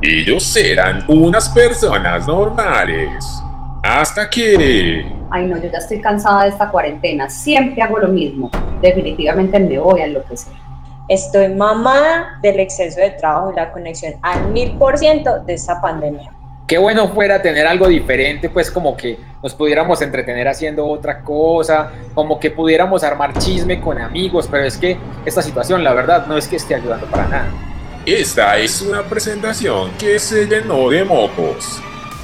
Ellos 0.00 0.54
eran 0.56 1.04
unas 1.08 1.48
personas 1.48 2.24
normales. 2.28 3.42
Hasta 3.82 4.30
que... 4.30 5.04
Ay, 5.28 5.46
no, 5.46 5.56
yo 5.56 5.68
ya 5.68 5.78
estoy 5.78 6.00
cansada 6.00 6.44
de 6.44 6.50
esta 6.50 6.70
cuarentena. 6.70 7.28
Siempre 7.28 7.82
hago 7.82 7.98
lo 7.98 8.06
mismo. 8.06 8.48
Definitivamente 8.80 9.58
me 9.58 9.76
voy 9.76 10.00
a 10.00 10.04
enloquecer. 10.04 10.52
Estoy 11.08 11.48
mamada 11.48 12.38
del 12.42 12.60
exceso 12.60 13.00
de 13.00 13.10
trabajo 13.10 13.50
y 13.52 13.56
la 13.56 13.72
conexión 13.72 14.14
al 14.22 14.52
mil 14.52 14.78
por 14.78 14.96
ciento 14.98 15.40
de 15.40 15.54
esta 15.54 15.80
pandemia. 15.80 16.30
Qué 16.68 16.78
bueno 16.78 17.08
fuera 17.08 17.42
tener 17.42 17.66
algo 17.66 17.88
diferente, 17.88 18.50
pues 18.50 18.70
como 18.70 18.96
que 18.96 19.18
nos 19.42 19.52
pudiéramos 19.54 20.00
entretener 20.00 20.46
haciendo 20.46 20.86
otra 20.86 21.22
cosa, 21.22 21.90
como 22.14 22.38
que 22.38 22.52
pudiéramos 22.52 23.02
armar 23.02 23.32
chisme 23.38 23.80
con 23.80 23.98
amigos, 24.00 24.46
pero 24.48 24.64
es 24.64 24.76
que 24.76 24.96
esta 25.24 25.42
situación, 25.42 25.82
la 25.82 25.92
verdad, 25.92 26.26
no 26.28 26.36
es 26.36 26.46
que 26.46 26.56
esté 26.56 26.76
ayudando 26.76 27.06
para 27.06 27.26
nada. 27.26 27.67
Esta 28.10 28.56
es 28.56 28.80
una 28.80 29.02
presentación 29.02 29.90
que 29.98 30.18
se 30.18 30.46
llenó 30.46 30.88
de 30.88 31.04
mocos. 31.04 31.78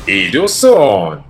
Ellos 0.06 0.50
son... 0.50 1.22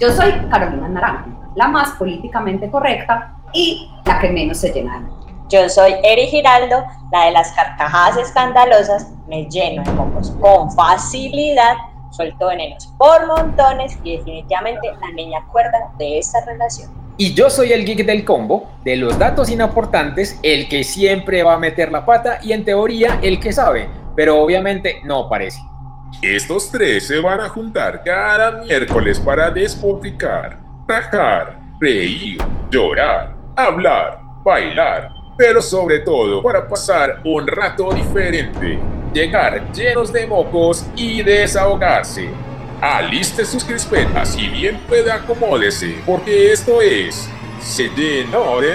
Yo 0.00 0.10
soy 0.10 0.32
Carolina 0.50 0.88
Naranjo, 0.88 1.30
la 1.54 1.68
más 1.68 1.92
políticamente 1.92 2.68
correcta 2.68 3.36
y 3.52 3.88
la 4.04 4.18
que 4.18 4.30
menos 4.30 4.58
se 4.58 4.72
llena 4.72 5.08
Yo 5.48 5.68
soy 5.68 5.94
Eri 6.02 6.26
Giraldo, 6.26 6.84
la 7.12 7.26
de 7.26 7.30
las 7.30 7.52
carcajadas 7.52 8.16
escandalosas, 8.16 9.12
me 9.28 9.44
lleno 9.44 9.84
de 9.84 9.92
mocos 9.92 10.32
con 10.40 10.72
facilidad 10.72 11.76
suelto 12.10 12.48
venenos 12.48 12.92
por 12.98 13.28
montones 13.28 13.96
y 14.02 14.16
definitivamente 14.16 14.90
la 15.00 15.10
niña 15.12 15.38
cuerda 15.52 15.92
de 15.98 16.18
esta 16.18 16.44
relación. 16.44 17.03
Y 17.16 17.34
yo 17.34 17.48
soy 17.48 17.72
el 17.72 17.84
geek 17.84 18.04
del 18.04 18.24
combo, 18.24 18.72
de 18.84 18.96
los 18.96 19.18
datos 19.18 19.48
inaportantes, 19.48 20.38
el 20.42 20.68
que 20.68 20.82
siempre 20.82 21.42
va 21.42 21.54
a 21.54 21.58
meter 21.58 21.92
la 21.92 22.04
pata 22.04 22.40
y 22.42 22.52
en 22.52 22.64
teoría 22.64 23.20
el 23.22 23.38
que 23.38 23.52
sabe, 23.52 23.88
pero 24.16 24.40
obviamente 24.40 25.00
no 25.04 25.28
parece. 25.28 25.60
Estos 26.22 26.70
tres 26.70 27.06
se 27.06 27.20
van 27.20 27.40
a 27.40 27.48
juntar 27.48 28.02
cada 28.04 28.62
miércoles 28.62 29.20
para 29.20 29.50
despotricar, 29.50 30.58
tajar, 30.88 31.60
reír, 31.80 32.38
llorar, 32.70 33.36
hablar, 33.56 34.20
bailar, 34.44 35.10
pero 35.36 35.62
sobre 35.62 36.00
todo 36.00 36.42
para 36.42 36.66
pasar 36.66 37.20
un 37.24 37.46
rato 37.46 37.92
diferente 37.92 38.78
llegar 39.14 39.72
llenos 39.72 40.12
de 40.12 40.26
mocos 40.26 40.84
y 40.96 41.22
desahogarse. 41.22 42.28
Aliste 42.80 43.44
sus 43.44 43.64
crispetas 43.64 44.36
y 44.36 44.48
bien 44.48 44.78
pueda 44.88 45.14
acomódese, 45.14 46.02
porque 46.04 46.52
esto 46.52 46.82
es 46.82 47.28
Se 47.60 47.88
de 47.88 48.26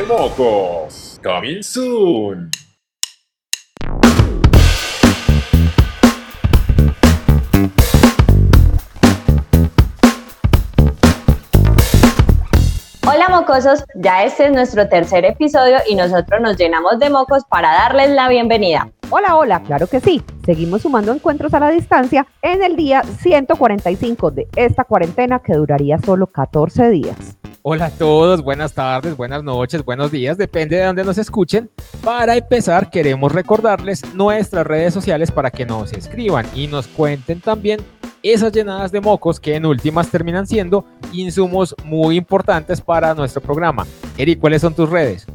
mocos. 0.07 1.19
Coming 1.21 1.61
soon. 1.61 2.49
Hola 13.05 13.27
mocosos, 13.29 13.83
ya 13.95 14.23
este 14.23 14.45
es 14.45 14.51
nuestro 14.51 14.87
tercer 14.87 15.25
episodio 15.25 15.77
y 15.87 15.95
nosotros 15.95 16.41
nos 16.41 16.57
llenamos 16.57 16.99
de 16.99 17.09
mocos 17.09 17.43
para 17.49 17.71
darles 17.71 18.11
la 18.11 18.29
bienvenida. 18.29 18.89
Hola, 19.11 19.37
hola, 19.37 19.63
claro 19.63 19.87
que 19.87 19.99
sí. 19.99 20.21
Seguimos 20.45 20.83
sumando 20.83 21.11
encuentros 21.11 21.55
a 21.55 21.59
la 21.59 21.71
distancia 21.71 22.27
en 22.43 22.61
el 22.61 22.75
día 22.75 23.01
145 23.01 24.29
de 24.29 24.47
esta 24.55 24.83
cuarentena 24.83 25.39
que 25.39 25.53
duraría 25.53 25.97
solo 25.97 26.27
14 26.27 26.91
días. 26.91 27.15
Hola 27.63 27.87
a 27.87 27.89
todos, 27.89 28.43
buenas 28.43 28.73
tardes, 28.73 29.17
buenas 29.17 29.43
noches, 29.43 29.83
buenos 29.83 30.11
días, 30.11 30.37
depende 30.37 30.77
de 30.77 30.85
dónde 30.85 31.03
nos 31.03 31.17
escuchen. 31.17 31.71
Para 32.03 32.37
empezar, 32.37 32.91
queremos 32.91 33.31
recordarles 33.31 34.03
nuestras 34.13 34.65
redes 34.65 34.93
sociales 34.93 35.31
para 35.31 35.49
que 35.49 35.65
nos 35.65 35.91
escriban 35.91 36.45
y 36.53 36.67
nos 36.67 36.87
cuenten 36.87 37.41
también 37.41 37.79
esas 38.21 38.51
llenadas 38.51 38.91
de 38.91 39.01
mocos 39.01 39.39
que 39.39 39.55
en 39.55 39.65
últimas 39.65 40.09
terminan 40.09 40.45
siendo 40.45 40.85
insumos 41.13 41.75
muy 41.83 42.15
importantes 42.15 42.79
para 42.79 43.15
nuestro 43.15 43.41
programa. 43.41 43.87
Eri, 44.17 44.35
¿cuáles 44.35 44.61
son 44.61 44.75
tus 44.75 44.89
redes? 44.89 45.25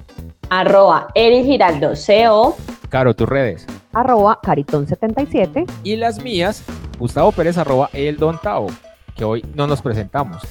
Arroba 0.56 1.08
Eri 1.16 1.42
Giraldo 1.42 1.94
CO 1.94 2.54
Caro, 2.88 3.12
tus 3.12 3.28
redes. 3.28 3.66
Arroba 3.92 4.38
Caritón77. 4.40 5.68
Y 5.82 5.96
las 5.96 6.22
mías, 6.22 6.62
Gustavo 6.96 7.32
Pérez, 7.32 7.58
arroba 7.58 7.90
El 7.92 8.18
Don 8.18 8.38
Tao, 8.38 8.68
que 9.16 9.24
hoy 9.24 9.44
no 9.56 9.66
nos 9.66 9.82
presentamos. 9.82 10.42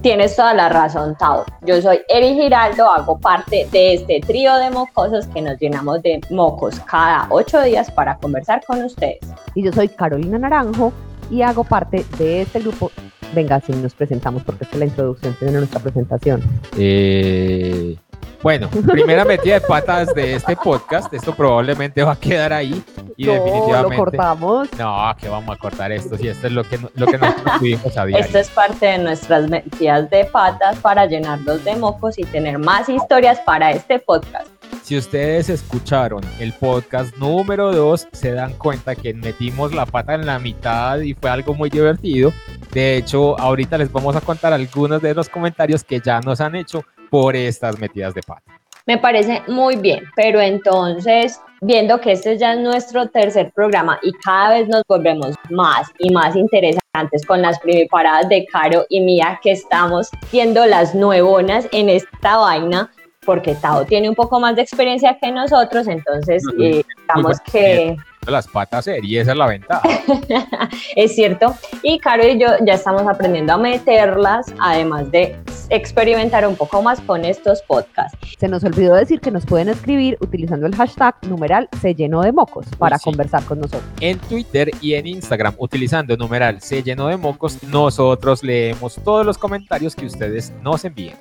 Tienes 0.00 0.36
toda 0.36 0.54
la 0.54 0.68
razón, 0.68 1.16
Tao. 1.18 1.44
Yo 1.62 1.82
soy 1.82 1.98
Eri 2.08 2.34
Giraldo, 2.34 2.88
hago 2.88 3.18
parte 3.18 3.66
de 3.72 3.94
este 3.94 4.20
trío 4.20 4.54
de 4.58 4.70
mocosos 4.70 5.26
que 5.26 5.42
nos 5.42 5.58
llenamos 5.58 6.02
de 6.02 6.20
mocos 6.30 6.78
cada 6.88 7.26
ocho 7.28 7.60
días 7.60 7.90
para 7.90 8.16
conversar 8.18 8.62
con 8.64 8.84
ustedes. 8.84 9.18
Y 9.56 9.64
yo 9.64 9.72
soy 9.72 9.88
Carolina 9.88 10.38
Naranjo 10.38 10.92
y 11.32 11.42
hago 11.42 11.64
parte 11.64 12.06
de 12.16 12.42
este 12.42 12.60
grupo. 12.60 12.92
Venga, 13.34 13.60
si 13.60 13.72
nos 13.72 13.92
presentamos 13.92 14.44
porque 14.44 14.66
es 14.70 14.76
la 14.76 14.84
introducción 14.84 15.34
tiene 15.34 15.58
nuestra 15.58 15.80
presentación. 15.80 16.44
Eh, 16.76 17.96
bueno, 18.42 18.68
primera 18.86 19.24
metida 19.24 19.54
de 19.54 19.60
patas 19.62 20.14
de 20.14 20.34
este 20.34 20.54
podcast. 20.56 21.12
Esto 21.12 21.34
probablemente 21.34 22.02
va 22.02 22.12
a 22.12 22.16
quedar 22.16 22.52
ahí. 22.52 22.82
Y 23.16 23.26
definitivamente. 23.26 23.96
Lo 23.96 24.04
cortamos. 24.04 24.68
No, 24.78 25.16
que 25.18 25.28
vamos 25.28 25.56
a 25.56 25.58
cortar 25.58 25.90
esto. 25.90 26.16
Si 26.16 26.28
esto 26.28 26.46
es 26.46 26.52
lo 26.52 26.62
que, 26.62 26.78
lo 26.94 27.06
que 27.06 27.18
nosotros 27.18 27.52
tuvimos 27.58 27.96
a 27.96 28.06
diario. 28.06 28.24
Esto 28.24 28.38
es 28.38 28.48
parte 28.50 28.86
de 28.86 28.98
nuestras 28.98 29.48
metidas 29.50 30.08
de 30.10 30.24
patas 30.26 30.78
para 30.78 31.06
llenarlos 31.06 31.64
de 31.64 31.74
mocos 31.76 32.18
y 32.18 32.24
tener 32.24 32.58
más 32.58 32.88
historias 32.88 33.40
para 33.40 33.72
este 33.72 33.98
podcast. 33.98 34.48
Si 34.82 34.96
ustedes 34.96 35.50
escucharon 35.50 36.22
el 36.38 36.52
podcast 36.52 37.14
número 37.16 37.72
2, 37.72 38.08
se 38.12 38.32
dan 38.32 38.54
cuenta 38.54 38.94
que 38.94 39.12
metimos 39.12 39.74
la 39.74 39.84
pata 39.84 40.14
en 40.14 40.24
la 40.24 40.38
mitad 40.38 41.00
y 41.00 41.14
fue 41.14 41.28
algo 41.28 41.54
muy 41.54 41.70
divertido. 41.70 42.32
De 42.72 42.96
hecho, 42.96 43.38
ahorita 43.38 43.76
les 43.76 43.90
vamos 43.92 44.14
a 44.16 44.20
contar 44.20 44.52
algunos 44.52 45.02
de 45.02 45.14
los 45.14 45.28
comentarios 45.28 45.84
que 45.84 46.00
ya 46.00 46.20
nos 46.20 46.40
han 46.40 46.54
hecho 46.54 46.84
por 47.10 47.36
estas 47.36 47.78
metidas 47.78 48.14
de 48.14 48.22
pata. 48.22 48.58
Me 48.88 48.96
parece 48.96 49.42
muy 49.48 49.76
bien, 49.76 50.04
pero 50.16 50.40
entonces, 50.40 51.38
viendo 51.60 52.00
que 52.00 52.12
este 52.12 52.38
ya 52.38 52.54
es 52.54 52.60
nuestro 52.60 53.06
tercer 53.08 53.52
programa 53.54 53.98
y 54.02 54.12
cada 54.12 54.54
vez 54.54 54.68
nos 54.68 54.82
volvemos 54.88 55.34
más 55.50 55.88
y 55.98 56.10
más 56.10 56.34
interesantes 56.34 57.26
con 57.26 57.42
las 57.42 57.58
primiparadas 57.60 58.30
de 58.30 58.46
Caro 58.46 58.86
y 58.88 59.00
Mía, 59.02 59.38
que 59.42 59.50
estamos 59.50 60.08
siendo 60.30 60.64
las 60.64 60.94
nuevonas 60.94 61.68
en 61.72 61.90
esta 61.90 62.38
vaina, 62.38 62.90
porque 63.28 63.54
Tao 63.56 63.84
tiene 63.84 64.08
un 64.08 64.14
poco 64.14 64.40
más 64.40 64.56
de 64.56 64.62
experiencia 64.62 65.18
que 65.20 65.30
nosotros, 65.30 65.86
entonces 65.86 66.42
eh, 66.58 66.82
digamos 67.06 67.38
que 67.40 67.94
las 68.26 68.48
patas 68.48 68.88
y 69.02 69.18
esa 69.18 69.32
es 69.32 69.36
la 69.36 69.46
ventaja. 69.46 69.86
es 70.96 71.14
cierto. 71.14 71.54
Y 71.82 71.98
Caro 71.98 72.26
y 72.26 72.38
yo 72.38 72.46
ya 72.64 72.72
estamos 72.72 73.02
aprendiendo 73.06 73.52
a 73.52 73.58
meterlas, 73.58 74.46
además 74.58 75.10
de 75.10 75.36
experimentar 75.68 76.48
un 76.48 76.56
poco 76.56 76.80
más 76.80 77.02
con 77.02 77.26
estos 77.26 77.60
podcasts. 77.60 78.16
Se 78.38 78.48
nos 78.48 78.64
olvidó 78.64 78.94
decir 78.94 79.20
que 79.20 79.30
nos 79.30 79.44
pueden 79.44 79.68
escribir 79.68 80.16
utilizando 80.22 80.66
el 80.66 80.74
hashtag 80.74 81.14
numeral 81.28 81.68
se 81.82 81.94
llenó 81.94 82.22
de 82.22 82.32
mocos 82.32 82.64
para 82.78 82.98
conversar 82.98 83.44
con 83.44 83.60
nosotros. 83.60 83.84
En 84.00 84.18
Twitter 84.20 84.70
y 84.80 84.94
en 84.94 85.06
Instagram, 85.06 85.54
utilizando 85.58 86.16
numeral 86.16 86.62
se 86.62 86.82
llenó 86.82 87.08
de 87.08 87.18
mocos, 87.18 87.62
nosotros 87.64 88.42
leemos 88.42 88.94
todos 89.04 89.26
los 89.26 89.36
comentarios 89.36 89.94
que 89.94 90.06
ustedes 90.06 90.50
nos 90.62 90.86
envíen. 90.86 91.16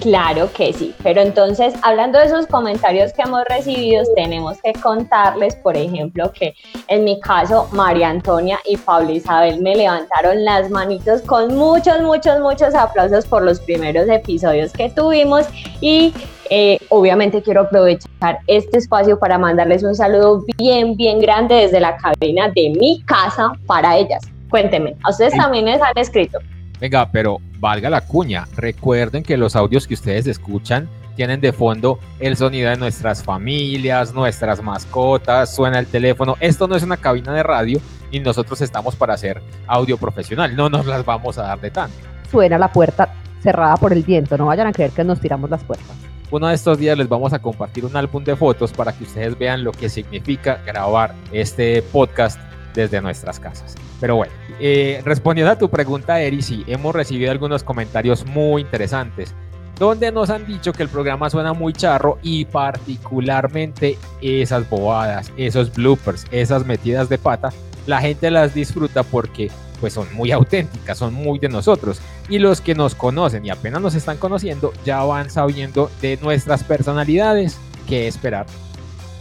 Claro 0.00 0.50
que 0.54 0.72
sí, 0.72 0.94
pero 1.02 1.20
entonces 1.20 1.74
hablando 1.82 2.18
de 2.18 2.24
esos 2.24 2.46
comentarios 2.46 3.12
que 3.12 3.20
hemos 3.20 3.44
recibido, 3.44 4.02
tenemos 4.16 4.56
que 4.62 4.72
contarles, 4.72 5.56
por 5.56 5.76
ejemplo, 5.76 6.32
que 6.32 6.54
en 6.88 7.04
mi 7.04 7.20
caso 7.20 7.68
María 7.72 8.08
Antonia 8.08 8.58
y 8.64 8.78
Pablo 8.78 9.12
Isabel 9.12 9.60
me 9.60 9.76
levantaron 9.76 10.42
las 10.42 10.70
manitos 10.70 11.20
con 11.20 11.54
muchos, 11.54 12.00
muchos, 12.00 12.40
muchos 12.40 12.74
aplausos 12.74 13.26
por 13.26 13.42
los 13.42 13.60
primeros 13.60 14.08
episodios 14.08 14.72
que 14.72 14.88
tuvimos 14.88 15.46
y 15.82 16.14
eh, 16.48 16.78
obviamente 16.88 17.42
quiero 17.42 17.62
aprovechar 17.62 18.38
este 18.46 18.78
espacio 18.78 19.18
para 19.18 19.36
mandarles 19.36 19.82
un 19.82 19.94
saludo 19.94 20.42
bien, 20.56 20.96
bien 20.96 21.20
grande 21.20 21.56
desde 21.56 21.78
la 21.78 21.98
cabina 21.98 22.48
de 22.48 22.70
mi 22.70 23.02
casa 23.02 23.52
para 23.66 23.98
ellas. 23.98 24.22
Cuéntenme, 24.48 24.96
¿a 25.04 25.10
ustedes 25.10 25.34
también 25.36 25.66
les 25.66 25.80
han 25.82 25.92
escrito? 25.96 26.38
Venga, 26.80 27.06
pero 27.12 27.38
valga 27.60 27.90
la 27.90 28.00
cuña, 28.00 28.48
recuerden 28.56 29.22
que 29.22 29.36
los 29.36 29.54
audios 29.54 29.86
que 29.86 29.94
ustedes 29.94 30.26
escuchan 30.26 30.88
tienen 31.14 31.40
de 31.40 31.52
fondo 31.52 31.98
el 32.18 32.36
sonido 32.36 32.70
de 32.70 32.76
nuestras 32.76 33.22
familias, 33.22 34.14
nuestras 34.14 34.62
mascotas, 34.62 35.54
suena 35.54 35.78
el 35.78 35.86
teléfono. 35.86 36.36
Esto 36.40 36.66
no 36.66 36.74
es 36.74 36.82
una 36.82 36.96
cabina 36.96 37.34
de 37.34 37.42
radio 37.42 37.80
y 38.10 38.20
nosotros 38.20 38.60
estamos 38.62 38.96
para 38.96 39.14
hacer 39.14 39.42
audio 39.66 39.98
profesional, 39.98 40.56
no 40.56 40.70
nos 40.70 40.86
las 40.86 41.04
vamos 41.04 41.36
a 41.36 41.42
dar 41.42 41.60
de 41.60 41.70
tanto. 41.70 41.96
Suena 42.30 42.56
la 42.56 42.72
puerta 42.72 43.12
cerrada 43.42 43.76
por 43.76 43.92
el 43.92 44.02
viento, 44.02 44.38
no 44.38 44.46
vayan 44.46 44.66
a 44.66 44.72
creer 44.72 44.92
que 44.92 45.04
nos 45.04 45.20
tiramos 45.20 45.50
las 45.50 45.62
puertas. 45.62 45.94
Uno 46.30 46.46
de 46.46 46.54
estos 46.54 46.78
días 46.78 46.96
les 46.96 47.08
vamos 47.08 47.32
a 47.32 47.40
compartir 47.40 47.84
un 47.84 47.96
álbum 47.96 48.24
de 48.24 48.36
fotos 48.36 48.72
para 48.72 48.92
que 48.92 49.04
ustedes 49.04 49.36
vean 49.36 49.64
lo 49.64 49.72
que 49.72 49.88
significa 49.88 50.60
grabar 50.64 51.14
este 51.32 51.82
podcast 51.82 52.40
desde 52.72 53.00
nuestras 53.02 53.40
casas. 53.40 53.74
Pero 54.00 54.16
bueno, 54.16 54.32
eh, 54.58 55.02
respondiendo 55.04 55.52
a 55.52 55.58
tu 55.58 55.68
pregunta, 55.68 56.20
Eri, 56.20 56.42
sí, 56.42 56.64
hemos 56.66 56.94
recibido 56.94 57.30
algunos 57.30 57.62
comentarios 57.62 58.24
muy 58.26 58.62
interesantes, 58.62 59.34
donde 59.78 60.10
nos 60.10 60.30
han 60.30 60.46
dicho 60.46 60.72
que 60.72 60.82
el 60.82 60.88
programa 60.88 61.28
suena 61.30 61.52
muy 61.52 61.72
charro 61.72 62.18
y 62.22 62.46
particularmente 62.46 63.98
esas 64.22 64.68
bobadas, 64.68 65.30
esos 65.36 65.72
bloopers, 65.72 66.26
esas 66.30 66.66
metidas 66.66 67.08
de 67.08 67.18
pata, 67.18 67.52
la 67.86 68.00
gente 68.00 68.30
las 68.30 68.54
disfruta 68.54 69.02
porque 69.02 69.50
pues 69.80 69.94
son 69.94 70.06
muy 70.14 70.30
auténticas, 70.32 70.98
son 70.98 71.14
muy 71.14 71.38
de 71.38 71.48
nosotros. 71.48 72.00
Y 72.28 72.38
los 72.38 72.60
que 72.60 72.74
nos 72.74 72.94
conocen 72.94 73.44
y 73.46 73.50
apenas 73.50 73.80
nos 73.80 73.94
están 73.94 74.18
conociendo 74.18 74.72
ya 74.84 75.02
van 75.02 75.30
sabiendo 75.30 75.90
de 76.00 76.18
nuestras 76.22 76.62
personalidades 76.64 77.58
qué 77.88 78.06
esperar. 78.06 78.46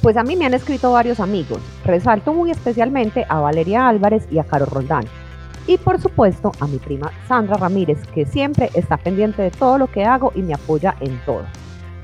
Pues 0.02 0.16
a 0.16 0.24
mí 0.24 0.36
me 0.36 0.46
han 0.46 0.54
escrito 0.54 0.92
varios 0.92 1.20
amigos. 1.20 1.60
Resalto 1.84 2.34
muy 2.34 2.52
especialmente 2.52 3.26
a 3.28 3.40
Valeria 3.42 3.88
Álvarez 3.88 4.28
y 4.32 4.40
a 4.40 4.46
Caro 4.46 4.66
Roldán. 4.66 5.06
Y 5.68 5.78
por 5.78 6.00
supuesto 6.02 6.52
a 6.60 6.68
mi 6.68 6.78
prima 6.78 7.12
Sandra 7.28 7.58
Ramírez, 7.58 8.00
que 8.14 8.26
siempre 8.26 8.70
está 8.74 8.98
pendiente 8.98 9.42
de 9.42 9.52
todo 9.52 9.78
lo 9.78 9.88
que 9.88 10.06
hago 10.06 10.32
y 10.36 10.42
me 10.42 10.54
apoya 10.54 10.96
en 11.02 11.20
todo. 11.26 11.44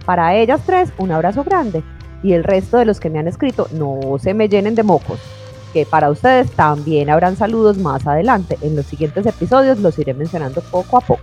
Para 0.05 0.35
ellas 0.35 0.61
tres, 0.65 0.91
un 0.97 1.11
abrazo 1.11 1.43
grande. 1.43 1.83
Y 2.21 2.33
el 2.33 2.43
resto 2.43 2.77
de 2.77 2.85
los 2.85 2.99
que 2.99 3.09
me 3.09 3.19
han 3.19 3.27
escrito, 3.27 3.67
no 3.71 4.17
se 4.19 4.33
me 4.33 4.49
llenen 4.49 4.75
de 4.75 4.83
mocos 4.83 5.19
que 5.75 5.85
para 5.85 6.09
ustedes 6.09 6.49
también 6.51 7.09
habrán 7.09 7.35
saludos 7.35 7.77
más 7.77 8.07
adelante. 8.07 8.57
En 8.61 8.77
los 8.77 8.85
siguientes 8.85 9.25
episodios 9.25 9.77
los 9.79 9.99
iré 9.99 10.13
mencionando 10.13 10.61
poco 10.61 10.95
a 10.95 11.01
poco. 11.01 11.19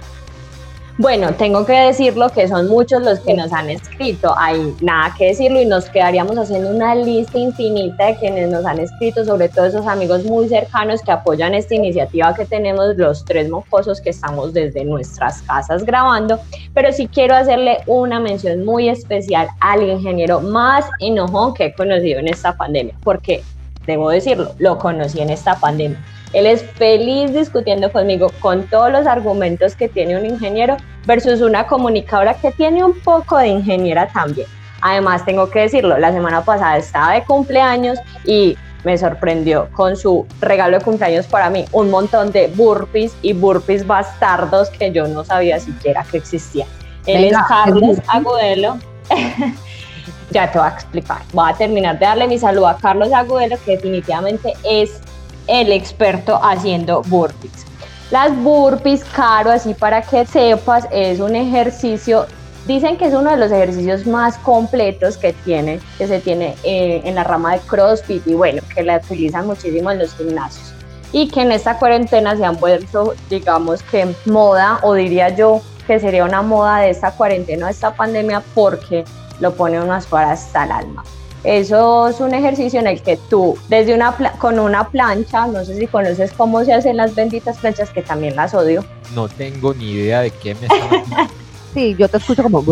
Bueno, 0.99 1.33
tengo 1.33 1.65
que 1.65 1.73
decirlo 1.73 2.29
que 2.29 2.47
son 2.47 2.69
muchos 2.69 3.03
los 3.03 3.19
que 3.21 3.33
nos 3.33 3.51
han 3.51 3.71
escrito. 3.71 4.35
Hay 4.37 4.77
nada 4.83 5.15
que 5.17 5.29
decirlo 5.29 5.59
y 5.61 5.65
nos 5.65 5.87
quedaríamos 5.87 6.37
haciendo 6.37 6.69
una 6.69 6.95
lista 6.95 7.39
infinita 7.39 8.07
de 8.07 8.17
quienes 8.17 8.51
nos 8.51 8.67
han 8.67 8.79
escrito, 8.79 9.25
sobre 9.25 9.49
todo 9.49 9.65
esos 9.65 9.87
amigos 9.87 10.23
muy 10.25 10.49
cercanos 10.51 11.01
que 11.01 11.11
apoyan 11.11 11.55
esta 11.55 11.75
iniciativa 11.75 12.35
que 12.35 12.45
tenemos 12.45 12.95
los 12.99 13.25
tres 13.25 13.49
mocosos 13.49 14.03
que 14.03 14.11
estamos 14.11 14.53
desde 14.53 14.85
nuestras 14.85 15.41
casas 15.43 15.83
grabando. 15.85 16.39
Pero 16.75 16.93
sí 16.93 17.09
quiero 17.09 17.37
hacerle 17.37 17.79
una 17.87 18.21
mención 18.21 18.63
muy 18.63 18.91
especial 18.91 19.49
al 19.61 19.83
ingeniero 19.83 20.43
más 20.43 20.85
enojón 21.01 21.55
que 21.55 21.67
he 21.67 21.75
conocido 21.75 22.21
en 22.21 22.29
esta 22.29 22.55
pandemia, 22.55 22.95
porque 23.03 23.43
debo 23.87 24.11
decirlo, 24.11 24.53
lo 24.59 24.77
conocí 24.77 25.21
en 25.21 25.31
esta 25.31 25.55
pandemia. 25.57 25.99
Él 26.33 26.47
es 26.47 26.63
feliz 26.63 27.33
discutiendo 27.33 27.93
conmigo 27.93 28.31
con 28.41 28.67
todos 28.67 28.91
los 28.91 29.07
argumentos 29.07 29.77
que 29.77 29.89
tiene 29.89 30.17
un 30.17 30.25
ingeniero 30.25 30.77
versus 31.07 31.41
una 31.41 31.67
comunicadora 31.67 32.35
que 32.35 32.53
tiene 32.53 32.83
un 32.83 32.99
poco 33.01 33.39
de 33.39 33.49
ingeniera 33.49 34.09
también. 34.09 34.47
Además, 34.81 35.25
tengo 35.25 35.49
que 35.51 35.61
decirlo, 35.61 35.99
la 35.99 36.13
semana 36.13 36.45
pasada 36.45 36.77
estaba 36.77 37.13
de 37.13 37.23
cumpleaños 37.25 37.99
y 38.25 38.57
me 38.85 38.99
sorprendió 38.99 39.69
con 39.73 39.97
su 39.97 40.27
regalo 40.41 40.79
de 40.79 40.85
cumpleaños 40.85 41.27
para 41.27 41.51
mí, 41.51 41.67
un 41.71 41.91
montón 41.91 42.33
de 42.33 42.49
burpees 42.49 43.15
y 43.23 43.33
burpees 43.33 43.87
bastardos 43.87 44.71
que 44.71 44.91
yo 44.91 45.07
no 45.07 45.25
sabía 45.25 45.61
siquiera 45.61 46.05
que 46.11 46.17
existían. 46.17 46.67
Él 47.07 47.25
es 47.25 47.37
Carlos 47.47 47.99
Agudelo. 48.09 48.79
ya 50.31 50.51
te 50.51 50.59
voy 50.59 50.67
a 50.67 50.71
explicar. 50.71 51.19
Voy 51.33 51.51
a 51.51 51.55
terminar 51.55 51.99
de 51.99 52.07
darle 52.07 52.27
mi 52.27 52.39
saludo 52.39 52.69
a 52.69 52.77
Carlos 52.77 53.13
Agudelo, 53.13 53.57
que 53.65 53.73
definitivamente 53.73 54.55
es 54.65 55.01
el 55.47 55.73
experto 55.73 56.39
haciendo 56.43 57.03
burpees. 57.03 57.67
Las 58.11 58.37
burpees, 58.37 59.05
caro, 59.05 59.51
así 59.51 59.75
para 59.75 60.03
que 60.03 60.27
sepas, 60.27 60.87
es 60.91 61.19
un 61.19 61.35
ejercicio, 61.35 62.27
dicen 62.67 62.99
que 62.99 63.07
es 63.07 63.15
uno 63.15 63.31
de 63.31 63.39
los 63.39 63.51
ejercicios 63.51 64.07
más 64.07 64.37
completos 64.39 65.17
que 65.17 65.33
tiene, 65.33 65.81
que 65.97 66.07
se 66.07 66.21
tiene 66.21 66.55
eh, 66.63 67.01
en 67.05 67.15
la 67.15 67.25
rama 67.25 67.55
de 67.55 67.61
CrossFit 67.61 68.27
y 68.27 68.35
bueno, 68.35 68.63
que 68.75 68.83
la 68.83 68.99
utilizan 68.99 69.47
muchísimo 69.47 69.91
en 69.91 69.99
los 69.99 70.15
gimnasios. 70.15 70.75
Y 71.13 71.29
que 71.29 71.43
en 71.43 71.53
esta 71.53 71.79
cuarentena 71.79 72.37
se 72.37 72.45
han 72.45 72.59
vuelto, 72.59 73.15
digamos 73.29 73.83
que 73.83 74.15
moda, 74.27 74.79
o 74.83 74.95
diría 74.95 75.31
yo 75.31 75.63
que 75.87 75.99
sería 75.99 76.25
una 76.25 76.43
moda 76.43 76.81
de 76.81 76.91
esta 76.91 77.13
cuarentena, 77.13 77.67
de 77.67 77.73
esta 77.73 77.95
pandemia, 77.95 78.43
porque 78.55 79.05
lo 79.41 79.55
pone 79.55 79.81
unas 79.81 80.07
para 80.07 80.33
hasta 80.33 80.65
el 80.65 80.73
alma. 80.73 81.05
Eso 81.45 82.09
es 82.09 82.21
un 82.21 82.35
ejercicio 82.35 82.79
en 82.79 82.87
el 82.87 83.03
que 83.03 83.17
tú, 83.17 83.59
desde 83.69 83.95
una 83.95 84.17
con 84.39 84.59
una 84.59 84.89
plancha, 84.89 85.47
no 85.47 85.65
sé 85.65 85.77
si 85.77 85.87
conoces 85.87 86.33
cómo 86.33 86.65
se 86.65 86.73
hacen 86.73 86.97
las 86.97 87.15
benditas 87.15 87.59
planchas, 87.59 87.91
que 87.91 88.03
también 88.03 88.37
las 88.37 88.55
odio. 88.55 88.85
No 89.15 89.29
tengo 89.29 89.75
ni 89.75 89.91
idea 89.91 90.21
de 90.21 90.31
qué 90.31 90.55
me 90.55 90.67
están 90.67 91.29
Sí, 91.75 91.97
yo 91.99 92.07
te 92.07 92.19
escucho 92.19 92.43
como 92.43 92.63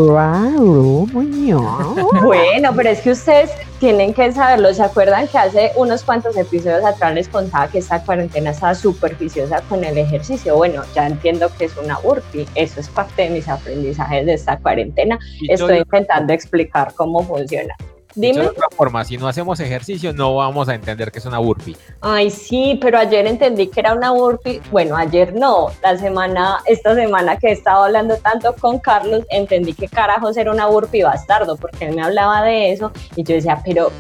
Bueno, 2.23 2.73
pero 2.77 2.91
es 2.91 3.01
que 3.01 3.13
ustedes 3.13 3.51
tienen 3.79 4.13
que 4.13 4.31
saberlo. 4.31 4.75
¿Se 4.75 4.83
acuerdan 4.83 5.27
que 5.27 5.39
hace 5.39 5.71
unos 5.77 6.05
cuantos 6.05 6.37
episodios 6.37 6.85
atrás 6.85 7.15
les 7.15 7.27
contaba 7.29 7.69
que 7.69 7.79
esta 7.79 8.03
cuarentena 8.05 8.51
estaba 8.51 8.75
superficiosa 8.75 9.63
con 9.63 9.85
el 9.85 9.97
ejercicio? 9.97 10.55
Bueno, 10.55 10.83
ya 10.95 11.07
entiendo 11.07 11.51
que 11.57 11.65
es 11.65 11.77
una 11.79 11.99
burpee. 11.99 12.47
Eso 12.55 12.79
es 12.79 12.91
parte 12.91 13.23
de 13.23 13.31
mis 13.31 13.49
aprendizajes 13.49 14.27
de 14.27 14.35
esta 14.35 14.59
cuarentena. 14.59 15.19
Estoy 15.49 15.79
intentando 15.79 16.35
explicar 16.35 16.93
cómo 16.95 17.23
funciona. 17.23 17.75
Dime. 18.15 18.41
De 18.41 18.49
otra 18.49 18.67
forma, 18.71 19.05
si 19.05 19.17
no 19.17 19.29
hacemos 19.29 19.61
ejercicio, 19.61 20.13
no 20.13 20.35
vamos 20.37 20.69
a 20.69 20.75
entender 20.75 21.13
que 21.13 21.19
es 21.19 21.27
una 21.27 21.39
burpee. 21.39 21.77
Ay, 22.01 22.31
sí, 22.31 22.79
pero 22.81 22.99
ayer 22.99 23.27
entendí 23.27 23.69
que 23.69 23.81
era 23.81 23.95
una 23.95 24.11
burpee. 24.11 24.61
Bueno, 24.71 24.97
ayer 24.97 25.35
no. 25.35 25.69
La 25.83 25.97
semana, 25.97 26.59
esta 26.67 26.95
semana 26.95 27.37
que 27.37 27.49
he 27.49 27.53
estado 27.53 27.85
hablando 27.85 28.17
tanto 28.17 28.55
con 28.57 28.79
Carlos, 28.79 29.25
entendí 29.31 29.75
que 29.75 29.89
carajos 29.89 30.37
era 30.37 30.51
una 30.51 30.67
burpee 30.67 31.05
bastardo, 31.05 31.57
porque 31.57 31.87
él 31.87 31.95
me 31.95 32.03
hablaba 32.03 32.43
de 32.43 32.73
eso 32.73 32.91
y 33.15 33.23
yo 33.23 33.35
decía, 33.35 33.63
pero 33.65 33.93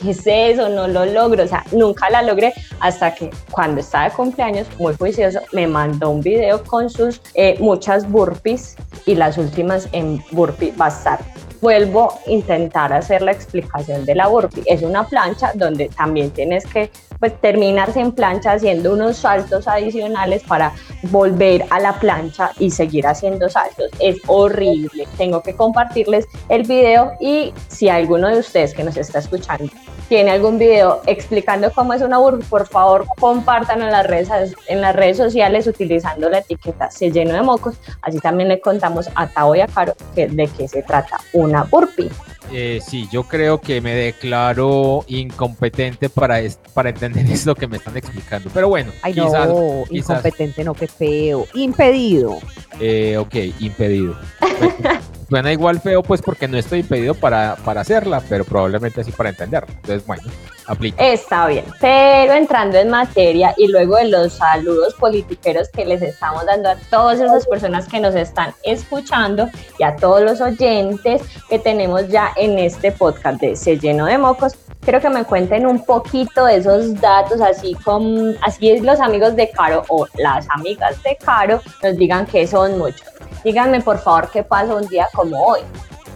¿qué 0.00 0.10
es 0.10 0.22
eso? 0.26 0.68
No 0.68 0.88
lo 0.88 1.04
logro. 1.06 1.44
O 1.44 1.48
sea, 1.48 1.64
nunca 1.72 2.10
la 2.10 2.22
logré 2.22 2.52
hasta 2.80 3.14
que 3.14 3.30
cuando 3.50 3.80
estaba 3.80 4.04
de 4.04 4.10
cumpleaños, 4.10 4.66
muy 4.78 4.94
juicioso, 4.96 5.40
me 5.52 5.66
mandó 5.66 6.10
un 6.10 6.20
video 6.20 6.64
con 6.64 6.90
sus 6.90 7.20
eh, 7.34 7.56
muchas 7.60 8.10
burpees 8.10 8.76
y 9.06 9.14
las 9.14 9.38
últimas 9.38 9.88
en 9.92 10.22
burpee 10.32 10.72
bastardo 10.76 11.24
vuelvo 11.62 12.12
a 12.12 12.30
intentar 12.30 12.92
hacer 12.92 13.22
la 13.22 13.30
explicación 13.30 14.04
de 14.04 14.16
la 14.16 14.26
burpee. 14.26 14.64
Es 14.66 14.82
una 14.82 15.06
plancha 15.06 15.52
donde 15.54 15.88
también 15.88 16.30
tienes 16.32 16.66
que 16.66 16.90
pues, 17.22 17.40
terminarse 17.40 18.00
en 18.00 18.10
plancha 18.10 18.50
haciendo 18.50 18.92
unos 18.92 19.18
saltos 19.18 19.68
adicionales 19.68 20.42
para 20.42 20.72
volver 21.02 21.64
a 21.70 21.78
la 21.78 21.92
plancha 22.00 22.50
y 22.58 22.72
seguir 22.72 23.06
haciendo 23.06 23.48
saltos. 23.48 23.92
Es 24.00 24.16
horrible. 24.26 25.06
Tengo 25.16 25.40
que 25.40 25.54
compartirles 25.54 26.26
el 26.48 26.64
video 26.64 27.12
y 27.20 27.54
si 27.68 27.88
alguno 27.88 28.26
de 28.26 28.40
ustedes 28.40 28.74
que 28.74 28.82
nos 28.82 28.96
está 28.96 29.20
escuchando 29.20 29.70
tiene 30.08 30.32
algún 30.32 30.58
video 30.58 31.00
explicando 31.06 31.70
cómo 31.72 31.92
es 31.92 32.02
una 32.02 32.18
burbuja, 32.18 32.48
por 32.50 32.66
favor 32.66 33.06
compártanlo 33.20 33.84
en 33.84 33.92
las 33.92 34.04
redes, 34.04 34.56
en 34.66 34.80
las 34.80 34.96
redes 34.96 35.16
sociales 35.16 35.68
utilizando 35.68 36.28
la 36.28 36.38
etiqueta 36.38 36.90
Se 36.90 37.12
lleno 37.12 37.34
de 37.34 37.42
mocos. 37.42 37.76
Así 38.02 38.18
también 38.18 38.48
le 38.48 38.60
contamos 38.60 39.08
a 39.14 39.28
Tao 39.28 39.54
y 39.54 39.60
a 39.60 39.68
Caro 39.68 39.94
que, 40.16 40.26
de 40.26 40.48
qué 40.48 40.66
se 40.66 40.82
trata 40.82 41.18
una 41.32 41.62
burpee. 41.62 42.10
Eh, 42.52 42.80
sí, 42.86 43.08
yo 43.10 43.22
creo 43.22 43.60
que 43.60 43.80
me 43.80 43.94
declaro 43.94 45.04
incompetente 45.08 46.10
para, 46.10 46.40
para 46.74 46.90
entender 46.90 47.24
esto 47.30 47.54
que 47.54 47.66
me 47.66 47.78
están 47.78 47.96
explicando. 47.96 48.50
Pero 48.52 48.68
bueno, 48.68 48.92
Ay, 49.02 49.14
no, 49.14 49.84
incompetente, 49.90 50.62
no, 50.62 50.74
qué 50.74 50.86
feo. 50.86 51.46
Impedido. 51.54 52.38
Eh, 52.78 53.16
ok, 53.16 53.34
impedido. 53.60 54.18
Suena 55.28 55.52
igual 55.52 55.80
feo, 55.80 56.02
pues 56.02 56.20
porque 56.20 56.48
no 56.48 56.58
estoy 56.58 56.80
impedido 56.80 57.14
para, 57.14 57.56
para 57.64 57.80
hacerla, 57.80 58.22
pero 58.28 58.44
probablemente 58.44 59.02
sí 59.02 59.12
para 59.12 59.30
entenderla. 59.30 59.72
Entonces, 59.72 60.06
bueno, 60.06 60.22
aplica. 60.66 61.02
Está 61.02 61.46
bien, 61.46 61.64
pero 61.80 62.34
entrando 62.34 62.78
en 62.78 62.90
materia 62.90 63.54
y 63.56 63.68
luego 63.68 63.96
de 63.96 64.08
los 64.08 64.34
saludos 64.34 64.94
politiqueros 64.94 65.68
que 65.70 65.84
les 65.84 66.02
estamos 66.02 66.44
dando 66.46 66.70
a 66.70 66.76
todas 66.90 67.20
esas 67.20 67.46
personas 67.46 67.88
que 67.88 68.00
nos 68.00 68.14
están 68.14 68.52
escuchando 68.62 69.48
y 69.78 69.84
a 69.84 69.96
todos 69.96 70.22
los 70.22 70.40
oyentes 70.40 71.22
que 71.48 71.58
tenemos 71.58 72.08
ya 72.08 72.32
en 72.36 72.58
este 72.58 72.92
podcast 72.92 73.40
de 73.40 73.56
Se 73.56 73.78
lleno 73.78 74.06
de 74.06 74.18
mocos, 74.18 74.54
quiero 74.82 75.00
que 75.00 75.08
me 75.08 75.24
cuenten 75.24 75.66
un 75.66 75.84
poquito 75.84 76.44
de 76.46 76.56
esos 76.56 77.00
datos, 77.00 77.40
así 77.40 77.74
como 77.84 78.34
así 78.42 78.70
es 78.70 78.82
los 78.82 79.00
amigos 79.00 79.36
de 79.36 79.50
Caro 79.50 79.82
o 79.88 80.06
las 80.18 80.46
amigas 80.50 81.02
de 81.02 81.16
Caro 81.16 81.60
nos 81.82 81.96
digan 81.96 82.26
que 82.26 82.46
son 82.46 82.78
muchos. 82.78 83.06
Díganme 83.44 83.80
por 83.80 83.98
favor 83.98 84.30
qué 84.32 84.42
pasa 84.42 84.74
un 84.74 84.86
día 84.86 85.08
como 85.12 85.42
hoy. 85.42 85.60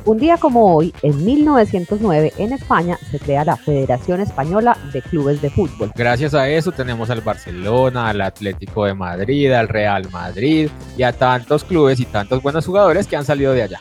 Un 0.05 0.19
día 0.19 0.37
como 0.37 0.73
hoy, 0.73 0.95
en 1.03 1.25
1909, 1.25 2.35
en 2.39 2.53
España, 2.53 2.97
se 3.11 3.19
crea 3.19 3.45
la 3.45 3.57
Federación 3.57 4.21
Española 4.21 4.79
de 4.93 5.03
Clubes 5.03 5.43
de 5.43 5.51
Fútbol. 5.51 5.91
Gracias 5.97 6.33
a 6.33 6.49
eso 6.49 6.71
tenemos 6.71 7.11
al 7.11 7.23
Barcelona, 7.23 8.11
al 8.11 8.21
Atlético 8.21 8.85
de 8.85 8.95
Madrid, 8.95 9.51
al 9.51 9.67
Real 9.67 10.09
Madrid 10.13 10.71
y 10.97 11.03
a 11.03 11.13
tantos 11.13 11.65
clubes 11.65 11.99
y 11.99 12.05
tantos 12.05 12.41
buenos 12.41 12.65
jugadores 12.65 13.09
que 13.09 13.17
han 13.17 13.25
salido 13.25 13.53
de 13.53 13.63
allá. 13.65 13.81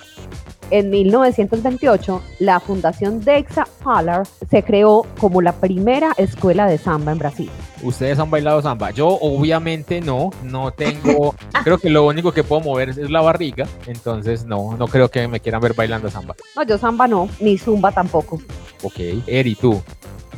En 0.72 0.90
1928, 0.90 2.22
la 2.40 2.60
Fundación 2.60 3.20
Dexa 3.20 3.66
Faller 3.66 4.24
se 4.50 4.64
creó 4.64 5.06
como 5.20 5.42
la 5.42 5.54
primera 5.54 6.14
escuela 6.18 6.66
de 6.66 6.80
samba 6.80 7.12
en 7.12 7.20
Brasil. 7.20 7.50
¿Ustedes 7.84 8.18
han 8.18 8.32
bailado 8.32 8.62
samba? 8.64 8.90
Yo 8.90 9.08
obviamente 9.08 10.02
no, 10.02 10.32
no 10.44 10.72
tengo, 10.72 11.36
creo 11.64 11.78
que 11.78 11.90
lo 11.92 12.08
único 12.08 12.32
que 12.32 12.44
puedo 12.44 12.62
mover 12.62 12.90
es 12.90 13.12
la 13.12 13.22
barriga, 13.22 13.68
entonces 13.86 14.46
no, 14.46 14.76
no 14.76 14.88
creo 14.88 15.10
que 15.10 15.28
me 15.28 15.40
quieran 15.40 15.62
ver 15.62 15.76
bailando 15.76 16.10
samba. 16.10 16.36
No, 16.56 16.64
yo 16.64 16.80
samba 16.80 17.08
no, 17.08 17.30
ni 17.40 17.60
zumba 17.60 17.92
tampoco. 17.92 18.42
Ok, 18.82 19.00
Eri, 19.28 19.56
¿tú? 19.56 19.82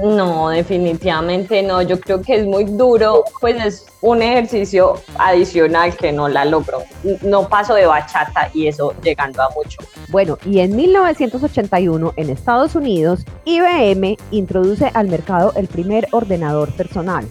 No, 0.01 0.49
definitivamente 0.49 1.63
no. 1.63 1.81
Yo 1.81 1.99
creo 1.99 2.21
que 2.21 2.35
es 2.35 2.45
muy 2.45 2.65
duro, 2.65 3.23
pues 3.39 3.63
es 3.63 3.85
un 4.01 4.21
ejercicio 4.21 4.95
adicional 5.17 5.95
que 5.95 6.11
no 6.11 6.27
la 6.27 6.45
logro. 6.45 6.83
No 7.21 7.47
paso 7.49 7.73
de 7.73 7.85
bachata 7.85 8.49
y 8.53 8.67
eso 8.67 8.93
llegando 9.01 9.41
a 9.41 9.49
mucho. 9.49 9.79
Bueno, 10.09 10.37
y 10.45 10.59
en 10.59 10.75
1981 10.75 12.13
en 12.15 12.29
Estados 12.29 12.75
Unidos, 12.75 13.25
IBM 13.45 14.17
introduce 14.31 14.91
al 14.93 15.07
mercado 15.07 15.53
el 15.55 15.67
primer 15.67 16.07
ordenador 16.11 16.71
personal. 16.73 17.27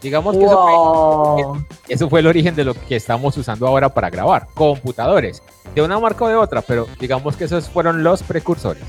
Digamos 0.00 0.36
que 0.36 0.44
eso, 0.44 0.62
fue, 0.62 1.64
eso 1.88 2.08
fue 2.08 2.20
el 2.20 2.28
origen 2.28 2.54
de 2.54 2.64
lo 2.64 2.74
que 2.74 2.94
estamos 2.94 3.36
usando 3.36 3.66
ahora 3.66 3.88
para 3.88 4.10
grabar, 4.10 4.46
computadores, 4.54 5.42
de 5.74 5.82
una 5.82 5.98
marca 5.98 6.24
o 6.24 6.28
de 6.28 6.36
otra, 6.36 6.62
pero 6.62 6.86
digamos 7.00 7.36
que 7.36 7.44
esos 7.44 7.68
fueron 7.68 8.04
los 8.04 8.22
precursores. 8.22 8.84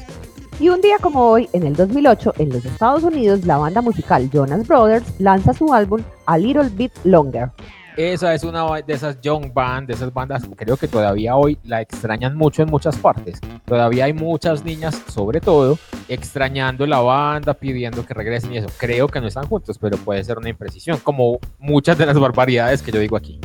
Y 0.62 0.68
un 0.68 0.82
día 0.82 0.98
como 1.00 1.26
hoy, 1.26 1.48
en 1.54 1.66
el 1.66 1.74
2008, 1.74 2.34
en 2.38 2.50
los 2.50 2.66
Estados 2.66 3.04
Unidos, 3.04 3.46
la 3.46 3.58
banda 3.58 3.82
musical 3.82 4.30
Jonas 4.30 4.68
Brothers 4.68 5.18
lanza 5.18 5.54
su 5.54 5.74
álbum 5.74 6.02
A 6.26 6.38
Little 6.38 6.68
Bit 6.74 6.92
Longer. 7.06 7.50
Esa 7.96 8.34
es 8.34 8.44
una 8.44 8.66
de 8.82 8.94
esas 8.94 9.22
young 9.22 9.54
band, 9.54 9.88
de 9.88 9.94
esas 9.94 10.14
bandas, 10.14 10.44
creo 10.58 10.76
que 10.76 10.90
todavía 10.90 11.38
hoy 11.38 11.58
la 11.64 11.80
extrañan 11.80 12.36
mucho 12.36 12.62
en 12.62 12.70
muchas 12.70 12.98
partes. 12.98 13.40
Todavía 13.66 14.06
hay 14.06 14.14
muchas 14.14 14.66
niñas, 14.66 15.02
sobre 15.08 15.40
todo, 15.40 15.78
extrañando 16.10 16.86
la 16.86 17.00
banda, 17.00 17.54
pidiendo 17.54 18.06
que 18.06 18.14
regresen 18.14 18.54
y 18.54 18.58
eso. 18.58 18.68
Creo 18.78 19.08
que 19.08 19.22
no 19.22 19.28
están 19.28 19.48
juntos, 19.48 19.78
pero 19.80 19.96
puede 19.96 20.26
ser 20.26 20.38
una 20.38 20.50
imprecisión, 20.50 20.98
como 21.02 21.40
muchas 21.58 21.98
de 21.98 22.06
las 22.06 22.20
barbaridades 22.20 22.82
que 22.82 22.92
yo 22.92 23.00
digo 23.00 23.16
aquí. 23.16 23.40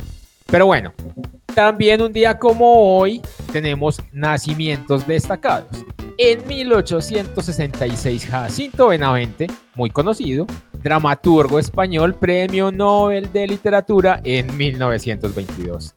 Pero 0.47 0.65
bueno, 0.65 0.93
también 1.53 2.01
un 2.01 2.11
día 2.11 2.37
como 2.37 2.97
hoy 2.97 3.21
tenemos 3.53 4.01
nacimientos 4.11 5.07
destacados. 5.07 5.85
En 6.17 6.47
1866, 6.47 8.27
Jacinto 8.27 8.87
Benavente, 8.87 9.47
muy 9.75 9.89
conocido, 9.89 10.47
dramaturgo 10.81 11.59
español, 11.59 12.15
premio 12.15 12.71
Nobel 12.71 13.33
de 13.33 13.45
Literatura 13.47 14.21
en 14.23 14.55
1922. 14.55 15.93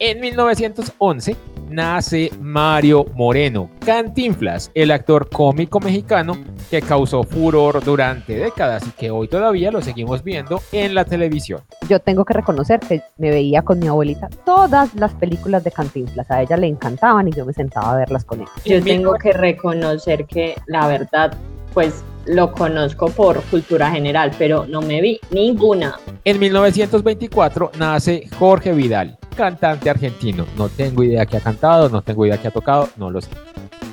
En 0.00 0.20
1911 0.20 1.34
nace 1.70 2.30
Mario 2.40 3.06
Moreno, 3.14 3.70
Cantinflas, 3.84 4.70
el 4.74 4.90
actor 4.90 5.28
cómico 5.30 5.80
mexicano 5.80 6.36
que 6.70 6.82
causó 6.82 7.22
furor 7.22 7.82
durante 7.84 8.36
décadas 8.36 8.86
y 8.86 8.90
que 8.90 9.10
hoy 9.10 9.28
todavía 9.28 9.70
lo 9.70 9.80
seguimos 9.80 10.22
viendo 10.22 10.60
en 10.72 10.94
la 10.94 11.04
televisión. 11.04 11.60
Yo 11.88 12.00
tengo 12.00 12.24
que 12.24 12.34
reconocer 12.34 12.80
que 12.80 13.02
me 13.16 13.30
veía 13.30 13.62
con 13.62 13.78
mi 13.78 13.88
abuelita 13.88 14.28
todas 14.44 14.94
las 14.94 15.14
películas 15.14 15.64
de 15.64 15.70
Cantinflas. 15.70 16.30
A 16.30 16.42
ella 16.42 16.56
le 16.56 16.66
encantaban 16.66 17.28
y 17.28 17.32
yo 17.32 17.44
me 17.46 17.52
sentaba 17.52 17.92
a 17.92 17.96
verlas 17.96 18.24
con 18.24 18.40
ella. 18.40 18.50
Yo 18.64 18.76
En 18.76 18.84
tengo 18.84 19.14
que 19.14 19.32
reconocer 19.32 20.26
que 20.26 20.56
la 20.66 20.86
verdad, 20.86 21.34
pues 21.74 22.02
lo 22.28 22.52
conozco 22.52 23.10
por 23.10 23.42
cultura 23.44 23.90
general, 23.90 24.30
pero 24.38 24.66
no 24.66 24.82
me 24.82 25.00
vi 25.00 25.18
ninguna. 25.30 25.98
En 26.24 26.38
1924 26.38 27.72
nace 27.78 28.28
Jorge 28.38 28.72
Vidal, 28.72 29.16
cantante 29.36 29.90
argentino. 29.90 30.46
No 30.56 30.68
tengo 30.68 31.02
idea 31.02 31.26
que 31.26 31.38
ha 31.38 31.40
cantado, 31.40 31.88
no 31.88 32.02
tengo 32.02 32.24
idea 32.26 32.38
que 32.38 32.46
ha 32.48 32.52
tocado, 32.52 32.88
no 32.96 33.10
lo 33.10 33.20
sé. 33.20 33.30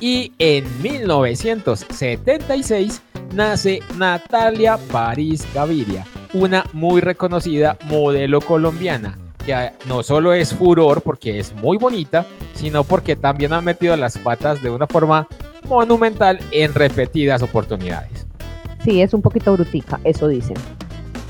Y 0.00 0.32
en 0.38 0.64
1976 0.82 3.02
nace 3.34 3.80
Natalia 3.96 4.78
París 4.92 5.44
Gaviria, 5.54 6.04
una 6.34 6.66
muy 6.72 7.00
reconocida 7.00 7.78
modelo 7.86 8.42
colombiana, 8.42 9.18
que 9.44 9.70
no 9.86 10.02
solo 10.02 10.34
es 10.34 10.52
furor 10.52 11.00
porque 11.00 11.38
es 11.38 11.54
muy 11.54 11.78
bonita, 11.78 12.26
sino 12.54 12.84
porque 12.84 13.16
también 13.16 13.54
ha 13.54 13.62
metido 13.62 13.96
las 13.96 14.18
patas 14.18 14.62
de 14.62 14.68
una 14.70 14.86
forma 14.86 15.26
monumental 15.68 16.38
en 16.50 16.74
repetidas 16.74 17.42
oportunidades. 17.42 18.25
Sí, 18.86 19.02
es 19.02 19.12
un 19.14 19.20
poquito 19.20 19.52
brutica, 19.54 19.98
eso 20.04 20.28
dicen. 20.28 20.56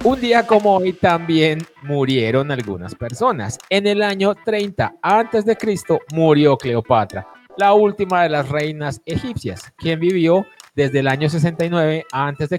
Un 0.04 0.20
día 0.20 0.46
como 0.46 0.76
hoy 0.76 0.92
también 0.92 1.60
murieron 1.84 2.50
algunas 2.50 2.94
personas. 2.94 3.58
En 3.70 3.86
el 3.86 4.02
año 4.02 4.34
30 4.34 4.96
a.C. 5.00 5.56
murió 6.12 6.58
Cleopatra, 6.58 7.26
la 7.56 7.72
última 7.72 8.24
de 8.24 8.28
las 8.28 8.46
reinas 8.50 9.00
egipcias, 9.06 9.72
quien 9.78 9.98
vivió 9.98 10.44
desde 10.74 10.98
el 10.98 11.08
año 11.08 11.30
69 11.30 12.04
a.C. 12.12 12.58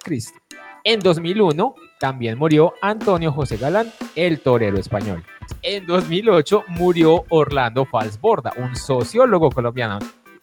En 0.83 0.99
2001 0.99 1.75
también 1.99 2.39
murió 2.39 2.73
Antonio 2.81 3.31
José 3.31 3.57
Galán, 3.57 3.93
el 4.15 4.39
torero 4.39 4.79
español. 4.79 5.23
En 5.61 5.85
2008 5.85 6.63
murió 6.69 7.23
Orlando 7.29 7.85
Falsborda, 7.85 8.51
un 8.57 8.75
sociólogo 8.75 9.51
colombiano. 9.51 9.99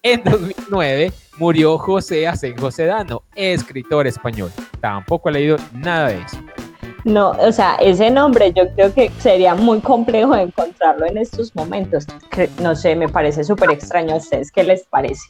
En 0.07 0.23
2009 0.23 1.15
murió 1.39 1.79
José 1.79 2.29
Asenjo 2.29 2.71
Sedano, 2.71 3.23
escritor 3.35 4.07
español. 4.07 4.51
Tampoco 4.83 5.31
he 5.31 5.33
leído 5.33 5.57
nada 5.73 6.09
de 6.09 6.21
eso. 6.21 6.37
No, 7.05 7.31
o 7.31 7.51
sea, 7.51 7.77
ese 7.77 8.11
nombre 8.11 8.53
yo 8.53 8.69
creo 8.75 8.93
que 8.93 9.11
sería 9.19 9.55
muy 9.55 9.81
complejo 9.81 10.37
encontrarlo 10.37 11.07
en 11.07 11.17
estos 11.17 11.57
momentos. 11.57 12.05
No 12.61 12.77
sé, 12.77 12.95
me 12.97 13.09
parece 13.09 13.45
súper 13.45 13.71
extraño 13.71 14.13
a 14.13 14.19
ustedes. 14.19 14.53
¿Qué 14.53 14.63
les 14.63 14.85
parece? 14.85 15.23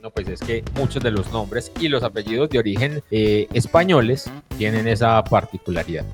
No, 0.00 0.10
pues 0.10 0.28
es 0.28 0.40
que 0.40 0.62
muchos 0.76 1.02
de 1.02 1.10
los 1.10 1.32
nombres 1.32 1.72
y 1.80 1.88
los 1.88 2.04
apellidos 2.04 2.48
de 2.48 2.60
origen 2.60 3.02
eh, 3.10 3.48
españoles 3.52 4.30
tienen 4.56 4.86
esa 4.86 5.24
particularidad. 5.24 6.04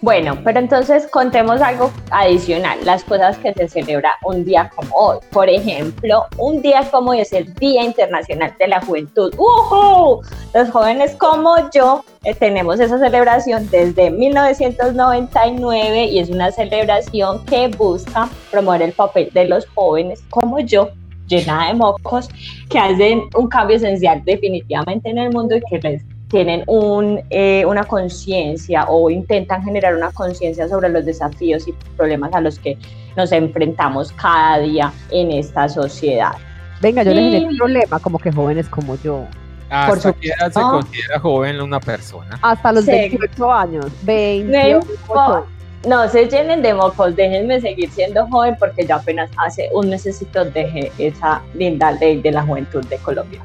Bueno, 0.00 0.38
pero 0.44 0.60
entonces 0.60 1.08
contemos 1.08 1.60
algo 1.60 1.90
adicional, 2.12 2.78
las 2.84 3.02
cosas 3.02 3.36
que 3.38 3.52
se 3.52 3.68
celebra 3.68 4.12
un 4.24 4.44
día 4.44 4.70
como 4.76 4.94
hoy. 4.94 5.18
Por 5.32 5.48
ejemplo, 5.48 6.24
un 6.36 6.62
día 6.62 6.88
como 6.88 7.10
hoy 7.10 7.22
es 7.22 7.32
el 7.32 7.52
Día 7.54 7.82
Internacional 7.82 8.54
de 8.60 8.68
la 8.68 8.80
Juventud. 8.80 9.34
¡Uhú! 9.36 10.22
Los 10.54 10.70
jóvenes 10.70 11.16
como 11.16 11.56
yo 11.72 12.04
eh, 12.22 12.32
tenemos 12.32 12.78
esa 12.78 12.96
celebración 13.00 13.68
desde 13.70 14.10
1999 14.10 16.04
y 16.04 16.20
es 16.20 16.30
una 16.30 16.52
celebración 16.52 17.44
que 17.46 17.66
busca 17.66 18.28
promover 18.52 18.82
el 18.82 18.92
papel 18.92 19.30
de 19.34 19.46
los 19.46 19.66
jóvenes 19.74 20.22
como 20.30 20.60
yo 20.60 20.90
llena 21.26 21.66
de 21.66 21.74
mocos 21.74 22.28
que 22.70 22.78
hacen 22.78 23.24
un 23.36 23.48
cambio 23.48 23.76
esencial 23.76 24.22
definitivamente 24.24 25.10
en 25.10 25.18
el 25.18 25.32
mundo 25.32 25.56
y 25.56 25.60
que 25.68 25.78
les 25.78 26.04
tienen 26.28 26.62
un, 26.66 27.22
eh, 27.30 27.64
una 27.66 27.84
conciencia 27.84 28.84
o 28.88 29.10
intentan 29.10 29.62
generar 29.62 29.94
una 29.94 30.10
conciencia 30.10 30.68
sobre 30.68 30.88
los 30.90 31.04
desafíos 31.04 31.66
y 31.66 31.74
problemas 31.96 32.32
a 32.34 32.40
los 32.40 32.58
que 32.58 32.78
nos 33.16 33.32
enfrentamos 33.32 34.12
cada 34.12 34.58
día 34.58 34.92
en 35.10 35.30
esta 35.30 35.68
sociedad. 35.68 36.32
Venga, 36.80 37.02
yo 37.02 37.12
les 37.12 37.24
generé 37.24 37.46
un 37.46 37.56
problema, 37.56 37.98
como 37.98 38.18
que 38.18 38.30
jóvenes 38.30 38.68
como 38.68 38.96
yo. 38.96 39.26
Por 39.68 39.98
Hasta 39.98 40.12
que 40.14 40.28
edad 40.28 40.50
se 40.50 40.60
considera 40.60 41.18
joven 41.20 41.60
una 41.60 41.80
persona. 41.80 42.38
Hasta 42.40 42.72
los 42.72 42.84
Sí. 42.84 42.90
28 42.90 43.52
años. 43.52 43.86
28. 44.02 45.46
No 45.86 46.08
se 46.08 46.26
llenen 46.26 46.62
de 46.62 46.74
mocos, 46.74 47.14
déjenme 47.14 47.60
seguir 47.60 47.90
siendo 47.90 48.26
joven 48.28 48.56
porque 48.58 48.86
yo 48.86 48.96
apenas 48.96 49.30
hace 49.36 49.68
un 49.72 49.90
mesecito 49.90 50.44
dejé 50.44 50.90
esa 50.98 51.40
linda 51.54 51.92
ley 51.92 52.20
de 52.20 52.32
la 52.32 52.42
juventud 52.42 52.84
de 52.86 52.96
Colombia. 52.98 53.40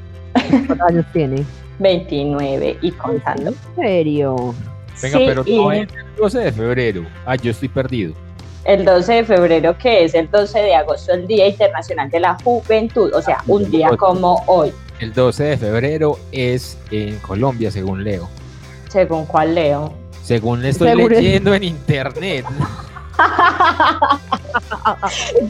¿Cuántos 0.50 0.82
años 0.82 1.06
tiene? 1.14 1.46
29 1.80 2.78
y 2.82 2.92
contando. 2.92 3.50
¿En 3.52 3.76
serio? 3.76 4.56
Venga, 5.02 5.18
Sí, 5.18 5.24
pero 5.28 5.44
y 5.46 5.56
no 5.58 5.72
es 5.72 5.82
el 5.82 6.16
12 6.18 6.40
de 6.40 6.52
febrero. 6.52 7.06
Ah, 7.26 7.36
yo 7.36 7.52
estoy 7.52 7.68
perdido. 7.70 8.14
el 8.66 8.86
12 8.86 9.14
de 9.14 9.24
febrero, 9.26 9.78
que 9.78 10.06
es 10.06 10.14
el 10.14 10.30
12 10.32 10.60
de 10.60 10.76
agosto, 10.76 11.14
el 11.14 11.28
Día 11.28 11.48
Internacional 11.48 12.10
de 12.10 12.20
la 12.20 12.38
Juventud, 12.44 13.12
o 13.14 13.22
sea, 13.22 13.40
un 13.48 13.70
día 13.70 13.90
como 13.98 14.42
hoy, 14.48 14.72
El 15.00 15.12
12 15.14 15.44
de 15.44 15.58
febrero 15.58 16.18
es 16.32 16.78
en 16.92 17.18
Colombia, 17.20 17.72
según 17.72 18.04
leo. 18.04 18.30
según 18.90 19.26
cuál 19.26 19.56
leo. 19.56 19.92
Según 20.24 20.64
estoy 20.64 20.90
Seguro. 20.90 21.16
leyendo 21.16 21.54
en 21.54 21.64
internet. 21.64 22.46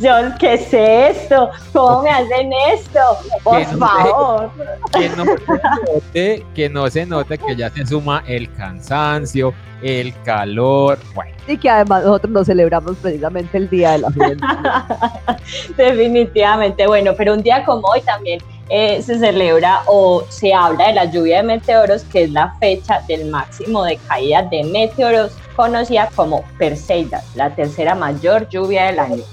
John, 0.02 0.34
¿qué 0.40 0.54
es 0.54 0.74
esto? 0.74 1.50
¿Cómo 1.72 2.04
me 2.04 2.10
hacen 2.10 2.52
esto? 2.74 3.00
Por 3.44 3.58
Que 3.60 3.66
no 3.66 3.78
favor. 3.88 4.52
que 4.92 5.10
no 5.10 5.26
se 5.26 5.46
note, 5.94 6.46
que 6.56 6.70
no 6.70 6.90
se 6.90 7.06
note 7.06 7.38
que 7.38 7.56
ya 7.56 7.70
se 7.70 7.86
suma 7.86 8.24
el 8.28 8.52
cansancio, 8.54 9.54
el 9.82 10.14
calor. 10.24 10.98
Bueno, 11.14 11.32
Y 11.48 11.58
que 11.58 11.70
además 11.70 12.04
nosotros 12.04 12.32
no 12.32 12.44
celebramos 12.46 12.96
precisamente 12.98 13.58
el 13.58 13.70
Día 13.70 13.92
de 13.92 13.98
la 14.00 14.12
Juventud. 14.12 14.48
Definitivamente, 15.78 16.88
bueno, 16.88 17.12
pero 17.18 17.34
un 17.34 17.44
día 17.44 17.64
como 17.66 17.88
hoy 17.88 18.02
también 18.02 18.40
eh, 18.70 19.02
se 19.02 19.20
celebra 19.20 19.82
o 19.88 20.24
se 20.30 20.54
habla 20.54 20.88
de 20.88 20.94
la 20.94 21.06
lluvia 21.06 21.38
de 21.38 21.44
meteoros, 21.44 22.04
que 22.06 22.24
es 22.24 22.32
la 22.32 22.54
fecha 22.60 23.02
del 23.08 23.30
máximo 23.30 23.84
de 23.84 23.98
caída 24.08 24.44
de 24.44 24.64
meteoros, 24.64 25.32
conocida 25.56 26.10
como 26.16 26.44
Perseidas, 26.58 27.24
la 27.36 27.56
tercera 27.56 27.96
mayor 27.96 28.48
lluvia 28.50 28.86
del 28.86 29.00
año. 29.00 29.24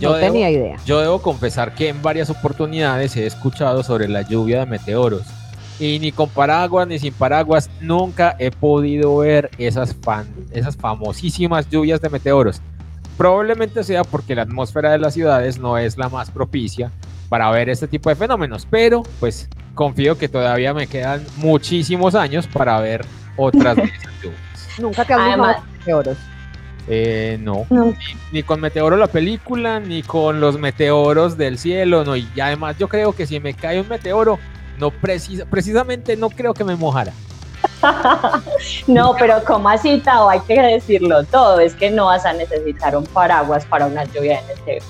yo 0.00 0.10
no 0.10 0.16
debo, 0.16 0.32
tenía 0.32 0.50
idea. 0.50 0.76
yo 0.84 1.00
debo 1.00 1.20
confesar 1.20 1.74
que 1.74 1.88
en 1.88 2.02
varias 2.02 2.30
oportunidades 2.30 3.16
he 3.16 3.26
escuchado 3.26 3.82
sobre 3.82 4.08
la 4.08 4.22
lluvia 4.22 4.60
de 4.60 4.66
meteoros. 4.66 5.22
Y 5.80 5.98
ni 6.00 6.10
con 6.10 6.28
paraguas 6.28 6.88
ni 6.88 6.98
sin 6.98 7.12
paraguas 7.14 7.70
nunca 7.80 8.34
he 8.40 8.50
podido 8.50 9.16
ver 9.18 9.48
esas, 9.58 9.94
fan- 9.94 10.26
esas 10.50 10.76
famosísimas 10.76 11.68
lluvias 11.70 12.00
de 12.00 12.08
meteoros. 12.10 12.60
Probablemente 13.16 13.82
sea 13.84 14.02
porque 14.04 14.34
la 14.34 14.42
atmósfera 14.42 14.90
de 14.92 14.98
las 14.98 15.14
ciudades 15.14 15.58
no 15.58 15.78
es 15.78 15.96
la 15.96 16.08
más 16.08 16.30
propicia 16.30 16.90
para 17.28 17.50
ver 17.50 17.68
este 17.68 17.86
tipo 17.88 18.08
de 18.10 18.16
fenómenos, 18.16 18.66
pero 18.70 19.02
pues 19.20 19.48
confío 19.74 20.16
que 20.18 20.28
todavía 20.28 20.72
me 20.74 20.86
quedan 20.88 21.24
muchísimos 21.36 22.14
años 22.14 22.46
para 22.48 22.80
ver 22.80 23.04
otras 23.36 23.76
de 23.76 23.82
esas 23.84 24.12
lluvias. 24.22 24.40
Nunca 24.78 25.04
te 25.04 25.12
han 25.14 25.38
gustado 25.38 25.62
meteoros. 25.78 26.16
Eh, 26.90 27.36
no, 27.40 27.66
No. 27.68 27.84
ni, 27.86 27.96
ni 28.32 28.42
con 28.42 28.60
Meteoro 28.60 28.96
la 28.96 29.08
película, 29.08 29.78
ni 29.78 30.02
con 30.02 30.40
los 30.40 30.58
meteoros 30.58 31.36
del 31.36 31.58
cielo, 31.58 32.02
no, 32.02 32.16
y 32.16 32.26
además 32.40 32.78
yo 32.78 32.88
creo 32.88 33.12
que 33.12 33.26
si 33.26 33.40
me 33.40 33.52
cae 33.52 33.78
un 33.80 33.88
meteoro, 33.88 34.38
no 34.78 34.90
precisa, 34.90 35.44
precisamente 35.44 36.16
no 36.16 36.30
creo 36.30 36.54
que 36.54 36.64
me 36.64 36.76
mojara. 36.76 37.12
no, 38.86 39.14
pero 39.18 39.42
como 39.44 39.68
así, 39.68 39.98
Tao, 39.98 40.28
hay 40.28 40.40
que 40.40 40.60
decirlo 40.60 41.24
todo. 41.24 41.60
Es 41.60 41.74
que 41.74 41.90
no 41.90 42.06
vas 42.06 42.24
a 42.24 42.32
necesitar 42.32 42.96
un 42.96 43.04
paraguas 43.04 43.64
para 43.66 43.86
una 43.86 44.04
lluvia 44.04 44.40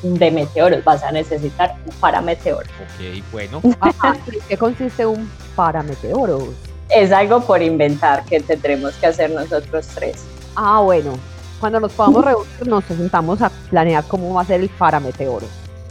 de 0.02 0.30
meteoros, 0.30 0.84
vas 0.84 1.02
a 1.02 1.10
necesitar 1.10 1.74
un 1.86 1.92
parameteoro. 1.96 2.66
Ok, 2.80 3.24
bueno. 3.32 3.62
qué 4.48 4.56
consiste 4.56 5.06
un 5.06 5.30
parameteoro? 5.56 6.52
Es 6.98 7.12
algo 7.12 7.40
por 7.40 7.62
inventar 7.62 8.24
que 8.24 8.40
tendremos 8.40 8.92
que 8.94 9.06
hacer 9.06 9.30
nosotros 9.30 9.86
tres. 9.94 10.24
Ah, 10.56 10.80
bueno. 10.80 11.12
Cuando 11.60 11.78
nos 11.78 11.92
podamos 11.92 12.24
reunir, 12.24 12.66
nos 12.66 12.84
sentamos 12.86 13.40
a 13.40 13.50
planear 13.70 14.02
cómo 14.08 14.34
va 14.34 14.42
a 14.42 14.44
ser 14.44 14.62
el 14.62 14.68
parameteoro. 14.68 15.46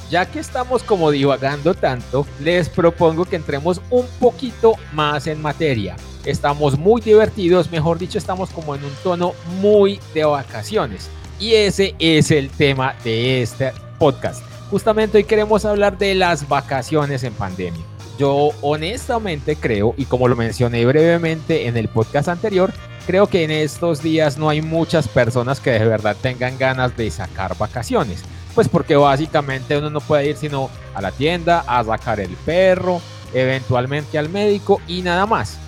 Ya 0.09 0.25
que 0.25 0.39
estamos 0.39 0.83
como 0.83 1.09
divagando 1.09 1.73
tanto, 1.73 2.27
les 2.41 2.67
propongo 2.67 3.23
que 3.23 3.37
entremos 3.37 3.79
un 3.89 4.05
poquito 4.19 4.73
más 4.91 5.27
en 5.27 5.41
materia. 5.41 5.95
Estamos 6.25 6.77
muy 6.77 6.99
divertidos, 6.99 7.71
mejor 7.71 7.99
dicho, 7.99 8.17
estamos 8.17 8.49
como 8.49 8.75
en 8.75 8.83
un 8.83 8.93
tono 9.01 9.33
muy 9.61 10.01
de 10.13 10.25
vacaciones. 10.25 11.09
Y 11.39 11.53
ese 11.53 11.95
es 11.99 12.31
el 12.31 12.49
tema 12.49 12.95
de 13.05 13.41
este 13.41 13.71
podcast. 13.97 14.43
Justamente 14.69 15.19
hoy 15.19 15.23
queremos 15.23 15.63
hablar 15.63 15.97
de 15.97 16.15
las 16.15 16.49
vacaciones 16.49 17.23
en 17.23 17.31
pandemia. 17.31 17.97
Yo 18.17 18.50
honestamente 18.62 19.55
creo, 19.55 19.93
y 19.97 20.05
como 20.05 20.27
lo 20.27 20.36
mencioné 20.36 20.86
brevemente 20.86 21.67
en 21.67 21.77
el 21.77 21.88
podcast 21.88 22.27
anterior, 22.29 22.74
creo 23.05 23.27
que 23.27 23.43
en 23.43 23.51
estos 23.51 24.01
días 24.01 24.38
no 24.38 24.50
hay 24.50 24.62
muchas 24.62 25.07
personas 25.07 25.59
que 25.59 25.71
de 25.71 25.86
verdad 25.86 26.15
tengan 26.21 26.57
ganas 26.57 26.95
de 26.97 27.09
sacar 27.12 27.57
vacaciones 27.57 28.24
pues 28.57 28.67
porque 28.67 28.95
básicamente 28.95 29.77
uno 29.77 29.91
no 29.91 30.01
puede 30.01 30.31
ir 30.31 30.36
sino 30.36 30.71
a 30.95 31.00
la 31.00 31.12
tienda, 31.12 31.63
a 31.67 31.83
sacar 31.83 32.19
el 32.19 32.31
perro, 32.38 33.00
eventualmente 33.31 34.17
al 34.17 34.29
médico 34.29 34.81
y 34.88 35.03
nada 35.03 35.27
más. 35.27 35.59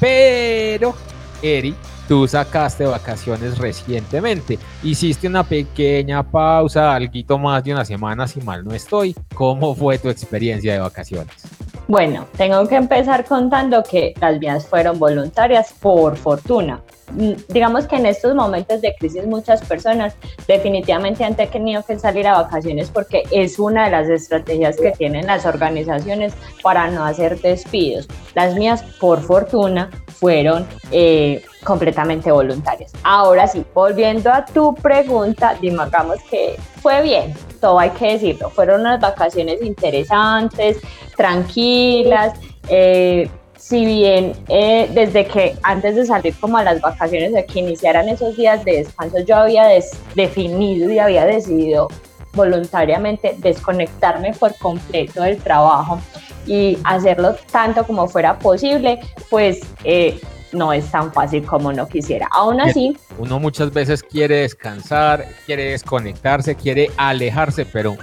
Pero, 0.00 0.92
Eri, 1.40 1.72
tú 2.08 2.26
sacaste 2.26 2.84
vacaciones 2.84 3.58
recientemente, 3.58 4.58
hiciste 4.82 5.28
una 5.28 5.44
pequeña 5.44 6.24
pausa, 6.24 6.92
algo 6.96 7.38
más 7.38 7.62
de 7.62 7.74
una 7.74 7.84
semana 7.84 8.26
si 8.26 8.40
mal 8.40 8.64
no 8.64 8.74
estoy. 8.74 9.14
¿Cómo 9.36 9.76
fue 9.76 9.98
tu 9.98 10.08
experiencia 10.08 10.72
de 10.72 10.80
vacaciones? 10.80 11.61
Bueno, 11.88 12.26
tengo 12.36 12.66
que 12.68 12.76
empezar 12.76 13.24
contando 13.24 13.82
que 13.82 14.14
las 14.20 14.38
mías 14.38 14.66
fueron 14.66 14.98
voluntarias 14.98 15.74
por 15.80 16.16
fortuna. 16.16 16.80
Mm, 17.10 17.32
digamos 17.48 17.86
que 17.86 17.96
en 17.96 18.06
estos 18.06 18.34
momentos 18.34 18.80
de 18.80 18.94
crisis 18.98 19.26
muchas 19.26 19.60
personas 19.62 20.14
definitivamente 20.46 21.24
han 21.24 21.34
tenido 21.36 21.84
que 21.84 21.98
salir 21.98 22.26
a 22.26 22.40
vacaciones 22.40 22.88
porque 22.88 23.24
es 23.30 23.58
una 23.58 23.86
de 23.86 23.90
las 23.90 24.08
estrategias 24.08 24.76
que 24.76 24.92
tienen 24.92 25.26
las 25.26 25.44
organizaciones 25.44 26.32
para 26.62 26.88
no 26.88 27.04
hacer 27.04 27.40
despidos. 27.40 28.08
Las 28.34 28.54
mías, 28.54 28.82
por 28.98 29.20
fortuna, 29.20 29.90
fueron 30.06 30.66
eh, 30.90 31.44
completamente 31.64 32.30
voluntarias. 32.30 32.92
Ahora 33.02 33.46
sí, 33.46 33.64
volviendo 33.74 34.32
a 34.32 34.44
tu 34.44 34.74
pregunta, 34.74 35.56
digamos 35.60 36.22
que 36.30 36.56
fue 36.80 37.02
bien, 37.02 37.34
todo 37.60 37.78
hay 37.78 37.90
que 37.90 38.12
decirlo. 38.12 38.50
Fueron 38.50 38.80
unas 38.80 39.00
vacaciones 39.00 39.62
interesantes, 39.62 40.78
tranquilas. 41.22 42.34
Eh, 42.68 43.28
si 43.56 43.86
bien 43.86 44.32
eh, 44.48 44.90
desde 44.92 45.24
que 45.24 45.54
antes 45.62 45.94
de 45.94 46.04
salir 46.04 46.34
como 46.40 46.56
a 46.56 46.64
las 46.64 46.80
vacaciones, 46.80 47.32
de 47.32 47.46
que 47.46 47.60
iniciaran 47.60 48.08
esos 48.08 48.36
días 48.36 48.64
de 48.64 48.78
descanso, 48.78 49.20
yo 49.20 49.36
había 49.36 49.68
definido 50.16 50.90
y 50.90 50.98
había 50.98 51.24
decidido 51.24 51.86
voluntariamente 52.34 53.36
desconectarme 53.38 54.32
por 54.32 54.56
completo 54.58 55.22
del 55.22 55.36
trabajo 55.40 56.00
y 56.44 56.76
hacerlo 56.82 57.36
tanto 57.52 57.86
como 57.86 58.08
fuera 58.08 58.36
posible, 58.36 58.98
pues 59.30 59.60
eh, 59.84 60.18
no 60.52 60.72
es 60.72 60.90
tan 60.90 61.12
fácil 61.12 61.44
como 61.44 61.68
uno 61.68 61.88
quisiera. 61.88 62.28
Aún 62.32 62.60
así... 62.60 62.96
Uno 63.18 63.38
muchas 63.38 63.72
veces 63.72 64.02
quiere 64.02 64.36
descansar, 64.42 65.26
quiere 65.46 65.70
desconectarse, 65.70 66.54
quiere 66.54 66.90
alejarse, 66.96 67.66
pero 67.66 67.96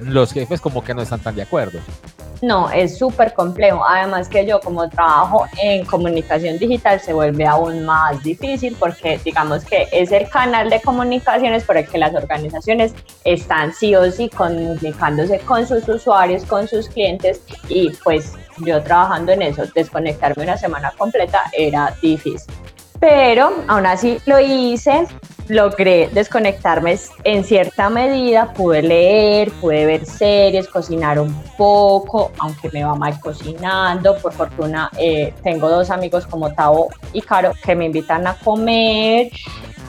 los 0.00 0.32
jefes 0.32 0.60
como 0.60 0.82
que 0.84 0.94
no 0.94 1.02
están 1.02 1.20
tan 1.20 1.34
de 1.34 1.42
acuerdo. 1.42 1.80
No, 2.40 2.70
es 2.70 2.98
súper 2.98 3.34
complejo. 3.34 3.84
Además 3.84 4.28
que 4.28 4.46
yo 4.46 4.60
como 4.60 4.88
trabajo 4.88 5.46
en 5.60 5.84
comunicación 5.84 6.58
digital 6.58 7.00
se 7.00 7.12
vuelve 7.12 7.44
aún 7.46 7.84
más 7.84 8.22
difícil 8.22 8.76
porque 8.78 9.18
digamos 9.24 9.64
que 9.64 9.88
es 9.90 10.12
el 10.12 10.28
canal 10.28 10.70
de 10.70 10.80
comunicaciones 10.80 11.64
por 11.64 11.76
el 11.76 11.88
que 11.88 11.98
las 11.98 12.14
organizaciones 12.14 12.94
están 13.24 13.72
sí 13.72 13.94
o 13.96 14.08
sí 14.10 14.28
comunicándose 14.28 15.40
con 15.40 15.66
sus 15.66 15.88
usuarios, 15.88 16.44
con 16.44 16.68
sus 16.68 16.88
clientes 16.88 17.42
y 17.68 17.90
pues 18.04 18.34
yo 18.64 18.82
trabajando 18.82 19.32
en 19.32 19.42
eso, 19.42 19.64
desconectarme 19.74 20.42
una 20.42 20.56
semana 20.56 20.92
completa 20.96 21.44
era 21.52 21.94
difícil. 22.00 22.52
Pero 23.00 23.52
aún 23.68 23.86
así 23.86 24.18
lo 24.26 24.40
hice, 24.40 25.06
logré 25.48 26.08
desconectarme 26.12 26.98
en 27.24 27.44
cierta 27.44 27.88
medida, 27.88 28.52
pude 28.52 28.82
leer, 28.82 29.52
pude 29.52 29.86
ver 29.86 30.04
series, 30.04 30.66
cocinar 30.66 31.20
un 31.20 31.32
poco, 31.56 32.32
aunque 32.38 32.70
me 32.70 32.84
va 32.84 32.94
mal 32.96 33.18
cocinando. 33.20 34.16
Por 34.18 34.32
fortuna 34.32 34.90
eh, 34.98 35.32
tengo 35.44 35.68
dos 35.68 35.90
amigos 35.90 36.26
como 36.26 36.52
Tavo 36.52 36.88
y 37.12 37.20
Caro 37.22 37.52
que 37.64 37.76
me 37.76 37.86
invitan 37.86 38.26
a 38.26 38.34
comer 38.34 39.30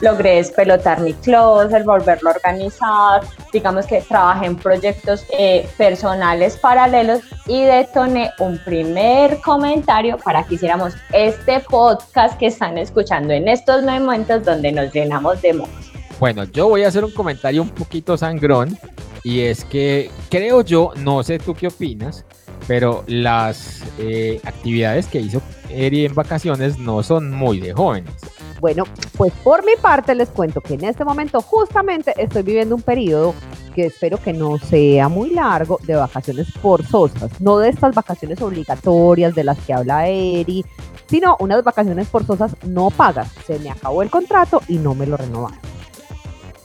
logré 0.00 0.36
despelotar 0.36 1.00
mi 1.00 1.12
closet, 1.14 1.84
volverlo 1.84 2.30
a 2.30 2.34
organizar, 2.34 3.22
digamos 3.52 3.86
que 3.86 4.00
trabajé 4.00 4.46
en 4.46 4.56
proyectos 4.56 5.24
eh, 5.38 5.68
personales 5.76 6.56
paralelos 6.56 7.20
y 7.46 7.62
detoné 7.62 8.30
un 8.38 8.58
primer 8.64 9.40
comentario 9.40 10.16
para 10.18 10.44
que 10.44 10.54
hiciéramos 10.54 10.94
este 11.12 11.60
podcast 11.60 12.38
que 12.38 12.46
están 12.46 12.78
escuchando 12.78 13.32
en 13.32 13.48
estos 13.48 13.82
momentos 13.82 14.44
donde 14.44 14.72
nos 14.72 14.92
llenamos 14.92 15.40
de 15.42 15.54
mocos. 15.54 15.92
Bueno, 16.18 16.44
yo 16.44 16.68
voy 16.68 16.84
a 16.84 16.88
hacer 16.88 17.04
un 17.04 17.12
comentario 17.12 17.62
un 17.62 17.70
poquito 17.70 18.16
sangrón 18.16 18.76
y 19.22 19.40
es 19.40 19.64
que 19.64 20.10
creo 20.28 20.62
yo, 20.62 20.92
no 20.96 21.22
sé 21.22 21.38
tú 21.38 21.54
qué 21.54 21.68
opinas, 21.68 22.24
pero 22.66 23.04
las 23.06 23.82
eh, 23.98 24.40
actividades 24.44 25.06
que 25.06 25.20
hizo 25.20 25.42
Eri 25.70 26.04
en 26.04 26.14
vacaciones 26.14 26.78
no 26.78 27.02
son 27.02 27.30
muy 27.30 27.60
de 27.60 27.72
jóvenes. 27.72 28.12
Bueno, 28.60 28.84
pues 29.16 29.32
por 29.42 29.64
mi 29.64 29.72
parte 29.80 30.14
les 30.14 30.28
cuento 30.28 30.60
que 30.60 30.74
en 30.74 30.84
este 30.84 31.04
momento 31.04 31.40
justamente 31.40 32.12
estoy 32.18 32.42
viviendo 32.42 32.74
un 32.74 32.82
periodo 32.82 33.34
que 33.74 33.86
espero 33.86 34.18
que 34.18 34.34
no 34.34 34.58
sea 34.58 35.08
muy 35.08 35.30
largo 35.30 35.78
de 35.82 35.94
vacaciones 35.94 36.52
forzosas, 36.52 37.40
no 37.40 37.58
de 37.58 37.70
estas 37.70 37.94
vacaciones 37.94 38.42
obligatorias 38.42 39.34
de 39.34 39.44
las 39.44 39.58
que 39.60 39.72
habla 39.72 40.08
Eri, 40.08 40.64
sino 41.08 41.36
unas 41.40 41.64
vacaciones 41.64 42.08
forzosas 42.08 42.54
no 42.66 42.90
pagas. 42.90 43.32
Se 43.46 43.58
me 43.58 43.70
acabó 43.70 44.02
el 44.02 44.10
contrato 44.10 44.60
y 44.68 44.76
no 44.76 44.94
me 44.94 45.06
lo 45.06 45.16
renovaron 45.16 45.79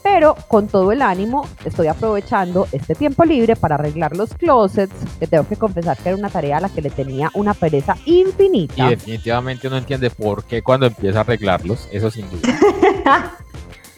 pero 0.08 0.36
con 0.46 0.68
todo 0.68 0.92
el 0.92 1.02
ánimo 1.02 1.48
estoy 1.64 1.88
aprovechando 1.88 2.68
este 2.70 2.94
tiempo 2.94 3.24
libre 3.24 3.56
para 3.56 3.74
arreglar 3.74 4.16
los 4.16 4.32
closets, 4.34 4.94
que 5.18 5.26
tengo 5.26 5.48
que 5.48 5.56
confesar 5.56 5.96
que 5.96 6.10
era 6.10 6.16
una 6.16 6.30
tarea 6.30 6.58
a 6.58 6.60
la 6.60 6.68
que 6.68 6.80
le 6.80 6.90
tenía 6.90 7.28
una 7.34 7.54
pereza 7.54 7.96
infinita. 8.04 8.86
Y 8.86 8.90
definitivamente 8.90 9.66
uno 9.66 9.78
entiende 9.78 10.08
por 10.10 10.44
qué 10.44 10.62
cuando 10.62 10.86
empieza 10.86 11.18
a 11.18 11.20
arreglarlos, 11.22 11.88
eso 11.90 12.08
sin 12.12 12.30
duda. 12.30 13.36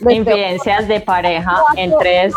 Infidencias 0.08 0.88
de 0.88 1.00
pareja 1.00 1.54
en 1.76 1.92
tres 1.98 2.32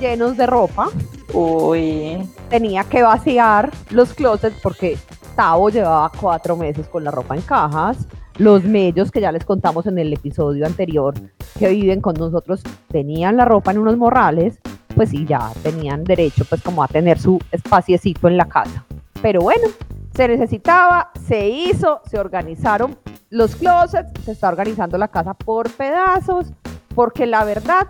llenos 0.00 0.38
de 0.38 0.46
ropa. 0.46 0.88
Uy. 1.34 2.26
Tenía 2.48 2.84
que 2.84 3.02
vaciar 3.02 3.72
los 3.90 4.14
closets 4.14 4.58
porque 4.62 4.96
Tavo 5.34 5.68
llevaba 5.68 6.10
cuatro 6.18 6.56
meses 6.56 6.88
con 6.88 7.04
la 7.04 7.10
ropa 7.10 7.34
en 7.34 7.42
cajas 7.42 7.98
los 8.38 8.64
medios 8.64 9.10
que 9.10 9.20
ya 9.20 9.32
les 9.32 9.44
contamos 9.44 9.86
en 9.86 9.98
el 9.98 10.12
episodio 10.12 10.66
anterior 10.66 11.14
que 11.58 11.68
viven 11.68 12.00
con 12.00 12.14
nosotros 12.14 12.62
tenían 12.88 13.36
la 13.36 13.44
ropa 13.44 13.70
en 13.70 13.78
unos 13.78 13.96
morrales, 13.96 14.58
pues 14.94 15.10
sí, 15.10 15.24
ya 15.26 15.50
tenían 15.62 16.04
derecho 16.04 16.44
pues 16.48 16.62
como 16.62 16.82
a 16.82 16.88
tener 16.88 17.18
su 17.18 17.38
espaciecito 17.50 18.28
en 18.28 18.36
la 18.36 18.46
casa. 18.46 18.84
Pero 19.22 19.40
bueno, 19.40 19.68
se 20.14 20.28
necesitaba, 20.28 21.10
se 21.26 21.48
hizo, 21.48 22.00
se 22.08 22.18
organizaron 22.18 22.96
los 23.30 23.56
closets, 23.56 24.12
se 24.24 24.32
está 24.32 24.48
organizando 24.48 24.98
la 24.98 25.08
casa 25.08 25.34
por 25.34 25.70
pedazos, 25.70 26.52
porque 26.94 27.26
la 27.26 27.44
verdad 27.44 27.86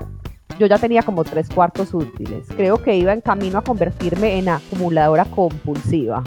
yo 0.58 0.66
ya 0.66 0.78
tenía 0.78 1.02
como 1.02 1.24
tres 1.24 1.48
cuartos 1.48 1.92
útiles. 1.92 2.46
Creo 2.56 2.82
que 2.82 2.96
iba 2.96 3.12
en 3.12 3.20
camino 3.20 3.58
a 3.58 3.62
convertirme 3.62 4.38
en 4.38 4.48
acumuladora 4.48 5.24
compulsiva. 5.26 6.22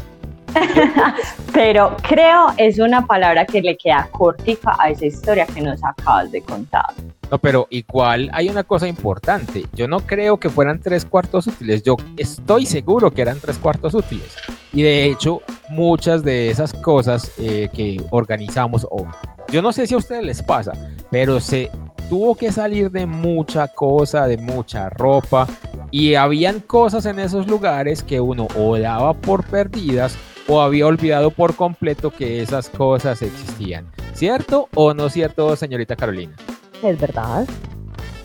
Pero 1.54 1.96
creo 2.08 2.48
es 2.58 2.80
una 2.80 3.06
palabra 3.06 3.46
que 3.46 3.62
le 3.62 3.78
queda 3.78 4.08
cortica 4.12 4.76
a 4.80 4.90
esa 4.90 5.06
historia 5.06 5.46
que 5.46 5.62
nos 5.62 5.84
acabas 5.84 6.32
de 6.32 6.42
contar. 6.42 6.86
No, 7.32 7.38
pero 7.38 7.68
igual 7.70 8.30
hay 8.34 8.50
una 8.50 8.64
cosa 8.64 8.88
importante. 8.88 9.66
Yo 9.74 9.88
no 9.88 10.00
creo 10.00 10.38
que 10.38 10.50
fueran 10.50 10.80
tres 10.80 11.06
cuartos 11.06 11.46
útiles. 11.46 11.84
Yo 11.84 11.96
estoy 12.18 12.66
seguro 12.66 13.12
que 13.12 13.22
eran 13.22 13.40
tres 13.40 13.60
cuartos 13.60 13.94
útiles. 13.94 14.36
Y 14.74 14.82
de 14.82 15.06
hecho, 15.06 15.42
muchas 15.70 16.24
de 16.24 16.50
esas 16.50 16.74
cosas 16.74 17.32
eh, 17.38 17.70
que 17.72 18.02
organizamos, 18.10 18.88
o 18.90 19.06
yo 19.52 19.62
no 19.62 19.72
sé 19.72 19.86
si 19.86 19.94
a 19.94 19.98
ustedes 19.98 20.24
les 20.24 20.42
pasa, 20.42 20.74
pero 21.12 21.40
se 21.40 21.70
tuvo 22.10 22.36
que 22.36 22.52
salir 22.52 22.90
de 22.90 23.06
mucha 23.06 23.68
cosa, 23.68 24.26
de 24.26 24.38
mucha 24.38 24.90
ropa. 24.90 25.48
Y 25.92 26.16
habían 26.16 26.60
cosas 26.60 27.06
en 27.06 27.20
esos 27.20 27.48
lugares 27.48 28.04
que 28.04 28.20
uno 28.20 28.48
o 28.56 28.78
daba 28.78 29.14
por 29.14 29.44
perdidas 29.46 30.18
o 30.50 30.62
había 30.62 30.88
olvidado 30.88 31.30
por 31.32 31.56
completo 31.56 32.10
que 32.12 32.42
esas 32.42 32.70
cosas 32.70 33.22
existían. 33.22 33.86
¿Cierto 34.14 34.68
o 34.74 34.94
no 34.94 35.08
cierto, 35.10 35.56
señorita 35.56 35.96
Carolina? 35.96 36.36
Es 36.84 37.00
verdad. 37.00 37.46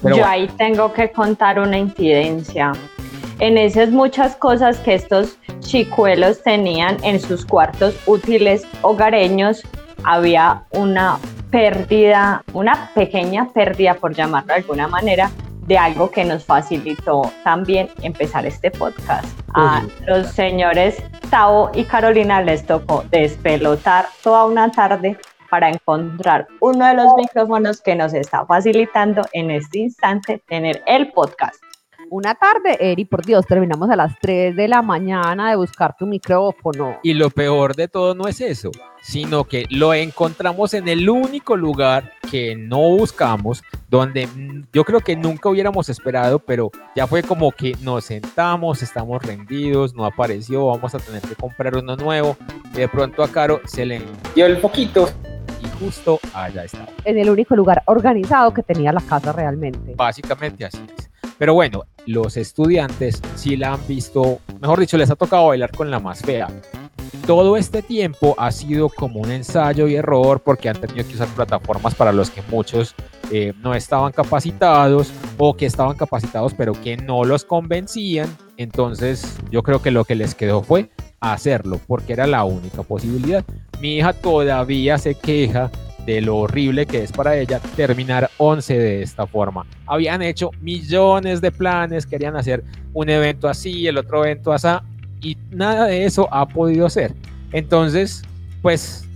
Pero 0.03 0.17
Yo 0.17 0.23
bueno. 0.23 0.27
ahí 0.27 0.49
tengo 0.57 0.93
que 0.93 1.13
contar 1.13 1.59
una 1.59 1.79
incidencia. 1.79 2.73
En 3.41 3.59
esas 3.59 3.91
muchas 3.91 4.37
cosas 4.37 4.79
que 4.79 4.95
estos 4.95 5.37
chicuelos 5.61 6.43
tenían 6.43 6.97
en 7.05 7.21
sus 7.21 7.45
cuartos 7.45 7.95
útiles 8.07 8.65
hogareños, 8.83 9.63
había 10.05 10.65
una 10.71 11.19
pérdida, 11.51 12.43
una 12.53 12.91
pequeña 12.95 13.51
pérdida, 13.53 13.95
por 13.95 14.15
llamarlo 14.15 14.49
de 14.49 14.61
alguna 14.61 14.89
manera, 14.89 15.31
de 15.67 15.79
algo 15.79 16.11
que 16.11 16.25
nos 16.25 16.45
facilitó 16.45 17.31
también 17.43 17.89
empezar 18.03 18.47
este 18.47 18.71
podcast. 18.71 19.27
A 19.55 19.83
los 20.07 20.29
señores 20.29 20.97
Tavo 21.31 21.71
y 21.75 21.85
Carolina 21.85 22.43
les 22.43 22.67
tocó 22.67 23.05
despelotar 23.11 24.07
toda 24.23 24.47
una 24.47 24.71
tarde 24.71 25.19
para 25.49 25.69
encontrar 25.69 26.49
uno 26.61 26.87
de 26.87 26.95
los 26.95 27.15
micrófonos 27.17 27.81
que 27.81 27.95
nos 27.95 28.13
está 28.13 28.45
facilitando 28.45 29.23
en 29.33 29.53
este 29.53 29.79
instante 29.79 30.43
tener 30.49 30.83
el 30.87 31.13
podcast. 31.13 31.64
Una 32.11 32.35
tarde, 32.35 32.77
Eri, 32.81 33.05
por 33.05 33.25
Dios, 33.25 33.47
terminamos 33.47 33.91
a 33.91 33.97
las 33.97 34.19
3 34.21 34.55
de 34.55 34.69
la 34.69 34.83
mañana 34.83 35.51
de 35.51 35.57
buscar 35.57 35.97
tu 35.97 36.07
micrófono. 36.07 36.99
Y 37.03 37.15
lo 37.15 37.31
peor 37.31 37.75
de 37.75 37.89
todo 37.89 38.15
no 38.15 38.29
es 38.29 38.41
eso, 38.41 38.71
sino 39.01 39.45
que 39.45 39.67
lo 39.71 39.95
encontramos 39.95 40.75
en 40.75 40.89
el 40.89 41.09
único 41.09 41.57
lugar 41.57 42.13
que 42.31 42.55
no 42.55 42.79
buscamos, 42.79 43.63
donde 43.89 44.29
yo 44.73 44.85
creo 44.85 45.01
que 45.01 45.17
nunca 45.17 45.49
hubiéramos 45.49 45.89
esperado, 45.89 46.39
pero 46.39 46.71
ya 46.95 47.07
fue 47.07 47.23
como 47.23 47.53
que 47.53 47.77
nos 47.81 48.05
sentamos, 48.05 48.83
estamos 48.83 49.23
rendidos, 49.23 49.95
no 49.95 50.05
apareció, 50.05 50.67
vamos 50.67 50.95
a 50.95 50.99
tener 50.99 51.23
que 51.23 51.35
comprar 51.35 51.77
uno 51.77 51.97
nuevo. 51.97 52.37
Y 52.75 52.79
de 52.79 52.89
pronto 52.89 53.23
a 53.23 53.29
Caro 53.29 53.61
se 53.65 53.87
le 53.87 54.03
dio 54.35 54.47
el 54.47 54.59
foquito 54.59 55.09
y 55.63 55.85
justo 55.85 56.21
allá 56.35 56.65
estaba. 56.65 56.89
En 57.05 57.19
el 57.19 57.31
único 57.31 57.57
lugar 57.57 57.83
organizado 57.87 58.53
que 58.53 58.63
tenía 58.63 58.93
la 58.93 59.01
casa 59.01 59.33
realmente. 59.33 59.95
Básicamente 59.97 60.65
así 60.65 60.79
es. 60.97 61.11
Pero 61.45 61.53
bueno, 61.53 61.85
los 62.07 62.39
estudiantes 62.39 63.21
sí 63.35 63.59
la 63.59 63.75
han 63.75 63.87
visto, 63.87 64.39
mejor 64.63 64.81
dicho, 64.81 64.97
les 64.97 65.11
ha 65.11 65.15
tocado 65.15 65.49
bailar 65.49 65.73
con 65.73 65.91
la 65.91 66.01
más 66.01 66.23
fea. 66.23 66.49
Todo 67.27 67.59
este 67.59 67.83
tiempo 67.83 68.35
ha 68.39 68.51
sido 68.51 68.89
como 68.89 69.21
un 69.21 69.31
ensayo 69.31 69.87
y 69.87 69.95
error 69.95 70.41
porque 70.41 70.71
han 70.71 70.81
tenido 70.81 71.07
que 71.07 71.13
usar 71.13 71.29
plataformas 71.29 71.95
para 71.97 72.15
los 72.15 72.31
que 72.31 72.41
muchos 72.51 72.95
eh, 73.31 73.53
no 73.61 73.75
estaban 73.75 74.13
capacitados 74.13 75.13
o 75.37 75.55
que 75.55 75.67
estaban 75.67 75.99
capacitados 75.99 76.55
pero 76.55 76.73
que 76.73 76.97
no 76.97 77.25
los 77.25 77.45
convencían. 77.45 78.35
Entonces 78.57 79.37
yo 79.51 79.63
creo 79.63 79.83
que 79.83 79.91
lo 79.91 80.07
que 80.07 80.15
les 80.15 80.35
quedó 80.35 80.63
fue 80.63 80.89
hacerlo 81.21 81.79
porque 81.87 82.15
era 82.15 82.27
la 82.27 82.45
única 82.45 82.85
posibilidad. 82.85 83.45
Mi 83.83 83.99
hija 83.99 84.15
todavía 84.15 84.97
se 84.97 85.15
queja 85.15 85.71
de 86.07 86.21
lo 86.21 86.37
horrible 86.37 86.87
que 86.87 87.03
es 87.03 87.13
para 87.13 87.37
ella 87.37 87.61
terminar 87.77 88.31
11 88.39 88.79
de 88.79 89.03
esta 89.03 89.27
forma. 89.27 89.67
Habían 89.87 90.23
hecho 90.23 90.51
millones 90.61 91.41
de 91.41 91.51
planes, 91.51 92.07
querían 92.07 92.37
hacer 92.37 92.65
un 92.93 93.09
evento 93.09 93.49
así, 93.49 93.87
el 93.87 93.99
otro 93.99 94.25
evento 94.25 94.53
así, 94.53 94.69
y 95.21 95.37
nada 95.51 95.87
de 95.87 96.05
eso 96.05 96.29
ha 96.33 96.47
podido 96.47 96.89
ser. 96.91 97.15
Entonces, 97.53 98.23
pues 98.63 99.07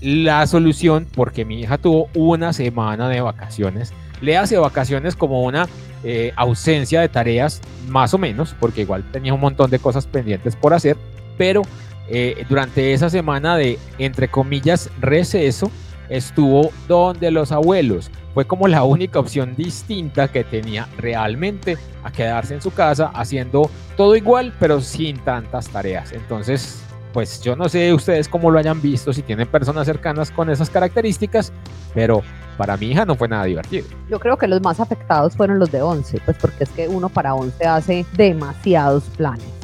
la 0.00 0.46
solución, 0.46 1.06
porque 1.14 1.44
mi 1.44 1.60
hija 1.60 1.78
tuvo 1.78 2.08
una 2.14 2.52
semana 2.52 3.08
de 3.08 3.20
vacaciones, 3.20 3.92
le 4.20 4.36
hace 4.36 4.58
vacaciones 4.58 5.16
como 5.16 5.42
una 5.42 5.68
eh, 6.02 6.32
ausencia 6.36 7.00
de 7.00 7.08
tareas, 7.08 7.62
más 7.88 8.12
o 8.12 8.18
menos, 8.18 8.54
porque 8.60 8.82
igual 8.82 9.04
tenía 9.10 9.32
un 9.32 9.40
montón 9.40 9.70
de 9.70 9.78
cosas 9.78 10.06
pendientes 10.06 10.56
por 10.56 10.74
hacer, 10.74 10.96
pero 11.38 11.62
eh, 12.08 12.44
durante 12.48 12.92
esa 12.92 13.08
semana 13.08 13.56
de, 13.56 13.78
entre 13.98 14.28
comillas, 14.28 14.90
receso, 15.00 15.70
estuvo 16.08 16.70
donde 16.88 17.30
los 17.30 17.52
abuelos. 17.52 18.10
Fue 18.34 18.46
como 18.46 18.66
la 18.66 18.82
única 18.82 19.18
opción 19.18 19.54
distinta 19.56 20.28
que 20.28 20.42
tenía 20.44 20.88
realmente 20.98 21.78
a 22.02 22.10
quedarse 22.10 22.54
en 22.54 22.62
su 22.62 22.72
casa 22.72 23.10
haciendo 23.14 23.70
todo 23.96 24.16
igual, 24.16 24.52
pero 24.58 24.80
sin 24.80 25.18
tantas 25.18 25.68
tareas. 25.68 26.12
Entonces, 26.12 26.82
pues 27.12 27.40
yo 27.42 27.54
no 27.54 27.68
sé 27.68 27.94
ustedes 27.94 28.28
cómo 28.28 28.50
lo 28.50 28.58
hayan 28.58 28.82
visto, 28.82 29.12
si 29.12 29.22
tienen 29.22 29.46
personas 29.46 29.86
cercanas 29.86 30.32
con 30.32 30.50
esas 30.50 30.68
características, 30.68 31.52
pero 31.94 32.22
para 32.58 32.76
mi 32.76 32.90
hija 32.90 33.04
no 33.04 33.14
fue 33.14 33.28
nada 33.28 33.44
divertido. 33.44 33.86
Yo 34.10 34.18
creo 34.18 34.36
que 34.36 34.48
los 34.48 34.60
más 34.62 34.80
afectados 34.80 35.36
fueron 35.36 35.60
los 35.60 35.70
de 35.70 35.80
11, 35.80 36.20
pues 36.24 36.36
porque 36.40 36.64
es 36.64 36.70
que 36.70 36.88
uno 36.88 37.08
para 37.08 37.34
11 37.34 37.64
hace 37.66 38.06
demasiados 38.16 39.04
planes. 39.16 39.63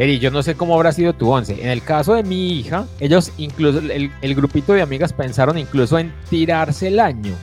Eri, 0.00 0.18
yo 0.18 0.30
no 0.30 0.42
sé 0.42 0.54
cómo 0.54 0.74
habrá 0.76 0.92
sido 0.92 1.12
tu 1.12 1.30
once. 1.30 1.62
En 1.62 1.68
el 1.68 1.82
caso 1.82 2.14
de 2.14 2.22
mi 2.22 2.52
hija, 2.52 2.86
ellos 3.00 3.32
incluso, 3.36 3.80
el, 3.80 4.10
el 4.22 4.34
grupito 4.34 4.72
de 4.72 4.80
amigas 4.80 5.12
pensaron 5.12 5.58
incluso 5.58 5.98
en 5.98 6.10
tirarse 6.30 6.88
el 6.88 6.98
año 6.98 7.34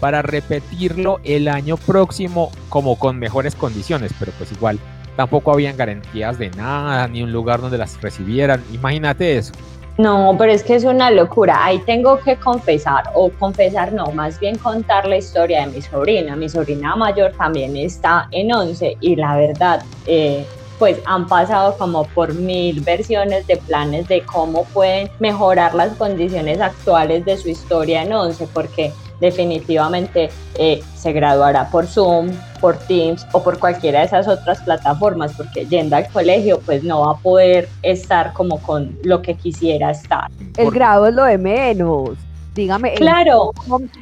para 0.00 0.20
repetirlo 0.20 1.18
el 1.24 1.48
año 1.48 1.78
próximo 1.78 2.52
como 2.68 2.98
con 2.98 3.18
mejores 3.18 3.54
condiciones, 3.54 4.12
pero 4.18 4.32
pues 4.36 4.52
igual 4.52 4.78
tampoco 5.16 5.50
habían 5.50 5.78
garantías 5.78 6.38
de 6.38 6.50
nada, 6.50 7.08
ni 7.08 7.22
un 7.22 7.32
lugar 7.32 7.62
donde 7.62 7.78
las 7.78 7.98
recibieran. 8.02 8.62
Imagínate 8.74 9.38
eso. 9.38 9.54
No, 9.96 10.36
pero 10.38 10.52
es 10.52 10.62
que 10.62 10.74
es 10.74 10.84
una 10.84 11.10
locura. 11.10 11.64
Ahí 11.64 11.78
tengo 11.86 12.20
que 12.20 12.36
confesar, 12.36 13.04
o 13.14 13.30
confesar 13.30 13.94
no, 13.94 14.08
más 14.08 14.38
bien 14.38 14.58
contar 14.58 15.08
la 15.08 15.16
historia 15.16 15.66
de 15.66 15.72
mi 15.72 15.80
sobrina. 15.80 16.36
Mi 16.36 16.50
sobrina 16.50 16.96
mayor 16.96 17.32
también 17.32 17.74
está 17.78 18.28
en 18.30 18.52
11 18.52 18.98
y 19.00 19.16
la 19.16 19.36
verdad, 19.36 19.82
eh, 20.04 20.44
pues 20.78 20.98
han 21.06 21.26
pasado 21.26 21.76
como 21.76 22.04
por 22.04 22.34
mil 22.34 22.80
versiones 22.80 23.46
de 23.46 23.56
planes 23.56 24.08
de 24.08 24.22
cómo 24.22 24.64
pueden 24.66 25.10
mejorar 25.20 25.74
las 25.74 25.94
condiciones 25.96 26.60
actuales 26.60 27.24
de 27.24 27.36
su 27.36 27.48
historia 27.48 28.02
en 28.02 28.12
11, 28.12 28.48
porque 28.52 28.92
definitivamente 29.20 30.30
eh, 30.58 30.82
se 30.96 31.12
graduará 31.12 31.70
por 31.70 31.86
Zoom, 31.86 32.30
por 32.60 32.76
Teams 32.76 33.26
o 33.32 33.42
por 33.42 33.58
cualquiera 33.58 34.00
de 34.00 34.06
esas 34.06 34.28
otras 34.28 34.60
plataformas, 34.62 35.32
porque 35.34 35.66
yendo 35.66 35.96
al 35.96 36.08
colegio 36.08 36.60
pues 36.60 36.82
no 36.82 37.00
va 37.06 37.12
a 37.12 37.16
poder 37.16 37.68
estar 37.82 38.32
como 38.32 38.60
con 38.60 38.96
lo 39.02 39.22
que 39.22 39.34
quisiera 39.34 39.90
estar. 39.90 40.30
El 40.56 40.70
grado 40.70 41.06
es 41.06 41.14
lo 41.14 41.24
de 41.24 41.38
menos. 41.38 42.10
Dígame, 42.54 42.92
el- 42.92 42.98
Claro, 43.00 43.52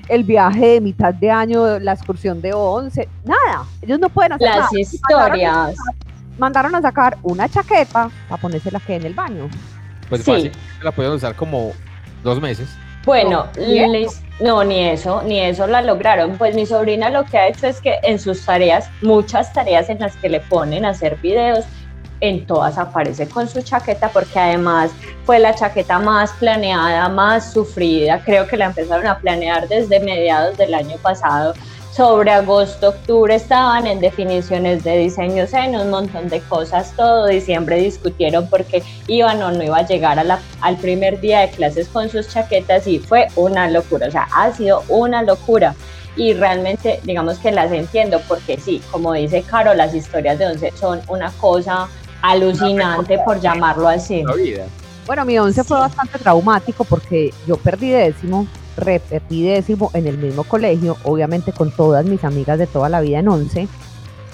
el, 0.08 0.24
viaje 0.24 0.66
de 0.72 0.80
mitad 0.82 1.14
de 1.14 1.30
año, 1.30 1.78
la 1.78 1.92
excursión 1.92 2.42
de 2.42 2.52
11, 2.52 3.08
nada. 3.24 3.64
Ellos 3.80 3.98
no 3.98 4.10
pueden 4.10 4.34
hacer 4.34 4.48
nada. 4.48 4.60
las 4.60 4.72
historias. 4.74 5.74
Mandaron 6.42 6.74
a 6.74 6.82
sacar 6.82 7.16
una 7.22 7.48
chaqueta 7.48 8.10
para 8.28 8.42
ponérsela 8.42 8.80
que 8.80 8.96
en 8.96 9.06
el 9.06 9.14
baño. 9.14 9.48
Pues 10.08 10.24
Sí. 10.24 10.32
fácil, 10.32 10.52
la 10.82 10.90
pudieron 10.90 11.16
usar 11.16 11.36
como 11.36 11.70
dos 12.24 12.40
meses. 12.40 12.68
Bueno, 13.04 13.46
No, 13.56 13.62
les- 13.86 14.20
no, 14.40 14.64
ni 14.64 14.80
eso, 14.88 15.22
ni 15.22 15.38
eso 15.38 15.68
la 15.68 15.82
lograron. 15.82 16.36
Pues 16.38 16.56
mi 16.56 16.66
sobrina 16.66 17.10
lo 17.10 17.24
que 17.26 17.38
ha 17.38 17.46
hecho 17.46 17.68
es 17.68 17.80
que 17.80 18.00
en 18.02 18.18
sus 18.18 18.44
tareas, 18.44 18.90
muchas 19.02 19.52
tareas 19.52 19.88
en 19.88 20.00
las 20.00 20.16
que 20.16 20.28
le 20.28 20.40
ponen 20.40 20.84
a 20.84 20.88
hacer 20.88 21.14
videos, 21.22 21.64
en 22.20 22.44
todas 22.44 22.76
aparece 22.76 23.28
con 23.28 23.48
su 23.48 23.62
chaqueta 23.62 24.08
porque 24.08 24.36
además 24.40 24.90
fue 25.24 25.38
la 25.38 25.54
chaqueta 25.54 26.00
más 26.00 26.32
planeada, 26.32 27.08
más 27.08 27.52
sufrida. 27.52 28.20
Creo 28.24 28.48
que 28.48 28.56
la 28.56 28.64
empezaron 28.66 29.06
a 29.06 29.18
planear 29.18 29.68
desde 29.68 30.00
mediados 30.00 30.58
del 30.58 30.74
año 30.74 30.96
pasado. 31.02 31.54
Sobre 31.94 32.30
agosto, 32.30 32.88
octubre 32.88 33.34
estaban 33.34 33.86
en 33.86 34.00
definiciones 34.00 34.82
de 34.82 34.96
diseños 34.96 35.52
en 35.52 35.76
un 35.76 35.90
montón 35.90 36.26
de 36.30 36.40
cosas. 36.40 36.94
Todo 36.96 37.26
diciembre 37.26 37.76
discutieron 37.76 38.48
porque 38.48 38.82
iban 39.08 39.42
o 39.42 39.52
no 39.52 39.62
iba 39.62 39.76
a 39.76 39.86
llegar 39.86 40.18
a 40.18 40.24
la- 40.24 40.40
al 40.62 40.78
primer 40.78 41.20
día 41.20 41.40
de 41.40 41.50
clases 41.50 41.88
con 41.88 42.08
sus 42.08 42.28
chaquetas 42.28 42.86
y 42.86 42.98
fue 42.98 43.28
una 43.36 43.68
locura. 43.68 44.08
O 44.08 44.10
sea, 44.10 44.26
ha 44.34 44.50
sido 44.52 44.82
una 44.88 45.22
locura. 45.22 45.74
Y 46.16 46.32
realmente, 46.32 47.00
digamos 47.04 47.38
que 47.38 47.52
las 47.52 47.70
entiendo 47.70 48.22
porque 48.26 48.58
sí, 48.58 48.80
como 48.90 49.12
dice 49.12 49.42
Caro, 49.42 49.74
las 49.74 49.94
historias 49.94 50.38
de 50.38 50.46
once 50.46 50.72
son 50.78 51.02
una 51.08 51.30
cosa 51.32 51.88
alucinante, 52.22 53.18
por 53.18 53.38
llamarlo 53.38 53.88
así. 53.88 54.22
La 54.22 54.34
vida. 54.34 54.64
Bueno, 55.06 55.26
mi 55.26 55.38
11 55.38 55.62
fue 55.62 55.78
bastante 55.78 56.18
traumático 56.18 56.84
porque 56.84 57.34
yo 57.46 57.56
perdí 57.56 57.90
décimo, 57.90 58.46
repetí 58.76 59.42
décimo 59.44 59.90
en 59.94 60.06
el 60.06 60.18
mismo 60.18 60.44
colegio, 60.44 60.96
obviamente 61.04 61.52
con 61.52 61.70
todas 61.70 62.04
mis 62.04 62.24
amigas 62.24 62.58
de 62.58 62.66
toda 62.66 62.88
la 62.88 63.00
vida 63.00 63.18
en 63.20 63.28
11. 63.28 63.68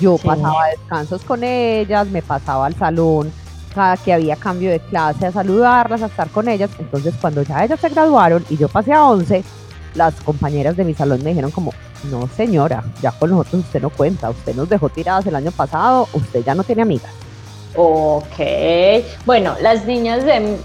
Yo 0.00 0.16
Sí. 0.18 0.26
pasaba 0.26 0.66
descansos 0.68 1.22
con 1.22 1.42
ellas, 1.44 2.08
me 2.08 2.22
pasaba 2.22 2.66
al 2.66 2.74
salón 2.76 3.32
cada 3.74 3.96
que 3.96 4.12
había 4.12 4.34
cambio 4.36 4.70
de 4.70 4.80
clase 4.80 5.26
a 5.26 5.32
saludarlas, 5.32 6.02
a 6.02 6.06
estar 6.06 6.28
con 6.30 6.48
ellas. 6.48 6.70
Entonces, 6.78 7.14
cuando 7.20 7.42
ya 7.42 7.64
ellas 7.64 7.78
se 7.78 7.88
graduaron 7.88 8.44
y 8.48 8.56
yo 8.56 8.68
pasé 8.68 8.92
a 8.92 9.04
11, 9.04 9.44
las 9.94 10.14
compañeras 10.22 10.76
de 10.76 10.84
mi 10.84 10.94
salón 10.94 11.22
me 11.22 11.30
dijeron 11.30 11.50
como, 11.50 11.72
no 12.10 12.28
señora, 12.36 12.82
ya 13.02 13.12
con 13.12 13.30
nosotros 13.30 13.64
usted 13.64 13.82
no 13.82 13.90
cuenta, 13.90 14.30
usted 14.30 14.54
nos 14.54 14.68
dejó 14.68 14.88
tiradas 14.88 15.26
el 15.26 15.36
año 15.36 15.50
pasado, 15.52 16.08
usted 16.12 16.44
ya 16.44 16.54
no 16.54 16.64
tiene 16.64 16.82
amigas. 16.82 17.12
Ok, 17.74 18.38
bueno, 19.24 19.54
las 19.60 19.84
niñas 19.84 20.24
de, 20.24 20.58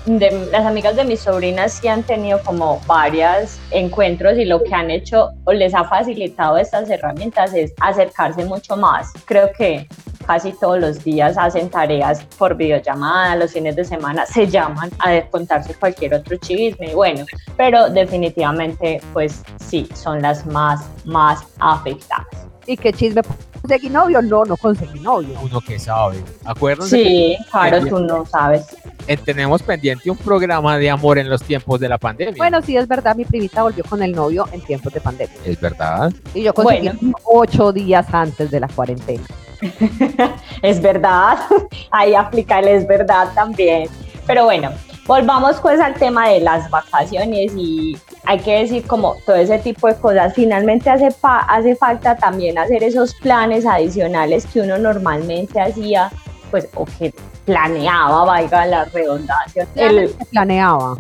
las 0.51 0.65
amigas 0.65 0.95
de 0.95 1.03
mis 1.03 1.19
sobrinas 1.19 1.73
sí 1.73 1.87
han 1.87 2.03
tenido 2.03 2.41
como 2.43 2.79
varios 2.87 3.59
encuentros 3.71 4.37
y 4.37 4.45
lo 4.45 4.63
que 4.63 4.73
han 4.73 4.89
hecho 4.89 5.31
o 5.43 5.53
les 5.53 5.75
ha 5.75 5.83
facilitado 5.83 6.57
estas 6.57 6.89
herramientas 6.89 7.53
es 7.53 7.73
acercarse 7.81 8.45
mucho 8.45 8.77
más. 8.77 9.11
Creo 9.25 9.51
que 9.51 9.87
casi 10.25 10.53
todos 10.53 10.79
los 10.79 11.03
días 11.03 11.37
hacen 11.37 11.69
tareas 11.69 12.23
por 12.37 12.55
videollamada, 12.55 13.35
los 13.35 13.51
fines 13.51 13.75
de 13.75 13.83
semana 13.83 14.25
se 14.25 14.47
llaman 14.47 14.89
a 14.99 15.21
contarse 15.29 15.73
cualquier 15.75 16.15
otro 16.15 16.37
chisme, 16.37 16.95
bueno, 16.95 17.25
pero 17.57 17.89
definitivamente 17.89 19.01
pues 19.11 19.43
sí, 19.57 19.87
son 19.93 20.21
las 20.21 20.45
más, 20.45 20.89
más 21.05 21.43
afectadas. 21.59 22.52
¿Y 22.65 22.77
qué 22.77 22.93
chisme? 22.93 23.21
¿Conseguí 23.61 23.89
novio? 23.89 24.21
No, 24.21 24.43
no 24.45 24.57
conseguí 24.57 24.99
novio. 24.99 25.37
Uno 25.41 25.61
que 25.61 25.79
sabe. 25.79 26.23
Acuérdense. 26.45 26.97
Sí, 26.97 27.37
claro, 27.49 27.85
tú 27.85 27.99
no 27.99 28.25
sabes. 28.25 28.75
Eh, 29.07 29.17
tenemos 29.17 29.61
pendiente 29.63 30.09
un 30.09 30.17
programa 30.17 30.77
de 30.77 30.89
amor 30.89 31.17
en 31.17 31.29
los 31.29 31.43
tiempos 31.43 31.79
de 31.79 31.89
la 31.89 31.97
pandemia. 31.97 32.35
Bueno, 32.37 32.61
sí, 32.61 32.75
es 32.77 32.87
verdad, 32.87 33.15
mi 33.15 33.25
primita 33.25 33.63
volvió 33.63 33.83
con 33.83 34.01
el 34.01 34.13
novio 34.13 34.47
en 34.51 34.61
tiempos 34.61 34.93
de 34.93 35.01
pandemia. 35.01 35.35
Es 35.45 35.59
verdad. 35.59 36.11
Y 36.33 36.43
yo 36.43 36.53
conseguí 36.53 36.89
ocho 37.25 37.71
días 37.71 38.05
antes 38.13 38.51
de 38.51 38.59
la 38.59 38.67
cuarentena. 38.67 39.23
es 40.61 40.81
verdad, 40.81 41.37
ahí 41.91 42.15
aplica 42.15 42.59
el 42.59 42.67
es 42.67 42.87
verdad 42.87 43.29
también. 43.33 43.89
Pero 44.25 44.45
bueno, 44.45 44.71
volvamos 45.05 45.59
pues 45.61 45.79
al 45.79 45.93
tema 45.95 46.29
de 46.29 46.39
las 46.39 46.69
vacaciones 46.69 47.53
y 47.55 47.97
hay 48.25 48.39
que 48.39 48.59
decir 48.59 48.85
como 48.87 49.15
todo 49.25 49.35
ese 49.35 49.59
tipo 49.59 49.87
de 49.87 49.95
cosas. 49.95 50.33
Finalmente 50.33 50.89
hace, 50.89 51.09
hace 51.21 51.75
falta 51.75 52.15
también 52.15 52.57
hacer 52.57 52.83
esos 52.83 53.13
planes 53.15 53.65
adicionales 53.65 54.45
que 54.45 54.61
uno 54.61 54.77
normalmente 54.77 55.59
hacía, 55.59 56.11
pues 56.51 56.67
o 56.75 56.85
que 56.85 57.13
planeaba, 57.45 58.23
valga 58.25 58.65
la 58.65 58.85
redundancia. 58.85 59.67
El, 59.75 60.09
planeaba. 60.31 60.97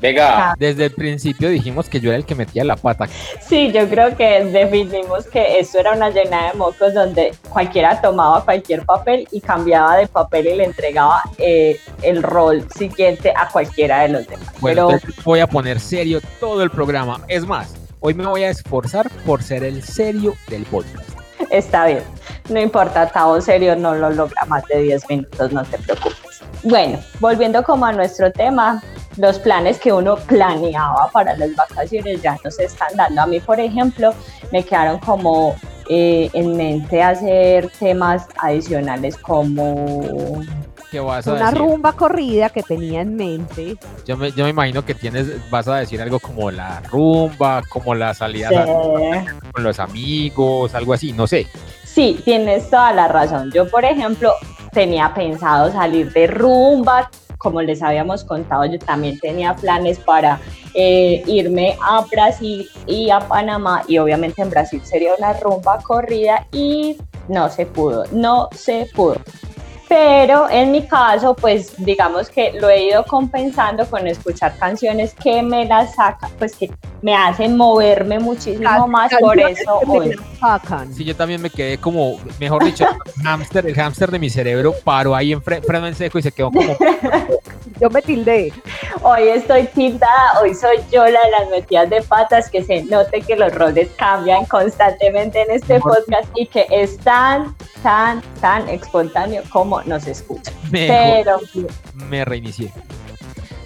Venga. 0.00 0.54
Desde 0.58 0.86
el 0.86 0.92
principio 0.92 1.48
dijimos 1.48 1.88
que 1.88 2.00
yo 2.00 2.10
era 2.10 2.18
el 2.18 2.24
que 2.24 2.34
metía 2.34 2.64
la 2.64 2.76
pata. 2.76 3.06
Sí, 3.40 3.72
yo 3.72 3.88
creo 3.88 4.16
que 4.16 4.44
definimos 4.44 5.26
que 5.26 5.58
esto 5.58 5.78
era 5.78 5.92
una 5.92 6.10
llena 6.10 6.48
de 6.48 6.54
mocos 6.54 6.94
donde 6.94 7.32
cualquiera 7.48 8.00
tomaba 8.00 8.44
cualquier 8.44 8.84
papel 8.84 9.26
y 9.30 9.40
cambiaba 9.40 9.96
de 9.96 10.06
papel 10.06 10.46
y 10.48 10.56
le 10.56 10.64
entregaba 10.64 11.22
eh, 11.38 11.78
el 12.02 12.22
rol 12.22 12.66
siguiente 12.76 13.32
a 13.36 13.48
cualquiera 13.48 14.02
de 14.02 14.08
los 14.08 14.26
demás. 14.26 14.48
Bueno, 14.60 14.90
voy 15.24 15.40
a 15.40 15.46
poner 15.46 15.80
serio 15.80 16.20
todo 16.40 16.62
el 16.62 16.70
programa. 16.70 17.20
Es 17.28 17.46
más, 17.46 17.74
hoy 18.00 18.14
me 18.14 18.26
voy 18.26 18.44
a 18.44 18.50
esforzar 18.50 19.10
por 19.24 19.42
ser 19.42 19.64
el 19.64 19.82
serio 19.82 20.34
del 20.48 20.64
podcast. 20.64 21.08
Está 21.50 21.86
bien, 21.86 22.02
no 22.48 22.60
importa, 22.60 23.08
Tavo 23.08 23.40
serio 23.40 23.76
no 23.76 23.94
lo 23.94 24.10
logra 24.10 24.44
más 24.46 24.64
de 24.66 24.82
10 24.82 25.08
minutos, 25.08 25.52
no 25.52 25.64
te 25.64 25.78
preocupes. 25.78 26.42
Bueno, 26.62 26.98
volviendo 27.20 27.62
como 27.62 27.86
a 27.86 27.92
nuestro 27.92 28.32
tema, 28.32 28.82
los 29.18 29.38
planes 29.38 29.78
que 29.78 29.92
uno 29.92 30.16
planeaba 30.16 31.10
para 31.12 31.36
las 31.36 31.54
vacaciones 31.54 32.22
ya 32.22 32.36
no 32.42 32.50
se 32.50 32.64
están 32.64 32.96
dando. 32.96 33.22
A 33.22 33.26
mí, 33.26 33.40
por 33.40 33.60
ejemplo, 33.60 34.14
me 34.52 34.62
quedaron 34.62 34.98
como 34.98 35.54
eh, 35.88 36.30
en 36.32 36.56
mente 36.56 37.02
hacer 37.02 37.70
temas 37.78 38.26
adicionales 38.38 39.16
como 39.16 40.42
¿Qué 40.90 41.00
vas 41.00 41.26
a 41.26 41.34
una 41.34 41.50
rumba 41.50 41.92
corrida 41.92 42.48
que 42.48 42.62
tenía 42.62 43.02
en 43.02 43.14
mente. 43.14 43.76
Yo 44.06 44.16
me, 44.16 44.32
yo 44.32 44.44
me 44.44 44.50
imagino 44.50 44.84
que 44.84 44.94
tienes, 44.94 45.26
vas 45.50 45.68
a 45.68 45.76
decir 45.76 46.00
algo 46.00 46.18
como 46.18 46.50
la 46.50 46.80
rumba, 46.80 47.62
como 47.68 47.94
la 47.94 48.14
salida 48.14 48.66
con 49.52 49.62
los 49.62 49.78
amigos, 49.78 50.74
algo 50.74 50.94
así, 50.94 51.12
no 51.12 51.26
sé. 51.26 51.46
Sí, 51.84 52.20
tienes 52.24 52.70
toda 52.70 52.92
la 52.94 53.08
razón. 53.08 53.50
Yo, 53.52 53.68
por 53.68 53.84
ejemplo, 53.84 54.32
tenía 54.72 55.12
pensado 55.12 55.70
salir 55.72 56.10
de 56.12 56.26
rumba, 56.26 57.10
como 57.38 57.62
les 57.62 57.82
habíamos 57.82 58.24
contado, 58.24 58.66
yo 58.66 58.78
también 58.78 59.18
tenía 59.18 59.54
planes 59.54 59.98
para 59.98 60.40
eh, 60.74 61.22
irme 61.26 61.76
a 61.82 62.04
Brasil 62.10 62.68
y 62.86 63.10
a 63.10 63.20
Panamá 63.20 63.82
y 63.88 63.98
obviamente 63.98 64.42
en 64.42 64.50
Brasil 64.50 64.80
sería 64.84 65.14
una 65.16 65.32
rumba 65.34 65.78
corrida 65.78 66.46
y 66.52 66.96
no 67.28 67.48
se 67.48 67.66
pudo, 67.66 68.04
no 68.12 68.48
se 68.52 68.88
pudo 68.94 69.16
pero 69.88 70.48
en 70.50 70.70
mi 70.70 70.86
caso, 70.86 71.34
pues 71.34 71.72
digamos 71.78 72.28
que 72.28 72.52
lo 72.52 72.68
he 72.68 72.84
ido 72.84 73.04
compensando 73.04 73.88
con 73.88 74.06
escuchar 74.06 74.56
canciones 74.58 75.14
que 75.14 75.42
me 75.42 75.64
las 75.64 75.94
sacan, 75.94 76.30
pues 76.38 76.54
que 76.54 76.70
me 77.00 77.14
hacen 77.14 77.56
moverme 77.56 78.18
muchísimo 78.18 78.86
más, 78.86 79.10
por 79.18 79.38
eso 79.40 79.80
hoy. 79.86 80.14
Sí, 80.94 81.04
yo 81.04 81.16
también 81.16 81.40
me 81.40 81.50
quedé 81.50 81.78
como, 81.78 82.18
mejor 82.38 82.64
dicho, 82.64 82.84
el 82.84 83.22
hámster, 83.22 83.66
el 83.66 83.74
hámster 83.74 84.10
de 84.10 84.18
mi 84.18 84.28
cerebro 84.28 84.74
paró 84.84 85.14
ahí 85.14 85.32
en 85.32 85.42
freno 85.42 85.86
en 85.86 85.94
seco 85.94 86.18
y 86.18 86.22
se 86.22 86.32
quedó 86.32 86.50
como... 86.50 86.76
yo 87.80 87.90
me 87.90 88.02
tildé. 88.02 88.52
Hoy 89.02 89.28
estoy 89.28 89.64
tildada, 89.68 90.40
hoy 90.42 90.54
soy 90.54 90.78
yo 90.90 91.04
la 91.04 91.20
de 91.24 91.30
las 91.30 91.50
metidas 91.50 91.88
de 91.88 92.02
patas, 92.02 92.50
que 92.50 92.62
se 92.62 92.84
note 92.84 93.20
que 93.22 93.36
los 93.36 93.54
roles 93.54 93.88
cambian 93.96 94.44
constantemente 94.46 95.42
en 95.42 95.52
este 95.52 95.80
podcast 95.80 96.28
y 96.34 96.46
que 96.46 96.66
es 96.70 96.98
tan, 97.82 98.22
tan, 98.40 98.68
espontáneo 98.68 99.42
como 99.50 99.82
nos 99.82 100.06
escucha. 100.06 100.52
Pero 100.70 101.38
me 101.94 102.24
reinicié. 102.24 102.72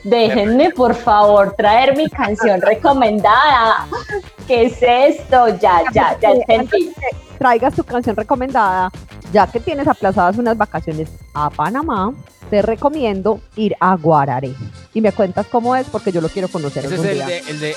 Déjenme 0.05 0.71
por 0.71 0.95
favor 0.95 1.55
traer 1.57 1.97
mi 1.97 2.09
canción 2.09 2.61
recomendada. 2.63 3.87
¿Qué 4.47 4.65
es 4.67 4.79
esto? 4.81 5.49
Ya, 5.59 5.83
ya, 5.93 6.19
ya 6.21 6.31
entendí. 6.31 6.93
Traigas 7.39 7.75
tu 7.75 7.85
canción 7.85 8.17
recomendada, 8.17 8.91
ya 9.33 9.47
que 9.47 9.61
tienes 9.61 9.89
aplazadas 9.89 10.37
unas 10.39 10.57
vacaciones 10.57 11.09
a 11.35 11.51
Panamá, 11.51 12.15
te 12.51 12.63
recomiendo 12.63 13.41
ir 13.57 13.75
a 13.81 13.97
Guararé. 13.97 14.55
Y 14.93 15.01
me 15.01 15.11
cuentas 15.13 15.47
cómo 15.47 15.75
es, 15.75 15.89
porque 15.89 16.13
yo 16.13 16.21
lo 16.21 16.29
quiero 16.29 16.49
conocer. 16.49 16.85
Ese 16.85 16.95
es 16.95 17.01
el 17.01 17.27
de, 17.27 17.39
el 17.39 17.61
de, 17.61 17.75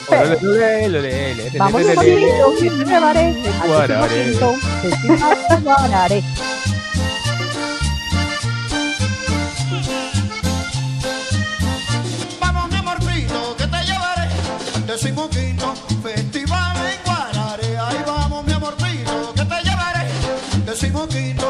Vamos 1.57 1.81
un 1.81 1.95
poquito, 1.95 2.53
Guararé. 5.63 6.21
décimo 14.95 15.29
quinto 15.29 15.75
festival 16.01 16.77
en 16.77 17.03
Guarare. 17.03 17.77
Ahí 17.77 17.97
vamos, 18.07 18.45
mi 18.45 18.53
amor 18.53 18.81
mío, 18.81 19.33
que 19.35 19.43
te 19.43 19.63
llevaré. 19.63 20.07
Décimo 20.65 21.05
quinto 21.07 21.44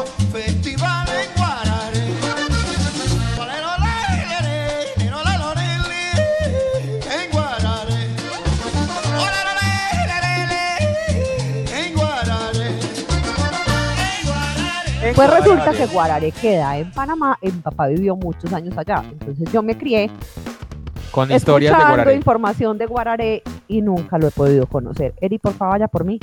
Pues 15.16 15.30
resulta 15.30 15.72
que 15.72 15.86
Guarare 15.86 16.30
queda 16.30 16.76
en 16.76 16.90
Panamá. 16.90 17.38
Mi 17.40 17.50
papá 17.50 17.86
vivió 17.86 18.14
muchos 18.16 18.52
años 18.52 18.76
allá. 18.76 19.02
Entonces 19.10 19.50
yo 19.50 19.62
me 19.62 19.74
crié 19.74 20.10
con 21.10 21.32
historias 21.32 21.72
de 21.74 21.84
Guararé. 21.84 22.14
información 22.14 22.76
de 22.76 22.84
Guararé 22.84 23.42
y 23.66 23.80
nunca 23.80 24.18
lo 24.18 24.28
he 24.28 24.30
podido 24.30 24.66
conocer. 24.66 25.14
Eri, 25.22 25.38
por 25.38 25.54
favor, 25.54 25.76
vaya 25.76 25.88
por 25.88 26.04
mí. 26.04 26.20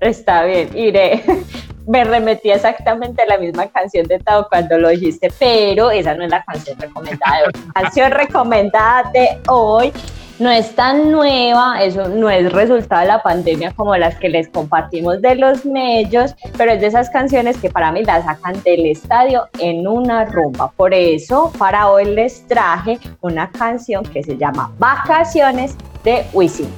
Está 0.00 0.44
bien, 0.44 0.70
iré. 0.74 1.22
Me 1.86 2.02
remetí 2.02 2.50
exactamente 2.50 3.20
a 3.20 3.26
la 3.26 3.36
misma 3.36 3.66
canción 3.66 4.06
de 4.06 4.18
Tao 4.18 4.48
cuando 4.48 4.78
lo 4.78 4.88
dijiste, 4.88 5.30
pero 5.38 5.90
esa 5.90 6.14
no 6.14 6.24
es 6.24 6.30
la 6.30 6.42
canción 6.42 6.78
recomendada 6.80 7.36
de 7.36 7.44
hoy. 7.44 7.52
La 7.66 7.82
canción 7.82 8.10
recomendada 8.10 9.10
de 9.12 9.38
hoy 9.48 9.92
no 10.38 10.50
es 10.50 10.74
tan 10.74 11.12
nueva, 11.12 11.82
eso 11.82 12.08
no 12.08 12.28
es 12.28 12.52
resultado 12.52 13.02
de 13.02 13.08
la 13.08 13.22
pandemia 13.22 13.72
como 13.72 13.96
las 13.96 14.16
que 14.16 14.28
les 14.28 14.48
compartimos 14.48 15.22
de 15.22 15.36
los 15.36 15.64
medios, 15.64 16.34
pero 16.56 16.72
es 16.72 16.80
de 16.80 16.88
esas 16.88 17.08
canciones 17.10 17.56
que 17.58 17.70
para 17.70 17.92
mí 17.92 18.02
las 18.02 18.24
sacan 18.24 18.60
del 18.62 18.86
estadio 18.86 19.46
en 19.60 19.86
una 19.86 20.24
rumba. 20.24 20.72
Por 20.72 20.92
eso, 20.92 21.52
para 21.56 21.88
hoy 21.88 22.06
les 22.06 22.46
traje 22.48 22.98
una 23.20 23.50
canción 23.50 24.02
que 24.04 24.22
se 24.24 24.36
llama 24.36 24.72
Vacaciones 24.78 25.76
de 26.02 26.26
Wisin. 26.32 26.68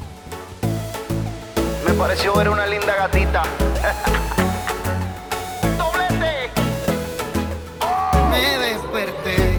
Me 1.86 1.94
pareció 1.94 2.34
ver 2.34 2.50
una 2.50 2.66
linda 2.66 2.94
gatita. 2.96 3.42
Me 8.30 8.58
desperté 8.58 9.58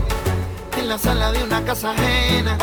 en 0.79 0.87
la 0.87 0.97
sala 0.99 1.31
de 1.31 1.43
una 1.43 1.63
casa 1.63 1.91
ajena 1.91 2.57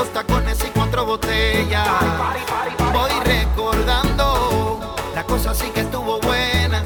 tacones 0.00 0.58
y 0.64 0.68
cuatro 0.70 1.04
botellas. 1.04 1.88
Voy 2.92 3.10
recordando, 3.24 4.96
la 5.14 5.24
cosa 5.24 5.54
sí 5.54 5.70
que 5.74 5.80
estuvo 5.80 6.18
buena. 6.20 6.82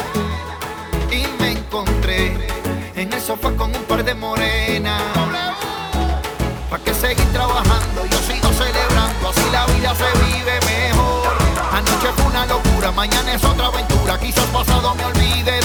Y 1.11 1.27
me 1.41 1.53
encontré 1.53 2.49
en 2.95 3.13
el 3.13 3.21
sofá 3.21 3.53
con 3.53 3.75
un 3.75 3.83
par 3.85 4.05
de 4.05 4.15
morenas. 4.15 5.03
¿Para 6.71 6.83
que 6.83 6.95
seguir 6.95 7.27
trabajando? 7.33 8.05
Yo 8.11 8.19
sigo 8.19 8.49
celebrando, 8.53 9.29
así 9.31 9.51
la 9.53 9.67
vida 9.67 9.95
se 9.95 10.11
vive 10.25 10.61
mejor. 10.67 11.37
Anoche 11.73 12.09
fue 12.17 12.27
una 12.27 12.47
locura, 12.47 12.91
mañana 12.91 13.35
es 13.35 13.45
otra 13.45 13.67
aventura. 13.67 14.19
Quizás 14.19 14.47
pasado 14.47 14.95
me 14.95 15.05
olvide 15.05 15.56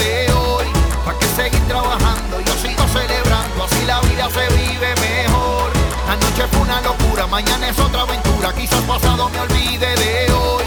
mañana 7.31 7.69
es 7.69 7.79
otra 7.79 8.01
aventura. 8.01 8.53
Quizás 8.53 8.81
pasado 8.81 9.29
me 9.29 9.39
olvide 9.39 9.95
de 9.95 10.31
hoy. 10.33 10.65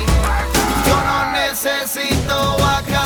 Yo 0.87 0.97
no 0.97 1.31
necesito 1.33 2.57
vacaciones 2.59 3.04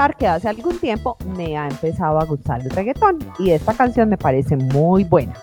confesar 0.00 0.16
que 0.16 0.26
hace 0.26 0.48
algún 0.48 0.78
tiempo 0.78 1.16
me 1.36 1.58
ha 1.58 1.68
empezado 1.68 2.18
a 2.18 2.24
gustar 2.24 2.60
el 2.62 2.70
reggaetón 2.70 3.18
y 3.38 3.50
esta 3.50 3.74
canción 3.74 4.08
me 4.08 4.16
parece 4.16 4.56
muy 4.56 5.04
buena. 5.04 5.34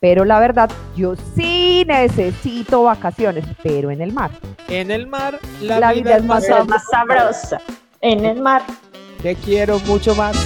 Pero 0.00 0.24
la 0.24 0.38
verdad, 0.38 0.70
yo 0.96 1.14
sí 1.34 1.84
necesito 1.86 2.84
vacaciones, 2.84 3.44
pero 3.62 3.90
en 3.90 4.00
el 4.00 4.12
mar. 4.12 4.30
En 4.68 4.92
el 4.92 5.08
mar, 5.08 5.40
la, 5.60 5.92
vida, 5.92 6.16
es 6.16 6.24
más, 6.24 6.44
más 6.68 6.84
sabrosa. 6.88 7.60
En 8.00 8.24
el 8.24 8.40
mar. 8.40 8.62
Te 9.22 9.34
quiero 9.34 9.80
mucho 9.80 10.14
más. 10.14 10.36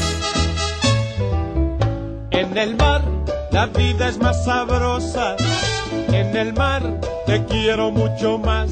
En 2.31 2.57
el 2.57 2.77
mar, 2.77 3.03
la 3.51 3.67
vida 3.67 4.09
es 4.09 4.19
más 4.19 4.45
sabrosa. 4.47 5.37
En 6.09 6.35
el 6.35 6.55
mar, 6.55 6.83
te 7.27 7.45
quiero 7.45 7.91
mucho 7.91 8.39
más. 8.39 8.71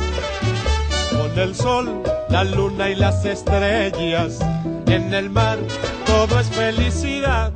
Con 1.31 1.39
el 1.39 1.55
sol, 1.55 2.03
la 2.29 2.45
luna 2.45 2.91
y 2.91 2.97
las 2.97 3.25
estrellas. 3.25 4.41
En 4.87 5.15
el 5.15 5.31
mar, 5.31 5.59
todo 6.05 6.41
es 6.41 6.49
felicidad. 6.49 7.53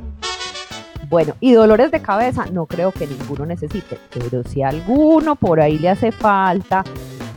Bueno, 1.09 1.35
y 1.41 1.51
dolores 1.51 1.91
de 1.91 2.01
cabeza 2.01 2.45
no 2.51 2.67
creo 2.67 2.91
que 2.91 3.05
ninguno 3.05 3.45
necesite, 3.45 3.99
pero 4.13 4.43
si 4.43 4.63
alguno 4.63 5.35
por 5.35 5.59
ahí 5.59 5.77
le 5.77 5.89
hace 5.89 6.11
falta, 6.11 6.83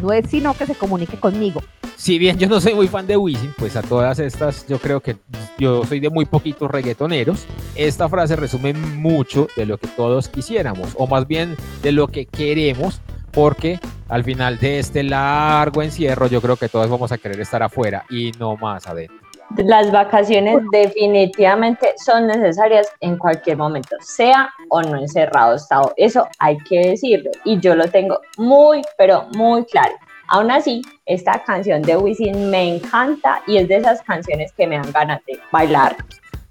no 0.01 0.13
es 0.13 0.31
sino 0.31 0.55
que 0.55 0.67
se 0.67 0.75
comunique 0.75 1.19
conmigo. 1.19 1.61
Si 1.97 2.19
bien 2.19 2.39
yo 2.39 2.49
no 2.49 2.61
soy 2.61 2.75
muy 2.75 2.87
fan 2.87 3.07
de 3.07 3.17
Wisin, 3.17 3.53
pues 3.59 3.75
a 3.75 3.83
todas 3.83 4.21
estas 4.21 4.67
yo 4.69 4.79
creo 4.79 5.01
que 5.01 5.17
yo 5.59 5.85
soy 5.85 5.99
de 5.99 6.09
muy 6.09 6.25
poquitos 6.25 6.71
reggaetoneros. 6.71 7.47
Esta 7.75 8.09
frase 8.09 8.37
resume 8.37 8.75
mucho 8.75 9.49
de 9.57 9.67
lo 9.67 9.79
que 9.79 9.89
todos 9.89 10.29
quisiéramos, 10.29 10.91
o 10.97 11.09
más 11.09 11.27
bien 11.27 11.57
de 11.83 11.91
lo 11.91 12.07
que 12.07 12.27
queremos, 12.27 13.01
porque 13.33 13.81
al 14.09 14.25
final 14.25 14.59
de 14.59 14.79
este 14.79 15.03
largo 15.03 15.83
encierro 15.83 16.27
yo 16.27 16.41
creo 16.41 16.57
que 16.57 16.69
todos 16.69 16.89
vamos 16.89 17.13
a 17.13 17.19
querer 17.19 17.41
estar 17.41 17.63
afuera 17.63 18.05
y 18.11 18.33
no 18.39 18.57
más 18.57 18.87
adentro. 18.87 19.17
Las 19.57 19.91
vacaciones 19.91 20.59
definitivamente 20.71 21.95
son 22.05 22.27
necesarias 22.27 22.87
en 23.01 23.17
cualquier 23.17 23.57
momento, 23.57 23.97
sea 24.01 24.51
o 24.69 24.83
no 24.83 24.99
encerrado 24.99 25.55
estado. 25.55 25.95
Eso 25.97 26.29
hay 26.39 26.59
que 26.59 26.91
decirlo 26.91 27.31
y 27.45 27.59
yo 27.59 27.75
lo 27.75 27.89
tengo 27.89 28.21
muy, 28.37 28.83
pero 28.99 29.27
muy 29.35 29.65
claro. 29.65 29.95
Aún 30.29 30.51
así, 30.51 30.83
esta 31.07 31.43
canción 31.45 31.81
de 31.81 31.97
Wisin 31.97 32.51
me 32.51 32.77
encanta 32.77 33.41
y 33.47 33.57
es 33.57 33.69
de 33.69 33.77
esas 33.77 34.03
canciones 34.03 34.53
que 34.53 34.67
me 34.67 34.77
dan 34.77 34.93
ganas 34.93 35.25
de 35.25 35.41
bailar. 35.51 35.97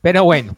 Pero 0.01 0.23
bueno, 0.23 0.55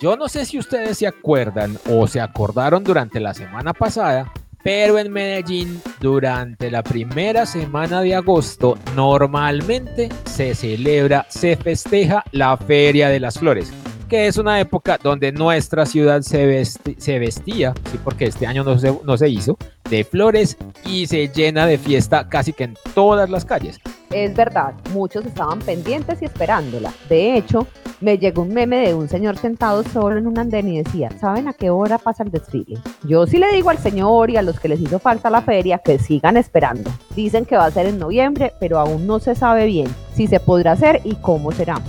yo 0.00 0.16
no 0.16 0.28
sé 0.28 0.44
si 0.44 0.56
ustedes 0.56 0.98
se 0.98 1.08
acuerdan 1.08 1.76
o 1.90 2.06
se 2.06 2.20
acordaron 2.20 2.84
durante 2.84 3.18
la 3.18 3.34
semana 3.34 3.72
pasada 3.72 4.32
pero 4.62 4.98
en 4.98 5.12
Medellín, 5.12 5.80
durante 6.00 6.70
la 6.70 6.82
primera 6.82 7.46
semana 7.46 8.02
de 8.02 8.14
agosto, 8.14 8.78
normalmente 8.94 10.08
se 10.24 10.54
celebra, 10.54 11.26
se 11.28 11.56
festeja 11.56 12.24
la 12.32 12.56
Feria 12.56 13.08
de 13.08 13.20
las 13.20 13.38
Flores, 13.38 13.72
que 14.10 14.26
es 14.26 14.38
una 14.38 14.58
época 14.58 14.98
donde 15.00 15.30
nuestra 15.30 15.86
ciudad 15.86 16.22
se, 16.22 16.64
se 16.64 17.18
vestía, 17.20 17.72
sí, 17.92 17.98
porque 18.02 18.24
este 18.26 18.44
año 18.44 18.64
no 18.64 18.76
se, 18.76 18.92
no 19.04 19.16
se 19.16 19.28
hizo, 19.28 19.56
de 19.88 20.02
flores 20.02 20.56
y 20.84 21.06
se 21.06 21.28
llena 21.28 21.64
de 21.64 21.78
fiesta 21.78 22.28
casi 22.28 22.52
que 22.52 22.64
en 22.64 22.74
todas 22.92 23.30
las 23.30 23.44
calles. 23.44 23.78
Es 24.10 24.34
verdad, 24.34 24.74
muchos 24.92 25.24
estaban 25.24 25.60
pendientes 25.60 26.20
y 26.20 26.24
esperándola. 26.24 26.92
De 27.08 27.36
hecho, 27.36 27.68
me 28.00 28.18
llegó 28.18 28.42
un 28.42 28.52
meme 28.52 28.78
de 28.88 28.94
un 28.94 29.08
señor 29.08 29.38
sentado 29.38 29.84
solo 29.84 30.18
en 30.18 30.26
un 30.26 30.40
andén 30.40 30.66
y 30.66 30.82
decía, 30.82 31.10
¿saben 31.20 31.46
a 31.46 31.52
qué 31.52 31.70
hora 31.70 31.96
pasa 31.96 32.24
el 32.24 32.32
desfile? 32.32 32.78
Yo 33.04 33.28
sí 33.28 33.38
le 33.38 33.52
digo 33.52 33.70
al 33.70 33.78
señor 33.78 34.30
y 34.30 34.36
a 34.36 34.42
los 34.42 34.58
que 34.58 34.68
les 34.68 34.80
hizo 34.80 34.98
falta 34.98 35.30
la 35.30 35.42
feria 35.42 35.78
que 35.78 36.00
sigan 36.00 36.36
esperando. 36.36 36.90
Dicen 37.14 37.44
que 37.44 37.56
va 37.56 37.66
a 37.66 37.70
ser 37.70 37.86
en 37.86 38.00
noviembre, 38.00 38.54
pero 38.58 38.80
aún 38.80 39.06
no 39.06 39.20
se 39.20 39.36
sabe 39.36 39.66
bien 39.66 39.86
si 40.14 40.26
se 40.26 40.40
podrá 40.40 40.72
hacer 40.72 41.00
y 41.04 41.14
cómo 41.14 41.52
será. 41.52 41.80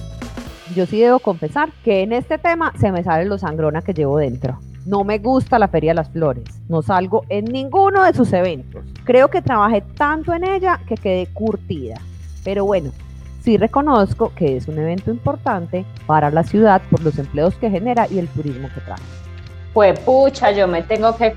Yo 0.75 0.85
sí 0.85 1.01
debo 1.01 1.19
confesar 1.19 1.69
que 1.83 2.01
en 2.01 2.13
este 2.13 2.37
tema 2.37 2.71
se 2.79 2.93
me 2.93 3.03
sale 3.03 3.25
lo 3.25 3.37
sangrona 3.37 3.81
que 3.81 3.93
llevo 3.93 4.17
dentro. 4.17 4.57
No 4.85 5.03
me 5.03 5.19
gusta 5.19 5.59
la 5.59 5.67
Feria 5.67 5.91
de 5.91 5.95
las 5.95 6.09
Flores. 6.09 6.45
No 6.69 6.81
salgo 6.81 7.25
en 7.27 7.45
ninguno 7.45 8.03
de 8.03 8.13
sus 8.13 8.31
eventos. 8.31 8.85
Creo 9.03 9.27
que 9.27 9.41
trabajé 9.41 9.81
tanto 9.97 10.33
en 10.33 10.45
ella 10.45 10.79
que 10.87 10.95
quedé 10.95 11.27
curtida. 11.27 11.99
Pero 12.45 12.63
bueno, 12.63 12.91
sí 13.43 13.57
reconozco 13.57 14.31
que 14.33 14.55
es 14.55 14.69
un 14.69 14.79
evento 14.79 15.11
importante 15.11 15.85
para 16.05 16.31
la 16.31 16.43
ciudad 16.43 16.81
por 16.89 17.03
los 17.03 17.19
empleos 17.19 17.53
que 17.55 17.69
genera 17.69 18.07
y 18.09 18.19
el 18.19 18.29
turismo 18.29 18.69
que 18.73 18.79
trae. 18.81 18.99
Pues 19.73 19.99
pucha, 19.99 20.51
yo 20.51 20.69
me 20.69 20.83
tengo 20.83 21.17
que 21.17 21.33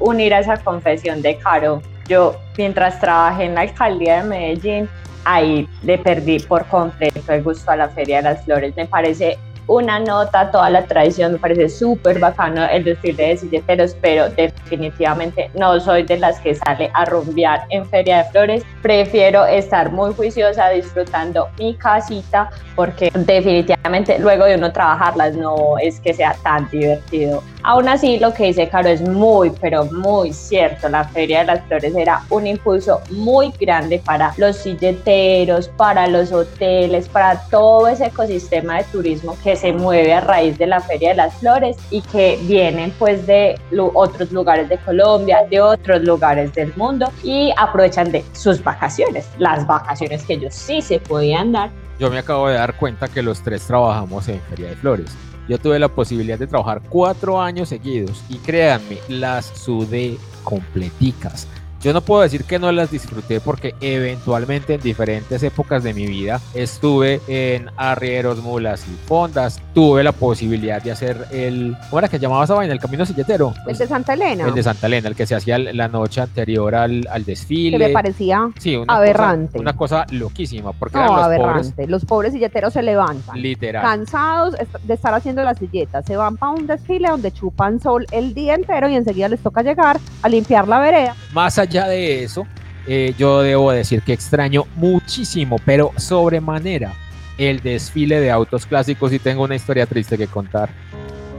unir 0.00 0.32
a 0.32 0.40
esa 0.40 0.56
confesión 0.56 1.20
de 1.20 1.36
Caro. 1.36 1.82
Yo, 2.08 2.34
mientras 2.56 2.98
trabajé 2.98 3.44
en 3.44 3.54
la 3.54 3.60
alcaldía 3.60 4.22
de 4.22 4.28
Medellín, 4.28 4.88
ahí 5.24 5.68
le 5.82 5.98
perdí 5.98 6.38
por 6.40 6.66
completo 6.66 7.32
el 7.32 7.42
gusto 7.42 7.70
a 7.70 7.76
la 7.76 7.88
Feria 7.88 8.18
de 8.18 8.22
las 8.22 8.44
Flores. 8.44 8.74
Me 8.76 8.86
parece 8.86 9.38
una 9.70 10.00
nota, 10.00 10.50
toda 10.50 10.68
la 10.68 10.84
tradición, 10.84 11.32
me 11.32 11.38
parece 11.38 11.68
súper 11.68 12.18
bacano 12.18 12.66
el 12.68 12.82
desfile 12.82 13.28
de 13.28 13.36
silleteros, 13.36 13.96
pero 14.00 14.28
definitivamente 14.28 15.48
no 15.54 15.78
soy 15.78 16.02
de 16.02 16.18
las 16.18 16.40
que 16.40 16.56
sale 16.56 16.90
a 16.92 17.04
rumbear 17.04 17.66
en 17.70 17.86
Feria 17.86 18.18
de 18.18 18.30
Flores. 18.30 18.64
Prefiero 18.82 19.46
estar 19.46 19.92
muy 19.92 20.12
juiciosa 20.12 20.70
disfrutando 20.70 21.48
mi 21.56 21.74
casita 21.74 22.50
porque 22.74 23.12
definitivamente 23.14 24.18
luego 24.18 24.44
de 24.44 24.56
uno 24.56 24.72
trabajarlas 24.72 25.36
no 25.36 25.78
es 25.78 26.00
que 26.00 26.14
sea 26.14 26.34
tan 26.42 26.68
divertido. 26.70 27.40
Aún 27.62 27.88
así, 27.88 28.18
lo 28.18 28.32
que 28.32 28.44
dice 28.44 28.68
Caro 28.68 28.88
es 28.88 29.02
muy, 29.02 29.50
pero 29.60 29.84
muy 29.86 30.32
cierto. 30.32 30.88
La 30.88 31.04
Feria 31.04 31.40
de 31.40 31.46
las 31.46 31.64
Flores 31.66 31.94
era 31.94 32.22
un 32.30 32.46
impulso 32.46 33.00
muy 33.10 33.52
grande 33.60 34.00
para 34.04 34.32
los 34.38 34.56
silleteros, 34.56 35.68
para 35.68 36.06
los 36.06 36.32
hoteles, 36.32 37.08
para 37.08 37.40
todo 37.50 37.88
ese 37.88 38.06
ecosistema 38.06 38.78
de 38.78 38.84
turismo 38.84 39.36
que 39.44 39.56
se 39.56 39.72
mueve 39.72 40.14
a 40.14 40.20
raíz 40.20 40.56
de 40.58 40.66
la 40.66 40.80
Feria 40.80 41.10
de 41.10 41.16
las 41.16 41.34
Flores 41.34 41.76
y 41.90 42.00
que 42.00 42.38
vienen 42.42 42.92
pues 42.98 43.26
de 43.26 43.58
otros 43.94 44.32
lugares 44.32 44.68
de 44.68 44.78
Colombia, 44.78 45.46
de 45.50 45.60
otros 45.60 46.02
lugares 46.02 46.52
del 46.54 46.74
mundo 46.76 47.10
y 47.22 47.52
aprovechan 47.56 48.10
de 48.10 48.24
sus 48.32 48.62
vacaciones, 48.64 49.28
las 49.38 49.66
vacaciones 49.66 50.24
que 50.24 50.34
ellos 50.34 50.54
sí 50.54 50.80
se 50.80 50.98
podían 50.98 51.52
dar. 51.52 51.70
Yo 51.98 52.10
me 52.10 52.18
acabo 52.18 52.48
de 52.48 52.54
dar 52.54 52.76
cuenta 52.76 53.08
que 53.08 53.22
los 53.22 53.42
tres 53.42 53.66
trabajamos 53.66 54.26
en 54.28 54.40
Feria 54.40 54.68
de 54.68 54.76
Flores. 54.76 55.14
Yo 55.50 55.58
tuve 55.58 55.80
la 55.80 55.88
posibilidad 55.88 56.38
de 56.38 56.46
trabajar 56.46 56.80
cuatro 56.88 57.40
años 57.40 57.70
seguidos 57.70 58.22
y 58.28 58.36
créanme, 58.36 58.98
las 59.08 59.46
sudé 59.46 60.16
completicas. 60.44 61.48
Yo 61.82 61.94
no 61.94 62.02
puedo 62.02 62.20
decir 62.20 62.44
que 62.44 62.58
no 62.58 62.70
las 62.72 62.90
disfruté 62.90 63.40
porque 63.40 63.74
eventualmente 63.80 64.74
en 64.74 64.82
diferentes 64.82 65.42
épocas 65.42 65.82
de 65.82 65.94
mi 65.94 66.06
vida 66.06 66.38
estuve 66.52 67.22
en 67.26 67.70
arrieros, 67.78 68.42
mulas 68.42 68.84
y 68.86 69.08
fondas. 69.08 69.62
Tuve 69.72 70.04
la 70.04 70.12
posibilidad 70.12 70.82
de 70.82 70.92
hacer 70.92 71.26
el. 71.30 71.74
¿Cómo 71.88 72.00
era 72.00 72.08
que 72.08 72.18
llamaba 72.18 72.44
esa 72.44 72.52
vaina? 72.52 72.74
El 72.74 72.80
camino 72.80 73.06
silletero. 73.06 73.54
El 73.66 73.78
de 73.78 73.86
Santa 73.86 74.12
Elena. 74.12 74.46
El 74.46 74.54
de 74.54 74.62
Santa 74.62 74.88
Elena, 74.88 75.08
el 75.08 75.16
que 75.16 75.24
se 75.24 75.34
hacía 75.34 75.56
la 75.56 75.88
noche 75.88 76.20
anterior 76.20 76.74
al, 76.74 77.08
al 77.10 77.24
desfile. 77.24 77.78
Que 77.78 77.86
me 77.86 77.92
parecía 77.94 78.50
sí, 78.58 78.76
una 78.76 78.96
aberrante. 78.96 79.52
Cosa, 79.52 79.60
una 79.62 79.72
cosa 79.72 80.06
loquísima. 80.10 80.74
Porque 80.74 80.98
no, 80.98 81.04
eran 81.04 81.16
los 81.16 81.24
aberrante. 81.24 81.70
Pobres, 81.70 81.88
los 81.88 82.04
pobres 82.04 82.32
silleteros 82.34 82.74
se 82.74 82.82
levantan. 82.82 83.40
Literal. 83.40 83.82
Cansados 83.82 84.54
de 84.82 84.92
estar 84.92 85.14
haciendo 85.14 85.42
las 85.44 85.56
silletas. 85.56 86.04
Se 86.04 86.14
van 86.14 86.36
para 86.36 86.52
un 86.52 86.66
desfile 86.66 87.08
donde 87.08 87.32
chupan 87.32 87.80
sol 87.80 88.04
el 88.10 88.34
día 88.34 88.54
entero 88.54 88.86
y 88.90 88.96
enseguida 88.96 89.28
les 89.28 89.40
toca 89.40 89.62
llegar 89.62 89.98
a 90.20 90.28
limpiar 90.28 90.68
la 90.68 90.78
vereda. 90.78 91.16
Más 91.32 91.58
allá 91.58 91.69
allá 91.70 91.86
de 91.86 92.24
eso, 92.24 92.46
eh, 92.86 93.14
yo 93.16 93.42
debo 93.42 93.70
decir 93.70 94.02
que 94.02 94.12
extraño 94.12 94.66
muchísimo, 94.74 95.56
pero 95.64 95.92
sobremanera, 95.96 96.92
el 97.38 97.60
desfile 97.60 98.20
de 98.20 98.30
autos 98.30 98.66
clásicos 98.66 99.12
y 99.12 99.20
tengo 99.20 99.44
una 99.44 99.54
historia 99.54 99.86
triste 99.86 100.18
que 100.18 100.26
contar. 100.26 100.70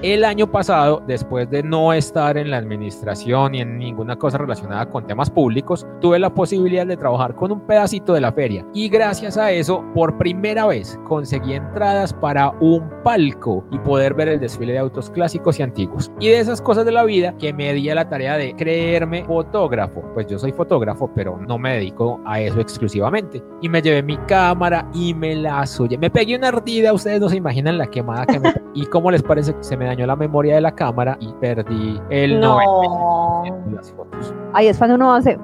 El 0.04 0.24
año 0.24 0.48
pasado, 0.48 1.04
después 1.06 1.48
de 1.52 1.62
no 1.62 1.94
estar 1.94 2.36
en 2.36 2.50
la 2.50 2.58
administración 2.58 3.52
ni 3.52 3.62
en 3.62 3.78
ninguna 3.78 4.16
cosa 4.16 4.40
relacionada 4.40 4.90
con 4.90 5.06
temas 5.06 5.30
públicos, 5.30 5.86
tuve 6.00 6.18
la 6.18 6.34
posibilidad 6.34 6.88
de 6.88 6.98
trabajar 6.98 7.36
con 7.36 7.52
un 7.52 7.68
pedacito 7.68 8.14
de 8.14 8.22
la 8.22 8.32
feria 8.32 8.66
y 8.74 8.90
gracias 8.90 9.38
a 9.38 9.52
eso, 9.52 9.86
por 9.94 10.18
primera 10.18 10.66
vez, 10.66 11.00
conseguí 11.08 11.54
entradas 11.54 12.16
para 12.16 12.50
un 12.62 12.90
palco 13.04 13.64
y 13.70 13.78
poder 13.78 14.16
ver 14.16 14.30
el 14.30 14.40
desfile 14.40 14.74
de 14.74 14.80
autos 14.80 15.12
clásicos 15.12 15.60
y 15.60 15.62
antiguos. 15.62 16.12
Y 16.20 16.30
de 16.30 16.40
esas 16.40 16.64
cosas 16.64 16.84
de 16.84 16.94
la 16.94 17.04
vida 17.04 17.36
que 17.38 17.54
me 17.54 17.72
di 17.72 17.88
a 17.92 17.94
la 17.94 18.10
tarea 18.10 18.38
de 18.38 18.56
creerme 18.56 19.24
fotógrafo. 19.26 20.02
Pues 20.16 20.26
yo 20.26 20.40
soy 20.40 20.52
fotógrafo, 20.52 21.12
pero 21.14 21.38
no 21.38 21.60
me 21.60 21.76
dedico 21.76 22.20
a 22.26 22.42
eso 22.42 22.60
exclusivamente. 22.60 23.44
Y 23.62 23.70
me 23.70 23.84
llevé 23.84 24.02
mi 24.02 24.18
cámara 24.26 24.90
y 24.96 25.14
me 25.14 25.36
la 25.36 25.64
soñé. 25.68 26.00
Me 26.00 26.10
pegué 26.10 26.36
una 26.36 26.48
ardida, 26.48 26.92
ustedes 26.92 27.22
no 27.22 27.30
se 27.30 27.38
imaginan 27.38 27.78
la 27.78 27.86
quemada 27.86 28.26
que 28.26 28.40
me... 28.40 28.52
¿Y 28.74 28.86
cómo 28.86 29.12
les 29.12 29.22
parece 29.22 29.54
que 29.54 29.64
se 29.64 29.78
me 29.78 29.91
dañó 29.92 30.08
la 30.08 30.16
memoria 30.16 30.56
de 30.56 30.62
la 30.62 30.72
cámara 30.72 31.18
y 31.20 31.32
perdí 31.40 32.00
el 32.10 32.40
No. 32.40 32.58
90% 32.60 33.66
de 33.66 33.76
las 33.76 33.92
fotos. 33.92 34.34
Ahí 34.54 34.68
es 34.68 34.78
cuando 34.78 34.96
uno 34.96 35.14
hace. 35.14 35.38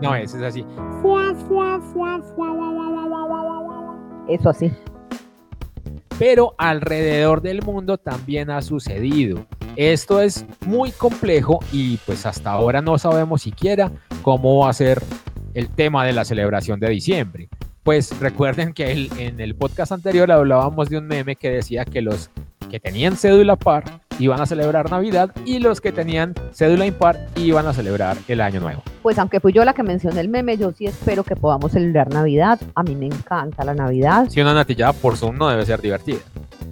no 0.00 0.14
es, 0.14 0.34
es 0.34 0.42
así. 0.42 0.64
Eso 4.28 4.48
así. 4.50 4.72
Pero 6.18 6.54
alrededor 6.58 7.42
del 7.42 7.62
mundo 7.62 7.98
también 7.98 8.50
ha 8.50 8.62
sucedido. 8.62 9.44
Esto 9.76 10.20
es 10.20 10.46
muy 10.66 10.90
complejo 10.92 11.60
y 11.72 11.96
pues 11.98 12.26
hasta 12.26 12.50
ahora 12.52 12.82
no 12.82 12.98
sabemos 12.98 13.42
siquiera 13.42 13.90
cómo 14.22 14.60
va 14.60 14.70
a 14.70 14.72
ser 14.72 15.02
el 15.54 15.68
tema 15.70 16.04
de 16.04 16.12
la 16.12 16.24
celebración 16.24 16.78
de 16.78 16.90
diciembre. 16.90 17.48
Pues 17.82 18.18
recuerden 18.20 18.72
que 18.72 18.92
el- 18.92 19.10
en 19.18 19.40
el 19.40 19.54
podcast 19.56 19.90
anterior 19.92 20.30
hablábamos 20.30 20.88
de 20.88 20.98
un 20.98 21.06
meme 21.08 21.34
que 21.36 21.50
decía 21.50 21.84
que 21.84 22.00
los 22.00 22.30
que 22.70 22.78
tenían 22.80 23.16
cédula 23.16 23.56
par 23.56 23.84
iban 24.18 24.40
a 24.40 24.46
celebrar 24.46 24.90
Navidad 24.90 25.30
y 25.44 25.58
los 25.58 25.80
que 25.80 25.90
tenían 25.92 26.34
cédula 26.52 26.86
impar 26.86 27.26
iban 27.36 27.66
a 27.66 27.72
celebrar 27.74 28.16
el 28.28 28.40
Año 28.40 28.60
Nuevo. 28.60 28.82
Pues 29.02 29.18
aunque 29.18 29.40
fui 29.40 29.52
yo 29.52 29.64
la 29.64 29.74
que 29.74 29.82
mencioné 29.82 30.20
el 30.20 30.28
meme, 30.28 30.56
yo 30.56 30.70
sí 30.72 30.86
espero 30.86 31.24
que 31.24 31.34
podamos 31.36 31.72
celebrar 31.72 32.08
Navidad. 32.12 32.58
A 32.74 32.82
mí 32.82 32.94
me 32.94 33.06
encanta 33.06 33.64
la 33.64 33.74
Navidad. 33.74 34.26
Si 34.30 34.40
una 34.40 34.54
natillada 34.54 34.92
por 34.92 35.16
Zoom 35.16 35.36
no 35.36 35.48
debe 35.48 35.66
ser 35.66 35.82
divertida. 35.82 36.18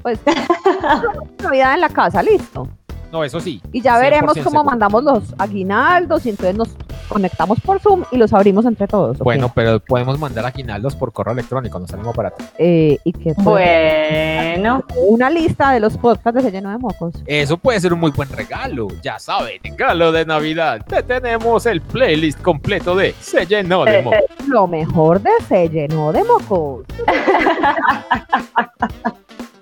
Pues 0.02 0.18
Navidad 1.42 1.74
en 1.74 1.80
la 1.80 1.88
casa, 1.88 2.22
listo. 2.22 2.68
No, 3.12 3.24
eso 3.24 3.40
sí. 3.40 3.61
Y 3.72 3.80
ya 3.80 3.98
veremos 3.98 4.36
100% 4.36 4.44
cómo 4.44 4.61
seguro. 4.61 4.64
mandamos 4.64 5.04
los 5.04 5.22
aguinaldos 5.38 6.26
y 6.26 6.30
entonces 6.30 6.56
nos 6.56 6.68
conectamos 7.08 7.61
por 7.61 7.80
Zoom 7.80 8.04
y 8.12 8.16
los 8.16 8.32
abrimos 8.32 8.64
entre 8.66 8.86
todos. 8.86 9.18
Bueno, 9.18 9.50
pero 9.54 9.80
podemos 9.80 10.18
mandar 10.18 10.46
aguinaldos 10.46 10.94
por 10.94 11.12
correo 11.12 11.32
electrónico, 11.32 11.78
no 11.78 11.86
salimos 11.88 12.14
barato. 12.14 12.44
Eh, 12.56 12.98
y 13.04 13.12
pues, 13.12 13.36
Bueno, 13.38 14.84
una 15.08 15.28
lista 15.28 15.72
de 15.72 15.80
los 15.80 15.96
podcasts 15.96 16.34
de 16.34 16.42
Se 16.42 16.52
Lleno 16.52 16.70
de 16.70 16.78
Mocos. 16.78 17.14
Eso 17.26 17.56
puede 17.56 17.80
ser 17.80 17.92
un 17.92 18.00
muy 18.00 18.12
buen 18.12 18.28
regalo. 18.30 18.86
Ya 19.02 19.18
saben, 19.18 19.61
regalo 19.62 20.12
de 20.12 20.24
Navidad. 20.24 20.84
Te 20.86 21.02
tenemos 21.02 21.66
el 21.66 21.80
playlist 21.80 22.40
completo 22.40 22.94
de 22.94 23.14
Se 23.20 23.44
llenó 23.46 23.84
de 23.84 24.02
mo. 24.02 24.12
Lo 24.46 24.66
mejor 24.66 25.20
de 25.20 25.30
Se 25.48 25.68
Llenó 25.68 26.12
de 26.12 26.22
Mocos. 26.24 26.86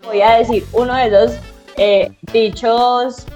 voy 0.05 0.21
a 0.21 0.39
decir 0.39 0.65
uno 0.73 0.95
de 0.95 1.07
esos 1.07 1.39
eh, 1.77 2.11
dichos 2.33 3.27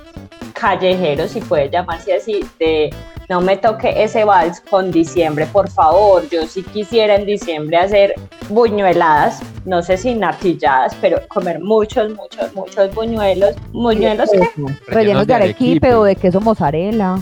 callejeros, 0.63 1.33
si 1.33 1.41
puede 1.41 1.69
llamarse 1.69 2.15
así, 2.15 2.45
de 2.61 2.95
no 3.29 3.41
me 3.41 3.57
toque 3.57 4.01
ese 4.01 4.25
vals 4.25 4.61
con 4.61 4.93
diciembre, 4.93 5.47
por 5.47 5.69
favor. 5.69 6.29
Yo 6.31 6.47
sí 6.47 6.63
quisiera 6.63 7.17
en 7.17 7.27
diciembre 7.27 7.79
hacer 7.79 8.15
buñueladas, 8.49 9.43
no 9.65 9.83
sé 9.83 9.97
si 9.97 10.15
natilladas, 10.15 10.95
pero 11.01 11.21
comer 11.27 11.59
muchos, 11.59 12.13
muchos, 12.15 12.55
muchos 12.55 12.95
buñuelos. 12.95 13.57
¿Buñuelos 13.73 14.31
qué? 14.31 14.49
Rellenos 14.87 15.27
de 15.27 15.35
arequipe 15.35 15.95
o 15.95 16.05
de 16.05 16.15
queso 16.15 16.41
mozzarella. 16.41 17.17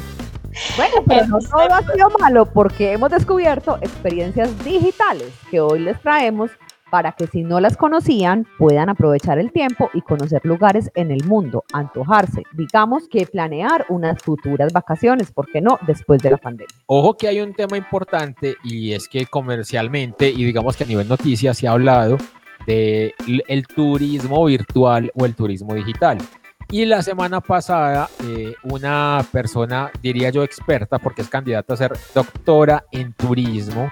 Bueno, 0.77 0.97
pero 1.07 1.27
no 1.27 1.39
todo 1.39 1.61
ha 1.61 1.83
sido 1.83 2.11
malo 2.21 2.45
porque 2.45 2.93
hemos 2.93 3.11
descubierto 3.11 3.79
experiencias 3.81 4.51
digitales 4.65 5.29
que 5.51 5.61
hoy 5.61 5.81
les 5.81 5.99
traemos 6.03 6.51
para 6.91 7.13
que 7.13 7.27
si 7.27 7.43
no 7.43 7.61
las 7.61 7.77
conocían 7.77 8.47
puedan 8.59 8.89
aprovechar 8.89 9.39
el 9.39 9.53
tiempo 9.53 9.91
y 9.95 10.03
conocer 10.03 10.41
lugares 10.45 10.91
en 10.95 11.11
el 11.11 11.25
mundo, 11.25 11.65
antojarse, 11.73 12.43
digamos 12.53 13.09
que 13.09 13.27
planear 13.27 13.87
unas 13.89 14.23
futuras 14.23 14.73
vacaciones, 14.73 15.31
¿por 15.33 15.51
qué 15.51 15.61
no? 15.61 15.79
Después 15.87 16.21
de 16.23 16.31
la 16.31 16.37
pandemia. 16.37 16.75
Ojo 16.87 17.17
que 17.17 17.29
hay 17.29 17.41
un 17.41 17.55
tema 17.55 17.77
importante 17.77 18.57
y 18.65 18.93
es 18.93 19.09
que 19.09 19.27
comercialmente 19.27 20.29
y 20.29 20.45
digamos 20.45 20.77
que 20.77 20.85
a 20.85 20.87
nivel 20.87 21.09
noticias 21.09 21.57
se 21.57 21.69
ha 21.69 21.73
hablado 21.73 22.19
de 22.67 23.15
el 23.49 23.67
turismo 23.67 24.45
virtual 24.45 25.11
o 25.15 25.25
el 25.25 25.35
turismo 25.35 25.75
digital. 25.75 26.19
Y 26.73 26.85
la 26.85 27.03
semana 27.03 27.41
pasada 27.41 28.09
eh, 28.25 28.55
una 28.63 29.27
persona, 29.33 29.91
diría 30.01 30.31
yo 30.31 30.45
experta, 30.45 31.01
porque 31.01 31.23
es 31.23 31.29
candidata 31.29 31.75
a 31.75 31.77
ser 31.77 31.93
doctora 32.15 32.85
en 32.93 33.13
turismo, 33.13 33.91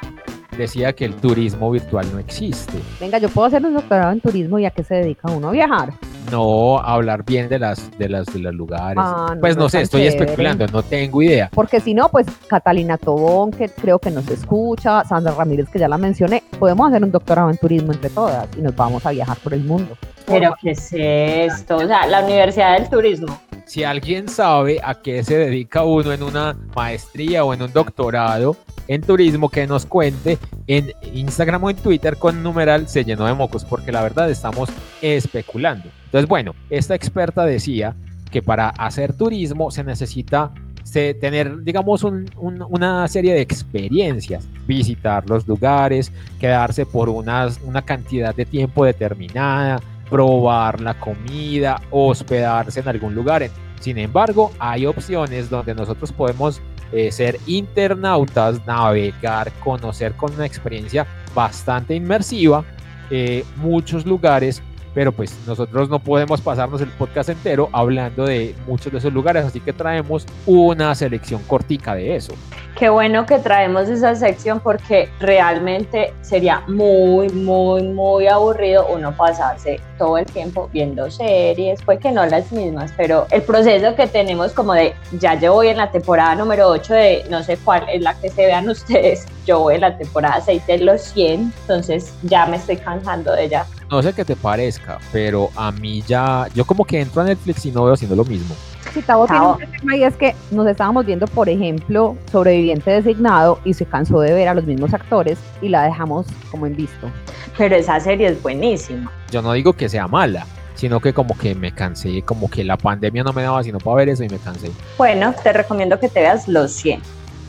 decía 0.58 0.92
que 0.92 1.04
el 1.04 1.14
turismo 1.14 1.70
virtual 1.70 2.06
no 2.12 2.18
existe. 2.18 2.78
Venga, 3.00 3.18
yo 3.18 3.28
puedo 3.28 3.46
hacer 3.46 3.64
un 3.64 3.74
doctorado 3.74 4.12
en 4.12 4.20
turismo 4.20 4.58
y 4.58 4.66
a 4.66 4.70
qué 4.70 4.84
se 4.84 4.96
dedica 4.96 5.30
uno 5.30 5.48
a 5.48 5.52
viajar. 5.52 5.92
No 6.30 6.78
hablar 6.78 7.24
bien 7.24 7.48
de 7.48 7.58
las 7.58 7.96
de 7.96 8.08
las 8.08 8.26
de 8.26 8.40
los 8.40 8.54
lugares. 8.54 8.98
Ah, 8.98 9.32
no, 9.34 9.40
pues 9.40 9.56
no 9.56 9.68
sé, 9.68 9.80
estoy 9.80 10.02
chévere. 10.02 10.24
especulando, 10.24 10.66
no 10.66 10.82
tengo 10.82 11.22
idea. 11.22 11.48
Porque 11.54 11.80
si 11.80 11.94
no, 11.94 12.10
pues 12.10 12.26
Catalina 12.48 12.98
Tobón, 12.98 13.50
que 13.52 13.68
creo 13.70 13.98
que 13.98 14.10
nos 14.10 14.28
escucha, 14.28 15.04
Sandra 15.04 15.32
Ramírez, 15.32 15.68
que 15.70 15.78
ya 15.78 15.88
la 15.88 15.96
mencioné, 15.96 16.42
podemos 16.58 16.88
hacer 16.88 17.02
un 17.02 17.12
doctorado 17.12 17.48
en 17.48 17.56
turismo 17.56 17.92
entre 17.92 18.10
todas 18.10 18.46
y 18.58 18.60
nos 18.60 18.76
vamos 18.76 19.06
a 19.06 19.10
viajar 19.10 19.38
por 19.38 19.54
el 19.54 19.64
mundo. 19.64 19.96
Pero 20.26 20.54
¿qué 20.60 20.72
es 20.72 20.92
esto? 20.92 21.76
O 21.76 21.86
sea, 21.86 22.06
la 22.06 22.22
Universidad 22.22 22.78
del 22.78 22.90
Turismo. 22.90 23.47
Si 23.68 23.84
alguien 23.84 24.28
sabe 24.28 24.80
a 24.82 24.94
qué 24.94 25.22
se 25.22 25.36
dedica 25.36 25.84
uno 25.84 26.12
en 26.12 26.22
una 26.22 26.56
maestría 26.74 27.44
o 27.44 27.52
en 27.52 27.60
un 27.62 27.72
doctorado 27.72 28.56
en 28.88 29.02
turismo, 29.02 29.50
que 29.50 29.66
nos 29.66 29.84
cuente 29.84 30.38
en 30.66 30.92
Instagram 31.12 31.62
o 31.64 31.68
en 31.70 31.76
Twitter 31.76 32.16
con 32.16 32.42
numeral 32.42 32.88
se 32.88 33.04
llenó 33.04 33.26
de 33.26 33.34
mocos, 33.34 33.66
porque 33.66 33.92
la 33.92 34.02
verdad 34.02 34.30
estamos 34.30 34.70
especulando. 35.02 35.90
Entonces, 36.06 36.26
bueno, 36.26 36.54
esta 36.70 36.94
experta 36.94 37.44
decía 37.44 37.94
que 38.30 38.40
para 38.40 38.70
hacer 38.70 39.12
turismo 39.12 39.70
se 39.70 39.84
necesita 39.84 40.50
se- 40.84 41.12
tener, 41.12 41.62
digamos, 41.64 42.02
un- 42.02 42.30
un- 42.38 42.64
una 42.70 43.06
serie 43.08 43.34
de 43.34 43.42
experiencias, 43.42 44.48
visitar 44.66 45.28
los 45.28 45.46
lugares, 45.46 46.10
quedarse 46.40 46.86
por 46.86 47.10
una 47.10 47.50
cantidad 47.84 48.34
de 48.34 48.46
tiempo 48.46 48.86
determinada, 48.86 49.82
probar 50.10 50.80
la 50.80 50.98
comida, 50.98 51.80
hospedarse 51.90 52.80
en 52.80 52.88
algún 52.88 53.14
lugar. 53.14 53.48
Sin 53.80 53.98
embargo, 53.98 54.52
hay 54.58 54.86
opciones 54.86 55.48
donde 55.50 55.74
nosotros 55.74 56.12
podemos 56.12 56.60
eh, 56.92 57.12
ser 57.12 57.38
internautas, 57.46 58.66
navegar, 58.66 59.52
conocer 59.60 60.14
con 60.14 60.32
una 60.34 60.46
experiencia 60.46 61.06
bastante 61.34 61.94
inmersiva 61.94 62.64
eh, 63.10 63.44
muchos 63.56 64.04
lugares, 64.04 64.62
pero 64.94 65.12
pues 65.12 65.36
nosotros 65.46 65.88
no 65.88 65.98
podemos 65.98 66.40
pasarnos 66.40 66.80
el 66.80 66.88
podcast 66.90 67.28
entero 67.28 67.68
hablando 67.72 68.24
de 68.24 68.54
muchos 68.66 68.92
de 68.92 68.98
esos 68.98 69.12
lugares, 69.12 69.44
así 69.44 69.60
que 69.60 69.72
traemos 69.72 70.26
una 70.46 70.94
selección 70.94 71.42
cortica 71.42 71.94
de 71.94 72.16
eso. 72.16 72.34
Qué 72.78 72.88
bueno 72.88 73.26
que 73.26 73.38
traemos 73.38 73.88
esa 73.88 74.14
sección 74.14 74.60
porque 74.60 75.08
realmente 75.18 76.14
sería 76.22 76.62
muy, 76.68 77.28
muy, 77.30 77.82
muy 77.82 78.28
aburrido 78.28 78.86
uno 78.86 79.12
pasarse 79.16 79.80
todo 79.98 80.16
el 80.16 80.26
tiempo 80.26 80.70
viendo 80.72 81.10
series, 81.10 81.82
pues 81.82 81.98
que 81.98 82.12
no 82.12 82.24
las 82.26 82.52
mismas, 82.52 82.92
pero 82.96 83.26
el 83.30 83.42
proceso 83.42 83.96
que 83.96 84.06
tenemos 84.06 84.52
como 84.52 84.74
de, 84.74 84.94
ya 85.18 85.34
yo 85.34 85.54
voy 85.54 85.68
en 85.68 85.78
la 85.78 85.90
temporada 85.90 86.36
número 86.36 86.68
8 86.68 86.94
de 86.94 87.24
no 87.28 87.42
sé 87.42 87.56
cuál 87.56 87.84
es 87.88 88.00
la 88.00 88.14
que 88.14 88.28
se 88.28 88.46
vean 88.46 88.68
ustedes, 88.68 89.26
yo 89.44 89.58
voy 89.60 89.74
en 89.74 89.80
la 89.80 89.98
temporada 89.98 90.40
6 90.40 90.66
de 90.68 90.78
los 90.78 91.02
100, 91.02 91.52
entonces 91.62 92.14
ya 92.22 92.46
me 92.46 92.58
estoy 92.58 92.76
cansando 92.76 93.32
de 93.32 93.44
ella. 93.44 93.66
No 93.90 94.02
sé 94.02 94.12
qué 94.12 94.22
te 94.22 94.36
parezca, 94.36 94.98
pero 95.12 95.48
a 95.56 95.72
mí 95.72 96.02
ya, 96.06 96.46
yo 96.54 96.66
como 96.66 96.84
que 96.84 97.00
entro 97.00 97.22
a 97.22 97.24
Netflix 97.24 97.64
y 97.64 97.70
no 97.72 97.84
veo 97.84 97.94
haciendo 97.94 98.16
lo 98.16 98.24
mismo. 98.24 98.54
Si 98.92 99.00
Tavo 99.00 99.26
tiene 99.26 99.40
Tavo. 99.40 99.52
un 99.54 99.72
tema 99.72 99.96
y 99.96 100.04
es 100.04 100.14
que 100.16 100.34
nos 100.50 100.66
estábamos 100.66 101.06
viendo, 101.06 101.26
por 101.26 101.48
ejemplo, 101.48 102.14
Sobreviviente 102.30 102.90
Designado 102.90 103.60
y 103.64 103.72
se 103.72 103.86
cansó 103.86 104.20
de 104.20 104.34
ver 104.34 104.48
a 104.48 104.54
los 104.54 104.64
mismos 104.64 104.92
actores 104.92 105.38
y 105.62 105.70
la 105.70 105.84
dejamos 105.84 106.26
como 106.50 106.66
en 106.66 106.76
visto. 106.76 107.10
Pero 107.56 107.76
esa 107.76 107.98
serie 107.98 108.28
es 108.28 108.42
buenísima. 108.42 109.10
Yo 109.30 109.40
no 109.40 109.54
digo 109.54 109.72
que 109.72 109.88
sea 109.88 110.06
mala, 110.06 110.44
sino 110.74 111.00
que 111.00 111.14
como 111.14 111.36
que 111.38 111.54
me 111.54 111.72
cansé, 111.72 112.20
como 112.22 112.50
que 112.50 112.64
la 112.64 112.76
pandemia 112.76 113.24
no 113.24 113.32
me 113.32 113.42
daba 113.42 113.62
sino 113.62 113.78
para 113.78 113.96
ver 113.96 114.10
eso 114.10 114.22
y 114.22 114.28
me 114.28 114.38
cansé. 114.38 114.70
Bueno, 114.98 115.34
te 115.42 115.50
recomiendo 115.52 115.98
que 115.98 116.10
te 116.10 116.20
veas 116.20 116.46
los 116.46 116.72
100. 116.72 117.00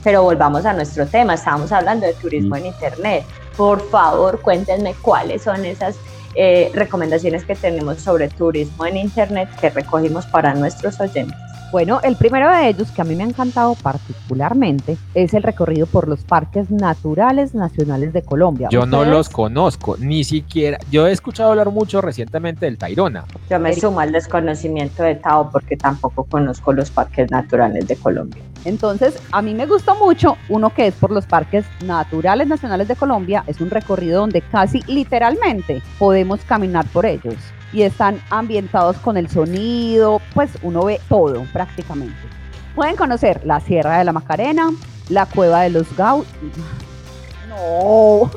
Pero 0.05 0.23
volvamos 0.23 0.65
a 0.65 0.71
nuestro 0.71 1.05
tema, 1.05 1.33
estábamos 1.33 1.73
hablando 1.73 2.07
de 2.07 2.13
turismo 2.13 2.55
en 2.55 2.67
Internet. 2.67 3.25
Por 3.57 3.85
favor, 3.89 4.39
cuéntenme 4.39 4.95
cuáles 5.01 5.41
son 5.43 5.65
esas 5.65 5.97
eh, 6.35 6.71
recomendaciones 6.73 7.43
que 7.45 7.55
tenemos 7.55 7.99
sobre 7.99 8.29
turismo 8.29 8.85
en 8.85 8.97
Internet 8.97 9.49
que 9.59 9.69
recogimos 9.69 10.25
para 10.25 10.53
nuestros 10.53 10.99
oyentes. 10.99 11.37
Bueno, 11.71 11.99
el 12.03 12.15
primero 12.15 12.49
de 12.49 12.69
ellos 12.69 12.89
que 12.89 13.01
a 13.01 13.03
mí 13.03 13.15
me 13.15 13.23
ha 13.23 13.27
encantado 13.27 13.75
particularmente 13.75 14.97
es 15.13 15.35
el 15.35 15.43
recorrido 15.43 15.85
por 15.85 16.07
los 16.07 16.23
parques 16.23 16.71
naturales 16.71 17.53
nacionales 17.53 18.11
de 18.11 18.23
Colombia. 18.23 18.69
Yo 18.71 18.87
no 18.87 19.05
los 19.05 19.29
conozco, 19.29 19.95
ni 19.99 20.23
siquiera. 20.23 20.79
Yo 20.89 21.05
he 21.05 21.11
escuchado 21.11 21.51
hablar 21.51 21.69
mucho 21.69 22.01
recientemente 22.01 22.65
del 22.65 22.79
Tairona. 22.79 23.25
Yo 23.51 23.59
me 23.59 23.73
sumo 23.73 23.99
al 23.99 24.11
desconocimiento 24.11 25.03
de 25.03 25.15
Tao 25.15 25.51
porque 25.51 25.77
tampoco 25.77 26.23
conozco 26.23 26.73
los 26.73 26.89
parques 26.89 27.29
naturales 27.29 27.87
de 27.87 27.95
Colombia. 27.97 28.41
Entonces, 28.65 29.21
a 29.31 29.41
mí 29.41 29.53
me 29.53 29.65
gustó 29.65 29.95
mucho 29.95 30.37
uno 30.49 30.73
que 30.73 30.87
es 30.87 30.95
por 30.95 31.11
los 31.11 31.25
parques 31.25 31.65
naturales 31.83 32.47
nacionales 32.47 32.87
de 32.87 32.95
Colombia. 32.95 33.43
Es 33.47 33.61
un 33.61 33.69
recorrido 33.69 34.21
donde 34.21 34.41
casi 34.41 34.81
literalmente 34.87 35.81
podemos 35.97 36.41
caminar 36.41 36.85
por 36.87 37.05
ellos 37.05 37.35
y 37.71 37.83
están 37.83 38.21
ambientados 38.29 38.97
con 38.97 39.17
el 39.17 39.29
sonido, 39.29 40.21
pues 40.33 40.51
uno 40.61 40.85
ve 40.85 40.99
todo 41.07 41.43
prácticamente. 41.53 42.15
Pueden 42.75 42.95
conocer 42.95 43.41
la 43.45 43.59
Sierra 43.59 43.97
de 43.99 44.05
la 44.05 44.13
Macarena, 44.13 44.71
la 45.09 45.25
Cueva 45.25 45.61
de 45.61 45.69
los. 45.69 45.87
No, 45.97 46.25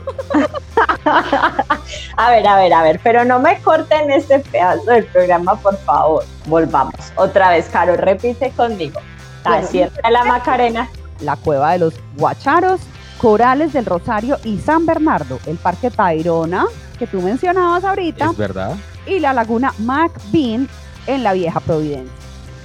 A 2.16 2.30
ver, 2.30 2.46
a 2.46 2.56
ver, 2.56 2.72
a 2.72 2.82
ver, 2.82 3.00
pero 3.02 3.24
no 3.24 3.38
me 3.38 3.60
corten 3.60 4.10
este 4.10 4.40
pedazo 4.40 4.84
del 4.84 5.04
programa, 5.06 5.54
por 5.56 5.76
favor. 5.78 6.24
Volvamos. 6.46 6.94
Otra 7.16 7.50
vez, 7.50 7.68
Caro, 7.68 7.96
repite 7.96 8.50
conmigo. 8.50 9.00
La 9.44 9.50
Bueno. 9.50 9.66
Sierra 9.68 9.92
de 10.04 10.10
la 10.10 10.24
Macarena. 10.24 10.88
la 11.20 11.36
Cueva 11.36 11.72
de 11.72 11.78
los 11.78 11.94
Guacharos, 12.16 12.80
Corales 13.18 13.72
del 13.72 13.86
Rosario 13.86 14.38
y 14.44 14.58
San 14.58 14.84
Bernardo, 14.86 15.38
el 15.46 15.56
Parque 15.56 15.90
Tayrona, 15.90 16.66
que 16.98 17.06
tú 17.06 17.20
mencionabas 17.22 17.84
ahorita, 17.84 18.30
Es 18.30 18.36
verdad. 18.36 18.76
y 19.06 19.20
la 19.20 19.32
Laguna 19.32 19.72
McBean 19.78 20.68
en 21.06 21.22
la 21.22 21.32
Vieja 21.32 21.60
Providencia. 21.60 22.12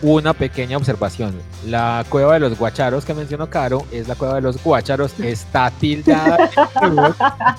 una 0.01 0.33
pequeña 0.33 0.77
observación. 0.77 1.35
La 1.65 2.05
cueva 2.09 2.33
de 2.35 2.39
los 2.39 2.57
guacharos 2.57 3.03
que 3.05 3.13
mencionó 3.15 3.49
Caro 3.49 3.83
es 3.91 4.07
la 4.07 4.13
cueva 4.15 4.35
de 4.35 4.41
los 4.41 4.63
guacharos, 4.63 5.13
está 5.19 5.71
tildada. 5.71 6.49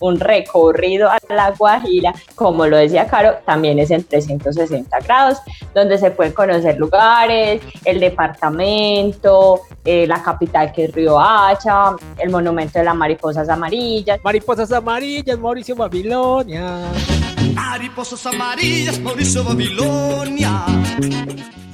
un 0.00 0.20
recorrido 0.20 1.10
a 1.10 1.18
La 1.28 1.50
Guajira, 1.50 2.14
como 2.34 2.66
lo 2.66 2.76
decía 2.76 3.06
Caro, 3.06 3.36
también 3.44 3.78
es 3.78 3.90
en 3.90 4.04
360 4.04 4.98
grados, 5.00 5.38
donde 5.74 5.98
se 5.98 6.10
pueden 6.10 6.32
conocer 6.32 6.78
lugares, 6.78 7.60
el 7.84 8.00
departamento, 8.00 9.60
eh, 9.84 10.06
la 10.06 10.22
capital 10.22 10.72
que 10.72 10.84
es 10.84 10.92
Río 10.92 11.18
Hacha, 11.18 11.96
el 12.18 12.30
monumento 12.30 12.78
de 12.78 12.84
las 12.84 12.94
mariposas 12.94 13.48
amarillas. 13.48 14.20
Mariposas 14.22 14.70
amarillas, 14.72 15.38
Mauricio 15.38 15.74
Babilonia. 15.74 16.82
Mariposas 17.54 18.24
amarillas, 18.26 18.98
Mauricio 19.00 19.44
Babilonia. 19.44 20.64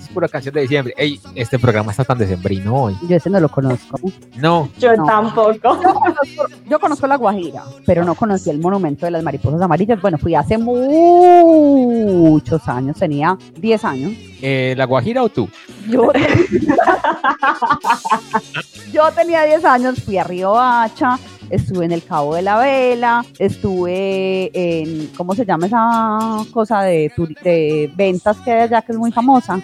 Es 0.00 0.08
pura 0.12 0.28
canción 0.28 0.54
de 0.54 0.62
diciembre. 0.62 0.94
Ey, 0.96 1.20
este 1.34 1.58
programa 1.58 1.90
está 1.90 2.04
tan 2.04 2.18
decembrino 2.18 2.74
hoy. 2.74 2.96
Yo 3.08 3.16
ese 3.16 3.30
no 3.30 3.40
lo 3.40 3.48
conozco. 3.48 3.98
No. 4.36 4.68
Yo 4.78 4.94
No. 4.96 5.04
tampoco. 5.04 5.52
Yo 5.52 5.60
conozco, 5.92 6.46
yo 6.68 6.80
conozco 6.80 7.06
La 7.06 7.16
Guajira, 7.16 7.62
pero 7.86 8.04
no 8.04 8.14
conocí 8.14 8.50
el 8.50 8.58
monumento 8.58 9.06
de 9.06 9.12
las 9.12 9.22
mariposas 9.22 9.60
amarillas. 9.60 10.00
Bueno, 10.00 10.18
fui 10.18 10.34
hace 10.34 10.58
muchos 10.58 12.66
años, 12.68 12.96
tenía 12.98 13.36
10 13.56 13.84
años. 13.84 14.12
Eh, 14.40 14.74
¿La 14.76 14.84
Guajira 14.86 15.22
o 15.22 15.28
tú? 15.28 15.48
Yo, 15.88 16.10
yo 18.92 19.10
tenía 19.12 19.44
10 19.44 19.64
años, 19.64 20.02
fui 20.04 20.18
a 20.18 20.24
Río 20.24 20.58
Hacha, 20.58 21.18
estuve 21.50 21.84
en 21.84 21.92
el 21.92 22.02
Cabo 22.04 22.34
de 22.34 22.42
la 22.42 22.58
Vela, 22.58 23.24
estuve 23.38 24.50
en, 24.52 25.08
¿cómo 25.16 25.34
se 25.34 25.44
llama 25.44 25.66
esa 25.66 26.50
cosa 26.52 26.82
de, 26.82 27.92
ventas 27.96 28.36
que 28.38 28.52
hay 28.52 28.60
allá 28.62 28.82
que 28.82 28.92
es 28.92 28.98
muy 28.98 29.12
famosa? 29.12 29.60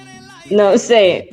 No 0.51 0.77
sé. 0.79 1.31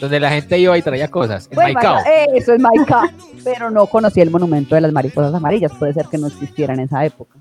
Donde 0.00 0.18
la 0.18 0.30
gente 0.30 0.58
iba 0.58 0.76
y 0.78 0.82
traía 0.82 1.08
cosas. 1.08 1.46
En 1.50 1.56
Bueno, 1.56 1.74
Maicao. 1.74 1.98
Eso 2.34 2.54
es 2.54 2.60
Maicao, 2.60 3.08
pero 3.44 3.70
no 3.70 3.86
conocí 3.86 4.20
el 4.20 4.30
monumento 4.30 4.74
de 4.74 4.80
las 4.80 4.92
mariposas 4.92 5.34
amarillas, 5.34 5.72
puede 5.78 5.92
ser 5.92 6.06
que 6.06 6.18
no 6.18 6.28
existiera 6.28 6.74
en 6.74 6.80
esa 6.80 7.04
época. 7.04 7.38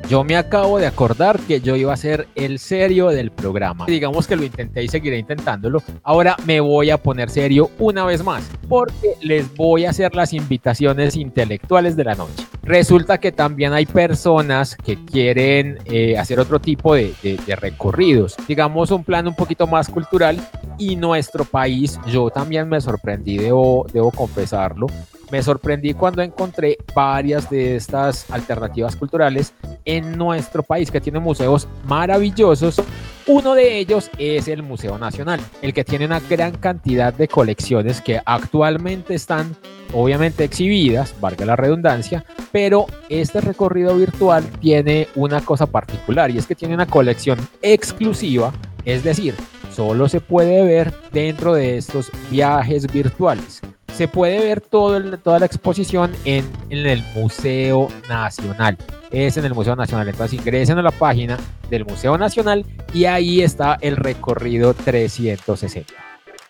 Yo 0.09 0.23
me 0.23 0.37
acabo 0.37 0.79
de 0.79 0.87
acordar 0.87 1.41
que 1.41 1.61
yo 1.61 1.77
iba 1.77 1.93
a 1.93 1.97
ser 1.97 2.29
el 2.35 2.59
serio 2.59 3.09
del 3.09 3.31
programa. 3.31 3.87
Digamos 3.87 4.27
que 4.27 4.37
lo 4.37 4.45
intenté 4.45 4.83
y 4.85 4.89
seguiré 4.89 5.19
intentándolo. 5.19 5.83
Ahora 6.03 6.37
me 6.45 6.61
voy 6.61 6.91
a 6.91 6.99
poner 6.99 7.31
serio 7.31 7.71
una 7.79 8.05
vez 8.05 8.23
más 8.23 8.49
porque 8.69 9.15
les 9.23 9.53
voy 9.57 9.87
a 9.87 9.91
hacer 9.91 10.15
las 10.15 10.33
invitaciones 10.35 11.17
intelectuales 11.17 11.97
de 11.97 12.05
la 12.05 12.15
noche. 12.17 12.45
Resulta 12.63 13.19
que 13.19 13.33
también 13.33 13.73
hay 13.73 13.87
personas 13.87 14.77
que 14.77 15.03
quieren 15.07 15.79
eh, 15.87 16.19
hacer 16.19 16.39
otro 16.39 16.61
tipo 16.61 16.95
de, 16.95 17.15
de- 17.23 17.39
de 17.47 17.57
recorridos. 17.57 18.37
Digamos 18.47 18.91
un 18.91 19.05
plan 19.05 19.27
un 19.27 19.35
poquito 19.35 19.67
más 19.67 19.89
cultural 19.89 20.37
y 20.79 20.97
nuestro 20.97 21.45
país, 21.45 21.99
yo 22.11 22.29
también 22.31 22.69
me 22.69 22.81
sorprendí, 22.81 23.39
debo, 23.39 23.87
debo 23.93 24.11
confesarlo. 24.11 24.87
Me 25.31 25.43
sorprendí 25.43 25.95
cuando 25.95 26.23
encontré 26.23 26.77
varias 26.95 27.49
de 27.51 27.77
estas 27.77 28.31
alternativas 28.31 28.95
culturales 28.95 29.53
en 29.85 30.17
nuestro 30.17 30.63
país 30.63 30.91
que 30.91 31.01
tiene 31.01 31.19
museos 31.19 31.69
maravillosos. 31.85 32.81
Uno 33.27 33.55
de 33.55 33.79
ellos 33.79 34.11
es 34.19 34.49
el 34.49 34.63
Museo 34.63 34.99
Nacional, 34.99 35.41
el 35.63 35.73
que 35.73 35.85
tiene 35.85 36.05
una 36.05 36.21
gran 36.21 36.53
cantidad 36.59 37.13
de 37.13 37.29
colecciones 37.29 38.01
que 38.01 38.21
actualmente 38.25 39.15
están 39.15 39.57
obviamente 39.95 40.45
exhibidas, 40.45 41.15
valga 41.21 41.47
la 41.47 41.57
redundancia, 41.57 42.25
pero 42.53 42.87
este 43.09 43.41
recorrido 43.41 43.97
virtual 43.97 44.45
tiene 44.61 45.09
una 45.15 45.41
cosa 45.41 45.67
particular 45.67 46.31
y 46.31 46.39
es 46.39 46.47
que 46.47 46.55
tiene 46.55 46.75
una 46.75 46.87
colección 46.87 47.39
exclusiva, 47.63 48.53
es 48.85 49.05
decir, 49.05 49.35
solo 49.75 50.09
se 50.09 50.21
puede 50.21 50.63
ver 50.65 50.93
dentro 51.13 51.55
de 51.55 51.79
estos 51.79 52.11
viajes 52.31 52.93
virtuales. 52.93 53.63
Se 53.95 54.09
puede 54.09 54.41
ver 54.41 54.61
toda 54.61 55.39
la 55.39 55.47
exposición 55.47 56.13
en, 56.25 56.45
el 56.69 57.05
Museo 57.15 57.87
Nacional. 58.09 58.77
Es 59.13 59.37
en 59.37 59.45
el 59.45 59.55
Museo 59.55 59.77
Nacional. 59.77 60.09
Entonces 60.09 60.41
ingresen 60.41 60.79
a 60.79 60.83
la 60.83 60.91
página 60.91 61.39
del 61.71 61.85
Museo 61.85 62.19
Nacional 62.19 62.67
y 62.93 63.05
ahí 63.05 63.41
está 63.41 63.79
el 63.81 63.97
recorrido 63.97 64.75
360. 64.75 65.95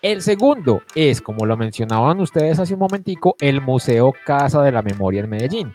El 0.01 0.23
segundo 0.23 0.81
es, 0.95 1.21
como 1.21 1.45
lo 1.45 1.55
mencionaban 1.55 2.19
ustedes 2.19 2.57
hace 2.57 2.73
un 2.73 2.79
momentico, 2.79 3.35
el 3.39 3.61
Museo 3.61 4.11
Casa 4.25 4.63
de 4.63 4.71
la 4.71 4.81
Memoria 4.81 5.21
en 5.21 5.29
Medellín, 5.29 5.73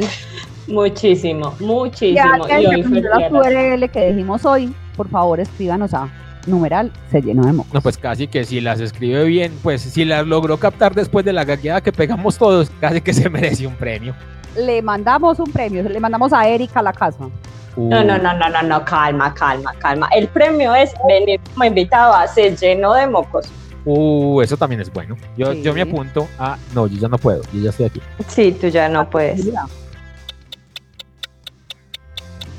Muchísimo, 0.70 1.54
muchísimo. 1.60 2.48
Y 2.48 2.66
hoy 2.66 2.84
fue 2.84 3.02
la. 3.02 3.30
URL 3.30 3.90
que 3.90 4.14
dijimos 4.14 4.46
hoy, 4.46 4.74
por 4.96 5.10
favor 5.10 5.40
escríbanos 5.40 5.94
a 5.94 6.08
numeral 6.48 6.92
se 7.12 7.22
llenó 7.22 7.46
de 7.46 7.54
moco. 7.54 7.70
No, 7.74 7.82
pues 7.82 7.98
casi 7.98 8.28
que 8.28 8.44
si 8.46 8.62
las 8.62 8.80
escribe 8.80 9.24
bien, 9.26 9.54
pues 9.62 9.82
si 9.82 10.06
las 10.06 10.26
logró 10.26 10.58
captar 10.58 10.96
después 10.96 11.26
de 11.26 11.34
la 11.34 11.44
gagueada 11.44 11.82
que 11.82 11.92
pegamos 11.92 12.38
todos, 12.38 12.72
casi 12.80 13.02
que 13.02 13.14
se 13.14 13.30
merece 13.30 13.68
un 13.68 13.76
premio. 13.76 14.14
Le 14.58 14.82
mandamos 14.82 15.40
un 15.40 15.52
premio, 15.52 15.84
le 15.84 16.00
mandamos 16.00 16.34
a 16.34 16.48
Erika 16.48 16.80
a 16.80 16.84
la 16.84 16.94
casa. 16.94 17.30
No, 17.78 18.04
no, 18.04 18.18
no, 18.18 18.34
no, 18.34 18.50
no, 18.50 18.62
no, 18.64 18.84
calma, 18.84 19.34
calma, 19.34 19.74
calma. 19.80 20.10
El 20.14 20.28
premio 20.28 20.76
es 20.76 20.92
venir 21.08 21.40
como 21.54 21.66
invitado 21.66 22.14
a 22.14 22.28
Se 22.28 22.56
Llenó 22.56 22.94
de 22.94 23.08
Mocos. 23.08 23.48
Uh, 23.86 24.42
eso 24.42 24.58
también 24.58 24.82
es 24.82 24.92
bueno. 24.92 25.16
Yo, 25.38 25.54
yo 25.54 25.74
me 25.74 25.82
apunto 25.82 26.28
a. 26.38 26.58
No, 26.74 26.88
yo 26.88 27.00
ya 27.00 27.08
no 27.08 27.18
puedo. 27.18 27.42
Yo 27.54 27.62
ya 27.62 27.70
estoy 27.70 27.86
aquí. 27.86 28.02
Sí, 28.28 28.52
tú 28.60 28.68
ya 28.68 28.90
no 28.90 29.10
puedes. 29.10 29.46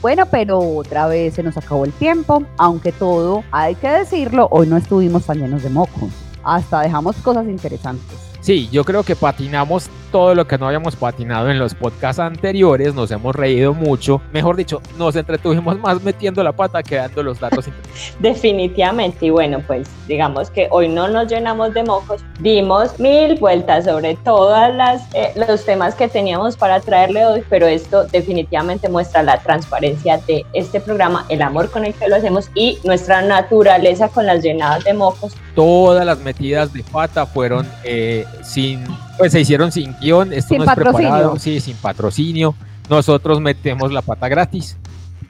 Bueno, 0.02 0.24
pero 0.30 0.58
otra 0.58 1.06
vez 1.06 1.34
se 1.34 1.42
nos 1.42 1.58
acabó 1.58 1.84
el 1.84 1.92
tiempo, 1.92 2.42
aunque 2.56 2.90
todo, 2.90 3.44
hay 3.50 3.74
que 3.74 3.88
decirlo, 3.88 4.48
hoy 4.50 4.66
no 4.66 4.78
estuvimos 4.78 5.26
tan 5.26 5.38
llenos 5.38 5.62
de 5.62 5.68
mocos. 5.68 6.10
Hasta 6.42 6.80
dejamos 6.80 7.16
cosas 7.16 7.46
interesantes. 7.46 8.16
Sí, 8.40 8.70
yo 8.72 8.82
creo 8.84 9.02
que 9.02 9.14
patinamos 9.14 9.90
todo 10.10 10.34
lo 10.34 10.46
que 10.46 10.58
no 10.58 10.66
habíamos 10.66 10.96
patinado 10.96 11.50
en 11.50 11.58
los 11.58 11.74
podcasts 11.74 12.20
anteriores. 12.20 12.94
Nos 12.94 13.10
hemos 13.10 13.34
reído 13.34 13.74
mucho. 13.74 14.20
Mejor 14.32 14.56
dicho, 14.56 14.80
nos 14.98 15.16
entretuvimos 15.16 15.78
más 15.78 16.02
metiendo 16.02 16.42
la 16.42 16.52
pata 16.52 16.82
que 16.82 16.96
dando 16.96 17.22
los 17.22 17.40
datos. 17.40 17.66
Definitivamente, 18.18 19.26
y 19.26 19.30
bueno, 19.30 19.62
pues 19.66 19.88
digamos 20.06 20.50
que 20.50 20.68
hoy 20.70 20.88
no 20.88 21.08
nos 21.08 21.28
llenamos 21.28 21.72
de 21.74 21.84
mocos, 21.84 22.22
dimos 22.40 22.98
mil 22.98 23.36
vueltas 23.38 23.84
sobre 23.84 24.16
todas 24.16 24.74
las 24.74 25.02
eh, 25.14 25.32
los 25.36 25.64
temas 25.64 25.94
que 25.94 26.08
teníamos 26.08 26.56
para 26.56 26.80
traerle 26.80 27.24
hoy, 27.26 27.44
pero 27.48 27.66
esto 27.66 28.04
definitivamente 28.04 28.88
muestra 28.88 29.22
la 29.22 29.38
transparencia 29.38 30.18
de 30.26 30.44
este 30.52 30.80
programa, 30.80 31.24
el 31.28 31.42
amor 31.42 31.70
con 31.70 31.84
el 31.84 31.94
que 31.94 32.08
lo 32.08 32.16
hacemos 32.16 32.50
y 32.54 32.78
nuestra 32.84 33.22
naturaleza 33.22 34.08
con 34.08 34.26
las 34.26 34.42
llenadas 34.42 34.84
de 34.84 34.94
mocos. 34.94 35.34
Todas 35.54 36.04
las 36.04 36.18
metidas 36.18 36.72
de 36.72 36.82
pata 36.82 37.26
fueron 37.26 37.66
eh, 37.84 38.24
sin, 38.42 38.84
pues 39.20 39.32
se 39.32 39.40
hicieron 39.40 39.70
sin 39.70 39.94
guion. 40.00 40.32
Esto 40.32 40.48
Sin 40.48 40.58
no 40.58 40.64
es 40.64 40.68
patrocinio. 40.68 41.10
preparado, 41.10 41.38
sí, 41.38 41.60
sin 41.60 41.76
patrocinio. 41.76 42.54
Nosotros 42.88 43.38
metemos 43.38 43.92
la 43.92 44.00
pata 44.00 44.28
gratis. 44.28 44.78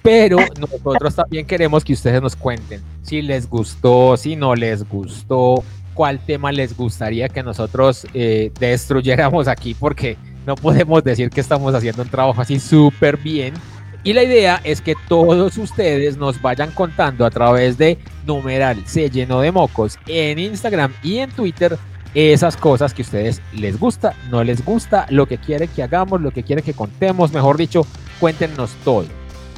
Pero 0.00 0.38
nosotros 0.58 1.14
también 1.14 1.44
queremos 1.44 1.84
que 1.84 1.92
ustedes 1.92 2.22
nos 2.22 2.36
cuenten 2.36 2.80
si 3.02 3.20
les 3.20 3.50
gustó, 3.50 4.16
si 4.16 4.36
no 4.36 4.54
les 4.54 4.88
gustó, 4.88 5.64
cuál 5.92 6.20
tema 6.20 6.52
les 6.52 6.76
gustaría 6.76 7.28
que 7.28 7.42
nosotros 7.42 8.06
eh, 8.14 8.52
destruyéramos 8.60 9.48
aquí, 9.48 9.74
porque 9.74 10.16
no 10.46 10.54
podemos 10.54 11.02
decir 11.02 11.28
que 11.28 11.40
estamos 11.40 11.74
haciendo 11.74 12.02
un 12.02 12.08
trabajo 12.08 12.40
así 12.40 12.60
súper 12.60 13.16
bien. 13.16 13.54
Y 14.04 14.12
la 14.14 14.22
idea 14.22 14.60
es 14.64 14.80
que 14.80 14.94
todos 15.08 15.58
ustedes 15.58 16.16
nos 16.16 16.40
vayan 16.40 16.70
contando 16.70 17.26
a 17.26 17.30
través 17.30 17.76
de 17.76 17.98
numeral 18.24 18.82
se 18.86 19.10
llenó 19.10 19.40
de 19.40 19.52
mocos 19.52 19.98
en 20.06 20.38
Instagram 20.38 20.94
y 21.02 21.18
en 21.18 21.30
Twitter 21.30 21.76
esas 22.14 22.56
cosas 22.56 22.94
que 22.94 23.02
a 23.02 23.04
ustedes 23.04 23.42
les 23.52 23.78
gusta, 23.78 24.14
no 24.30 24.42
les 24.42 24.64
gusta, 24.64 25.06
lo 25.10 25.26
que 25.26 25.38
quieren 25.38 25.68
que 25.68 25.82
hagamos, 25.82 26.20
lo 26.20 26.30
que 26.30 26.42
quieren 26.42 26.64
que 26.64 26.74
contemos, 26.74 27.32
mejor 27.32 27.56
dicho, 27.56 27.86
cuéntenos 28.18 28.72
todo. 28.84 29.06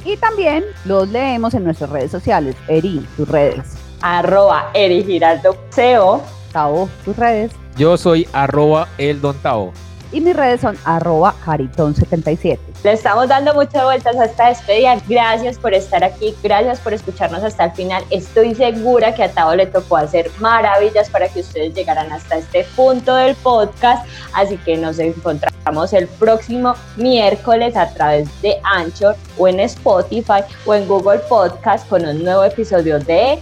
Y 0.05 0.17
también 0.17 0.63
los 0.85 1.09
leemos 1.09 1.53
en 1.53 1.63
nuestras 1.63 1.89
redes 1.89 2.11
sociales. 2.11 2.55
Eri, 2.67 3.05
tus 3.15 3.27
redes. 3.27 3.77
Arroba 4.01 4.69
Eri 4.73 5.03
Giraldo 5.03 5.55
CEO. 5.71 6.21
Tao, 6.51 6.89
tus 7.05 7.15
redes. 7.15 7.51
Yo 7.77 7.97
soy 7.97 8.27
arroba 8.33 8.87
el 8.97 9.21
don 9.21 9.35
Tao. 9.37 9.71
Y 10.13 10.21
mis 10.21 10.35
redes 10.35 10.61
son 10.61 10.77
arroba 10.85 11.33
caritón77. 11.43 12.59
Le 12.83 12.91
estamos 12.91 13.27
dando 13.29 13.53
muchas 13.55 13.83
vueltas 13.83 14.15
a 14.17 14.25
esta 14.25 14.49
despedida. 14.49 14.97
Gracias 15.07 15.57
por 15.57 15.73
estar 15.73 16.03
aquí, 16.03 16.35
gracias 16.43 16.79
por 16.79 16.93
escucharnos 16.93 17.41
hasta 17.41 17.65
el 17.65 17.71
final. 17.71 18.03
Estoy 18.11 18.53
segura 18.53 19.15
que 19.15 19.23
a 19.23 19.31
Tavo 19.31 19.55
le 19.55 19.65
tocó 19.65 19.97
hacer 19.97 20.29
maravillas 20.39 21.09
para 21.09 21.27
que 21.29 21.39
ustedes 21.39 21.73
llegaran 21.73 22.11
hasta 22.11 22.37
este 22.37 22.63
punto 22.75 23.15
del 23.15 23.35
podcast. 23.35 24.05
Así 24.33 24.57
que 24.57 24.77
nos 24.77 24.99
encontramos 24.99 25.93
el 25.93 26.07
próximo 26.07 26.75
miércoles 26.95 27.75
a 27.75 27.91
través 27.93 28.29
de 28.41 28.59
Anchor 28.63 29.15
o 29.37 29.47
en 29.47 29.61
Spotify 29.61 30.43
o 30.65 30.75
en 30.75 30.87
Google 30.87 31.19
Podcast 31.29 31.87
con 31.87 32.05
un 32.05 32.23
nuevo 32.23 32.43
episodio 32.43 32.99
de 32.99 33.39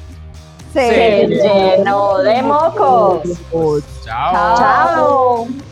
Se 0.72 1.28
llenó 1.28 2.19
de 2.19 2.41
mocos. 2.43 3.26
Mocos. 3.51 3.84
Chao. 4.05 4.57
Chao. 4.57 5.70